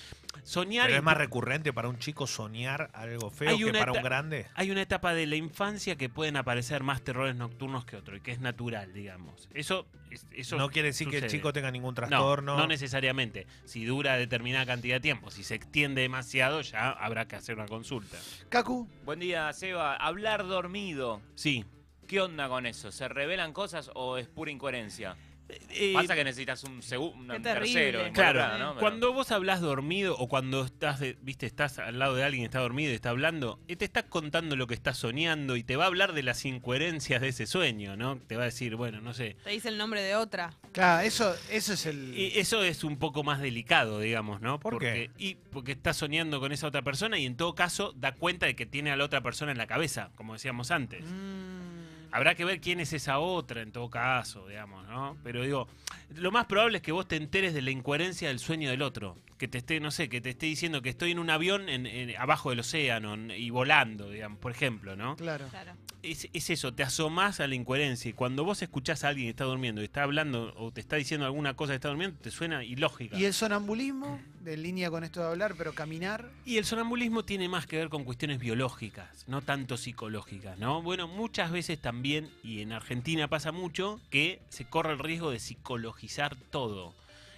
soñar... 0.41 0.87
Pero 0.87 0.97
es 0.97 1.03
más 1.03 1.17
recurrente 1.17 1.71
para 1.71 1.87
un 1.87 1.99
chico 1.99 2.25
soñar 2.25 2.89
algo 2.95 3.29
feo 3.29 3.51
Hay 3.51 3.59
que 3.59 3.65
una 3.65 3.77
para 3.77 3.91
un 3.91 4.01
grande. 4.01 4.47
Hay 4.55 4.71
una 4.71 4.81
etapa 4.81 5.13
de 5.13 5.27
la 5.27 5.35
infancia 5.35 5.97
que 5.97 6.09
pueden 6.09 6.35
aparecer 6.35 6.81
más 6.81 7.03
terrores 7.03 7.35
nocturnos 7.35 7.85
que 7.85 7.95
otro 7.95 8.17
y 8.17 8.21
que 8.21 8.31
es 8.31 8.39
natural, 8.39 8.91
digamos. 8.91 9.47
Eso, 9.53 9.85
es- 10.09 10.25
eso 10.31 10.57
no 10.57 10.69
quiere 10.69 10.87
decir 10.87 11.09
que 11.11 11.19
el 11.19 11.27
chico 11.27 11.53
tenga 11.53 11.69
ningún 11.69 11.91
No, 11.91 11.93
trastorno. 11.93 12.57
no 12.57 12.65
necesariamente. 12.65 13.45
Si 13.65 13.85
dura 13.85 14.17
determinada 14.17 14.65
cantidad 14.65 14.95
de 14.95 15.01
tiempo, 15.01 15.29
si 15.29 15.43
se 15.43 15.53
extiende 15.53 16.01
demasiado, 16.01 16.61
ya 16.61 16.89
habrá 16.89 17.27
que 17.27 17.35
hacer 17.35 17.53
una 17.53 17.67
consulta. 17.67 18.17
Cacu, 18.49 18.89
Buen 19.03 19.19
día, 19.19 19.53
Seba. 19.53 19.95
Hablar 19.95 20.47
dormido. 20.47 21.21
Sí. 21.35 21.65
¿Qué 22.07 22.19
onda 22.21 22.47
con 22.49 22.65
eso? 22.65 22.91
¿Se 22.91 23.07
revelan 23.07 23.53
cosas 23.53 23.91
o 23.93 24.17
es 24.17 24.27
pura 24.27 24.49
incoherencia? 24.49 25.15
Eh, 25.47 25.91
Pasa 25.93 26.15
que 26.15 26.23
necesitas 26.23 26.63
un 26.63 26.81
segundo, 26.81 27.33
Qué 27.33 27.37
un 27.37 27.43
tercero. 27.43 28.01
Claro, 28.13 28.57
¿no? 28.57 28.69
Pero- 28.69 28.79
cuando 28.79 29.13
vos 29.13 29.31
hablas 29.31 29.61
dormido 29.61 30.17
o 30.17 30.27
cuando 30.27 30.63
estás, 30.65 30.99
de- 30.99 31.17
viste, 31.21 31.45
estás 31.45 31.77
al 31.77 31.99
lado 31.99 32.15
de 32.15 32.23
alguien 32.23 32.43
que 32.43 32.45
está 32.45 32.59
dormido 32.59 32.91
y 32.91 32.95
está 32.95 33.11
hablando, 33.11 33.59
te 33.67 33.85
está 33.85 34.03
contando 34.03 34.55
lo 34.55 34.65
que 34.67 34.73
está 34.73 34.93
soñando 34.95 35.55
y 35.55 35.63
te 35.63 35.75
va 35.75 35.83
a 35.83 35.87
hablar 35.87 36.13
de 36.13 36.23
las 36.23 36.45
incoherencias 36.45 37.21
de 37.21 37.27
ese 37.27 37.45
sueño, 37.45 37.95
¿no? 37.95 38.17
Te 38.17 38.37
va 38.37 38.43
a 38.43 38.45
decir, 38.45 38.75
bueno, 38.75 39.01
no 39.01 39.13
sé. 39.13 39.35
Te 39.43 39.51
dice 39.51 39.69
el 39.69 39.77
nombre 39.77 40.01
de 40.01 40.15
otra. 40.15 40.53
claro, 40.71 41.05
eso, 41.05 41.35
eso 41.51 41.73
es 41.73 41.85
el. 41.85 42.17
Y 42.17 42.39
eso 42.39 42.63
es 42.63 42.83
un 42.83 42.97
poco 42.97 43.23
más 43.23 43.39
delicado, 43.39 43.99
digamos, 43.99 44.41
¿no? 44.41 44.59
¿Por 44.59 44.73
porque, 44.73 45.11
Y 45.19 45.35
porque 45.35 45.73
está 45.73 45.93
soñando 45.93 46.39
con 46.39 46.51
esa 46.53 46.65
otra 46.67 46.81
persona 46.81 47.19
y 47.19 47.25
en 47.25 47.35
todo 47.37 47.53
caso 47.53 47.93
da 47.95 48.13
cuenta 48.13 48.45
de 48.47 48.55
que 48.55 48.65
tiene 48.65 48.91
a 48.91 48.95
la 48.95 49.03
otra 49.05 49.21
persona 49.21 49.51
en 49.51 49.57
la 49.59 49.67
cabeza, 49.67 50.09
como 50.15 50.33
decíamos 50.33 50.71
antes. 50.71 51.03
Mm, 51.05 51.74
Habrá 52.15 52.33
que 52.33 52.45
ver 52.45 52.61
quién 52.61 52.79
es 52.79 52.93
esa 52.93 53.19
otra 53.19 53.61
en 53.61 53.73
todo 53.73 53.89
caso, 53.89 54.47
digamos, 54.47 54.87
¿no? 54.87 55.17
Pero 55.21 55.43
digo, 55.43 55.67
lo 56.15 56.31
más 56.31 56.45
probable 56.45 56.77
es 56.77 56.81
que 56.81 56.93
vos 56.93 57.05
te 57.09 57.17
enteres 57.17 57.53
de 57.53 57.61
la 57.61 57.71
incoherencia 57.71 58.29
del 58.29 58.39
sueño 58.39 58.69
del 58.69 58.83
otro. 58.83 59.17
Que 59.37 59.47
te 59.49 59.57
esté, 59.57 59.79
no 59.81 59.91
sé, 59.91 60.07
que 60.07 60.21
te 60.21 60.29
esté 60.29 60.45
diciendo 60.45 60.81
que 60.81 60.89
estoy 60.89 61.11
en 61.11 61.19
un 61.19 61.29
avión 61.29 61.67
en- 61.67 61.85
en- 61.87 62.15
abajo 62.17 62.51
del 62.51 62.61
océano 62.61 63.15
en- 63.15 63.31
y 63.31 63.49
volando, 63.49 64.09
digamos, 64.09 64.39
por 64.39 64.51
ejemplo, 64.51 64.95
¿no? 64.95 65.15
claro. 65.17 65.47
Claro. 65.49 65.73
Es, 66.03 66.29
es 66.33 66.51
eso, 66.51 66.71
te 66.71 66.83
asomás 66.83 67.39
a 67.39 67.47
la 67.47 67.55
incoherencia 67.55 68.09
y 68.09 68.13
cuando 68.13 68.43
vos 68.43 68.61
escuchás 68.61 69.03
a 69.03 69.07
alguien 69.07 69.25
que 69.25 69.31
está 69.31 69.43
durmiendo 69.45 69.81
y 69.81 69.85
está 69.85 70.03
hablando 70.03 70.53
o 70.55 70.71
te 70.71 70.79
está 70.79 70.97
diciendo 70.97 71.25
alguna 71.25 71.55
cosa 71.55 71.71
que 71.71 71.77
está 71.77 71.87
durmiendo, 71.89 72.15
te 72.21 72.29
suena 72.29 72.63
ilógica. 72.63 73.17
Y 73.17 73.25
el 73.25 73.33
sonambulismo, 73.33 74.21
de 74.41 74.55
línea 74.55 74.91
con 74.91 75.03
esto 75.03 75.19
de 75.21 75.27
hablar, 75.29 75.55
pero 75.57 75.73
caminar. 75.73 76.29
Y 76.45 76.57
el 76.57 76.65
sonambulismo 76.65 77.25
tiene 77.25 77.49
más 77.49 77.65
que 77.65 77.77
ver 77.77 77.89
con 77.89 78.03
cuestiones 78.03 78.37
biológicas, 78.39 79.25
no 79.27 79.41
tanto 79.41 79.77
psicológicas, 79.77 80.59
¿no? 80.59 80.83
Bueno, 80.83 81.07
muchas 81.07 81.49
veces 81.51 81.81
también, 81.81 82.29
y 82.43 82.61
en 82.61 82.71
Argentina 82.71 83.27
pasa 83.27 83.51
mucho, 83.51 83.99
que 84.11 84.39
se 84.49 84.65
corre 84.65 84.93
el 84.93 84.99
riesgo 84.99 85.31
de 85.31 85.39
psicologizar 85.39 86.35
todo. 86.51 86.93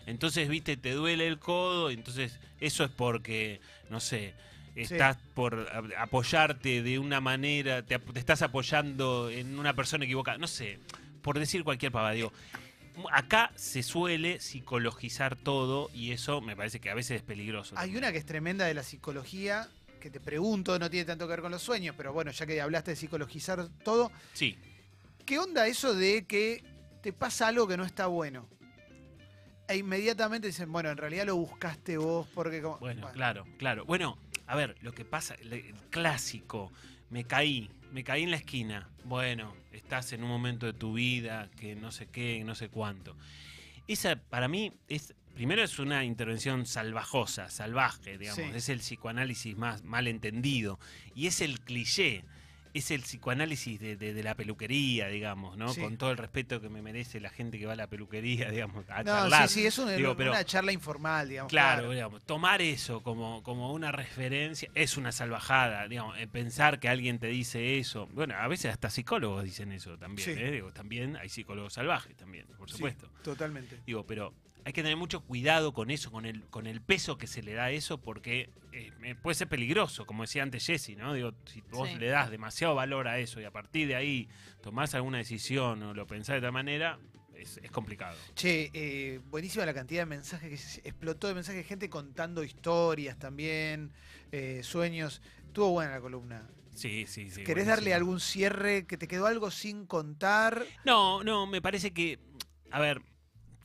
Entonces, 0.07 0.47
viste, 0.49 0.77
te 0.77 0.93
duele 0.93 1.27
el 1.27 1.37
codo, 1.37 1.91
entonces 1.91 2.39
eso 2.59 2.83
es 2.83 2.89
porque, 2.89 3.59
no 3.89 3.99
sé, 3.99 4.33
estás 4.75 5.17
por 5.33 5.67
apoyarte 5.97 6.81
de 6.81 6.97
una 6.97 7.19
manera, 7.21 7.83
te, 7.83 7.99
estás 8.15 8.41
apoyando 8.41 9.29
en 9.29 9.59
una 9.59 9.73
persona 9.75 10.05
equivocada, 10.05 10.37
no 10.37 10.47
sé, 10.47 10.79
por 11.21 11.37
decir 11.37 11.63
cualquier 11.63 11.91
pava, 11.91 12.11
digo. 12.13 12.31
Acá 13.11 13.51
se 13.55 13.83
suele 13.83 14.39
psicologizar 14.39 15.35
todo 15.35 15.91
y 15.93 16.11
eso 16.13 16.41
me 16.41 16.55
parece 16.55 16.79
que 16.79 16.89
a 16.89 16.95
veces 16.95 17.17
es 17.17 17.21
peligroso. 17.21 17.75
Hay 17.75 17.87
también. 17.89 17.97
una 18.05 18.11
que 18.11 18.17
es 18.17 18.25
tremenda 18.25 18.65
de 18.65 18.73
la 18.73 18.81
psicología, 18.81 19.67
que 19.99 20.09
te 20.09 20.19
pregunto, 20.19 20.79
no 20.79 20.89
tiene 20.89 21.05
tanto 21.05 21.25
que 21.25 21.31
ver 21.31 21.41
con 21.41 21.51
los 21.51 21.61
sueños, 21.61 21.95
pero 21.97 22.13
bueno, 22.13 22.31
ya 22.31 22.45
que 22.45 22.59
hablaste 22.61 22.91
de 22.91 22.95
psicologizar 22.97 23.67
todo, 23.83 24.11
Sí. 24.33 24.57
¿qué 25.25 25.37
onda 25.37 25.67
eso 25.67 25.93
de 25.93 26.25
que 26.25 26.63
te 27.01 27.13
pasa 27.13 27.49
algo 27.49 27.67
que 27.67 27.77
no 27.77 27.83
está 27.83 28.07
bueno? 28.07 28.47
E 29.67 29.77
inmediatamente 29.77 30.47
dicen, 30.47 30.71
bueno, 30.71 30.89
en 30.89 30.97
realidad 30.97 31.25
lo 31.25 31.35
buscaste 31.35 31.97
vos 31.97 32.27
porque 32.33 32.61
como... 32.61 32.77
Bueno, 32.77 33.01
bueno, 33.01 33.15
claro, 33.15 33.45
claro. 33.57 33.85
Bueno, 33.85 34.17
a 34.45 34.55
ver, 34.55 34.75
lo 34.81 34.93
que 34.93 35.03
pasa, 35.03 35.35
el, 35.35 35.73
clásico, 35.89 36.71
me 37.09 37.25
caí, 37.25 37.69
me 37.91 38.03
caí 38.03 38.23
en 38.23 38.31
la 38.31 38.37
esquina. 38.37 38.89
Bueno, 39.03 39.53
estás 39.73 40.13
en 40.13 40.23
un 40.23 40.29
momento 40.29 40.65
de 40.65 40.73
tu 40.73 40.93
vida 40.93 41.49
que 41.57 41.75
no 41.75 41.91
sé 41.91 42.07
qué, 42.07 42.43
no 42.45 42.55
sé 42.55 42.69
cuánto. 42.69 43.17
Esa 43.87 44.15
para 44.15 44.47
mí 44.47 44.73
es 44.87 45.13
primero 45.33 45.63
es 45.63 45.77
una 45.79 46.03
intervención 46.03 46.65
salvajosa, 46.65 47.49
salvaje, 47.49 48.17
digamos, 48.17 48.43
Sí. 48.43 48.51
es 48.55 48.69
el 48.69 48.79
psicoanálisis 48.79 49.55
más 49.55 49.83
mal 49.83 50.07
entendido 50.07 50.79
y 51.13 51.27
es 51.27 51.41
el 51.41 51.59
cliché. 51.59 52.23
Es 52.73 52.91
el 52.91 53.01
psicoanálisis 53.01 53.79
de, 53.79 53.95
de- 53.95 54.13
de 54.13 54.23
la 54.23 54.35
peluquería, 54.35 55.07
digamos, 55.07 55.57
¿no? 55.57 55.73
Sí. 55.73 55.81
Con 55.81 55.97
todo 55.97 56.11
el 56.11 56.17
respeto 56.17 56.61
que 56.61 56.69
me 56.69 56.81
merece 56.81 57.19
la 57.19 57.29
gente 57.29 57.57
que 57.59 57.65
va 57.65 57.73
a 57.73 57.75
la 57.75 57.87
peluquería, 57.87 58.49
digamos, 58.51 58.85
a 58.89 58.99
No, 58.99 59.11
charlar. 59.11 59.47
sí, 59.47 59.61
sí, 59.61 59.65
es 59.67 59.77
una, 59.77 59.91
Digo, 59.93 60.15
pero- 60.15 60.31
una 60.31 60.43
charla 60.45 60.71
informal, 60.71 61.29
digamos. 61.29 61.49
Claro, 61.49 61.91
digamos, 61.91 62.23
tomar 62.23 62.61
eso 62.61 63.01
como, 63.03 63.43
como 63.43 63.73
una 63.73 63.91
referencia 63.91 64.69
es 64.75 64.97
una 64.97 65.11
salvajada, 65.11 65.87
digamos, 65.87 66.17
eh, 66.17 66.27
pensar 66.27 66.79
que 66.79 66.89
alguien 66.89 67.19
te 67.19 67.27
dice 67.27 67.77
eso. 67.79 68.07
Bueno, 68.13 68.35
a 68.37 68.47
veces 68.47 68.71
hasta 68.71 68.89
psicólogos 68.89 69.43
dicen 69.43 69.71
eso 69.71 69.97
también, 69.97 70.35
Sí. 70.35 70.41
¿eh? 70.41 70.51
Digo, 70.51 70.71
también 70.71 71.15
hay 71.17 71.29
psicólogos 71.29 71.73
salvajes 71.73 72.15
también, 72.15 72.45
por 72.57 72.69
Sí, 72.69 72.75
supuesto. 72.77 73.09
totalmente. 73.23 73.79
Digo, 73.85 74.05
pero 74.05 74.33
hay 74.67 74.73
que 74.73 74.81
tener 74.81 74.97
mucho 74.97 75.21
cuidado 75.21 75.71
con 75.73 75.89
eso, 75.91 76.11
con 76.11 76.25
el, 76.25 76.43
con 76.49 76.67
el 76.67 76.81
peso 76.81 77.17
que 77.17 77.25
se 77.25 77.41
le 77.41 77.53
da 77.53 77.65
a 77.65 77.71
eso, 77.71 77.99
porque 78.01 78.49
eh, 78.73 79.15
puede 79.23 79.35
ser 79.35 79.47
peligroso, 79.47 80.05
como 80.05 80.23
decía 80.23 80.43
antes 80.43 80.65
Jesse, 80.65 80.97
¿no? 80.97 81.13
Digo, 81.13 81.31
si 81.45 81.61
vos 81.71 81.87
Sí. 81.87 81.95
le 81.95 82.07
das 82.07 82.29
demasiado 82.29 82.75
valor 82.75 83.07
a 83.07 83.17
eso 83.17 83.39
y 83.39 83.45
a 83.45 83.51
partir 83.51 83.87
de 83.87 83.95
ahí 83.95 84.27
tomás 84.61 84.93
alguna 84.93 85.19
decisión 85.19 85.81
o 85.83 85.93
lo 85.93 86.05
pensás 86.05 86.33
de 86.33 86.39
otra 86.39 86.51
manera, 86.51 86.99
es, 87.33 87.61
es 87.63 87.71
complicado. 87.71 88.17
Che, 88.35 88.69
eh, 88.73 89.21
buenísima 89.29 89.65
la 89.65 89.73
cantidad 89.73 90.01
de 90.01 90.05
mensajes 90.07 90.49
que 90.49 90.57
se- 90.57 90.81
explotó 90.81 91.29
de 91.29 91.35
mensajes 91.35 91.61
de 91.61 91.67
gente 91.67 91.89
contando 91.89 92.43
historias 92.43 93.17
también, 93.17 93.93
eh, 94.33 94.59
sueños. 94.63 95.21
Estuvo 95.45 95.69
buena 95.71 95.91
la 95.93 96.01
columna. 96.01 96.45
Sí, 96.73 97.05
sí, 97.07 97.29
sí. 97.29 97.43
¿Querés 97.45 97.45
buenísimo. 97.65 97.69
darle 97.75 97.93
algún 97.93 98.19
cierre? 98.19 98.85
¿Que 98.85 98.97
te 98.97 99.07
quedó 99.07 99.27
algo 99.27 99.49
sin 99.49 99.85
contar? 99.85 100.65
No, 100.83 101.23
no, 101.23 101.47
me 101.47 101.61
parece 101.61 101.93
que, 101.93 102.19
a 102.69 102.79
ver, 102.81 103.01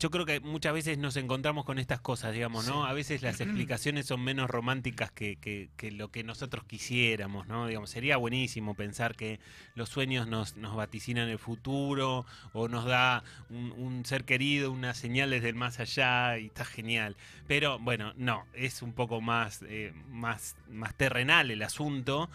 yo 0.03 0.11
creo 0.11 0.27
que 0.27 0.41
muchas 0.41 0.75
veces 0.75 0.99
nos 0.99 1.17
encontramos 1.17 1.65
con 1.65 1.79
estas 1.79 2.01
cosas, 2.01 2.33
digamos, 2.35 2.67
¿no? 2.67 2.83
Sí. 2.85 2.91
A 2.91 2.93
veces 2.93 3.23
las 3.23 3.41
explicaciones 3.41 4.05
son 4.07 4.21
menos 4.25 4.51
románticas 4.51 5.13
que, 5.13 5.37
que- 5.37 5.69
que 5.77 5.93
lo 5.93 6.11
que 6.11 6.25
nosotros 6.25 6.65
quisiéramos, 6.65 7.47
¿no? 7.47 7.69
Digamos, 7.69 7.91
sería 7.91 8.17
buenísimo 8.17 8.75
pensar 8.75 9.15
que 9.15 9.39
los 9.77 9.89
sueños 9.91 10.27
nos, 10.27 10.57
nos 10.57 10.75
vaticinan 10.75 11.29
el 11.29 11.39
futuro 11.39 12.27
o 12.53 12.67
nos 12.67 12.85
da 12.85 13.23
un, 13.49 13.71
un 13.77 14.05
ser 14.05 14.25
querido, 14.25 14.73
unas 14.73 14.97
señales 14.99 15.41
del 15.45 15.55
más 15.55 15.79
allá 15.79 16.37
y 16.39 16.47
está 16.47 16.65
genial. 16.65 17.17
Pero 17.47 17.79
bueno, 17.79 18.13
no, 18.17 18.45
es 18.55 18.83
un 18.83 18.93
poco 18.95 19.21
más, 19.21 19.63
eh, 19.69 19.93
más, 20.11 20.57
más 20.69 20.95
terrenal 20.97 21.53
el 21.53 21.63
asunto. 21.63 22.29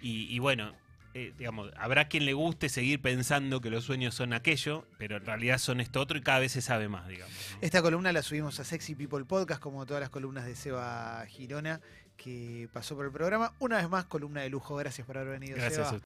Y, 0.00 0.34
y 0.34 0.38
bueno, 0.38 0.72
eh, 1.18 1.32
digamos, 1.38 1.70
habrá 1.78 2.08
quien 2.08 2.26
le 2.26 2.34
guste 2.34 2.68
seguir 2.68 3.00
pensando 3.00 3.62
que 3.62 3.70
los 3.70 3.84
sueños 3.84 4.14
son 4.14 4.34
aquello, 4.34 4.86
pero 4.98 5.16
en 5.16 5.24
realidad 5.24 5.56
son 5.56 5.80
esto 5.80 5.98
otro 5.98 6.18
y 6.18 6.20
cada 6.20 6.40
vez 6.40 6.52
se 6.52 6.60
sabe 6.60 6.90
más, 6.90 7.08
digamos. 7.08 7.32
¿no? 7.52 7.58
Esta 7.62 7.80
columna 7.80 8.12
la 8.12 8.20
subimos 8.20 8.60
a 8.60 8.64
Sexy 8.64 8.94
People 8.94 9.24
Podcast, 9.24 9.58
como 9.58 9.86
todas 9.86 10.02
las 10.02 10.10
columnas 10.10 10.44
de 10.44 10.54
Seba 10.54 11.24
Girona, 11.26 11.80
que 12.18 12.68
pasó 12.70 12.96
por 12.96 13.06
el 13.06 13.12
programa. 13.12 13.54
Una 13.60 13.78
vez 13.78 13.88
más, 13.88 14.04
columna 14.04 14.42
de 14.42 14.50
lujo. 14.50 14.76
Gracias 14.76 15.06
por 15.06 15.16
haber 15.16 15.40
venido, 15.40 15.56
Gracias 15.56 15.74
Seba. 15.74 15.86
a 15.86 15.90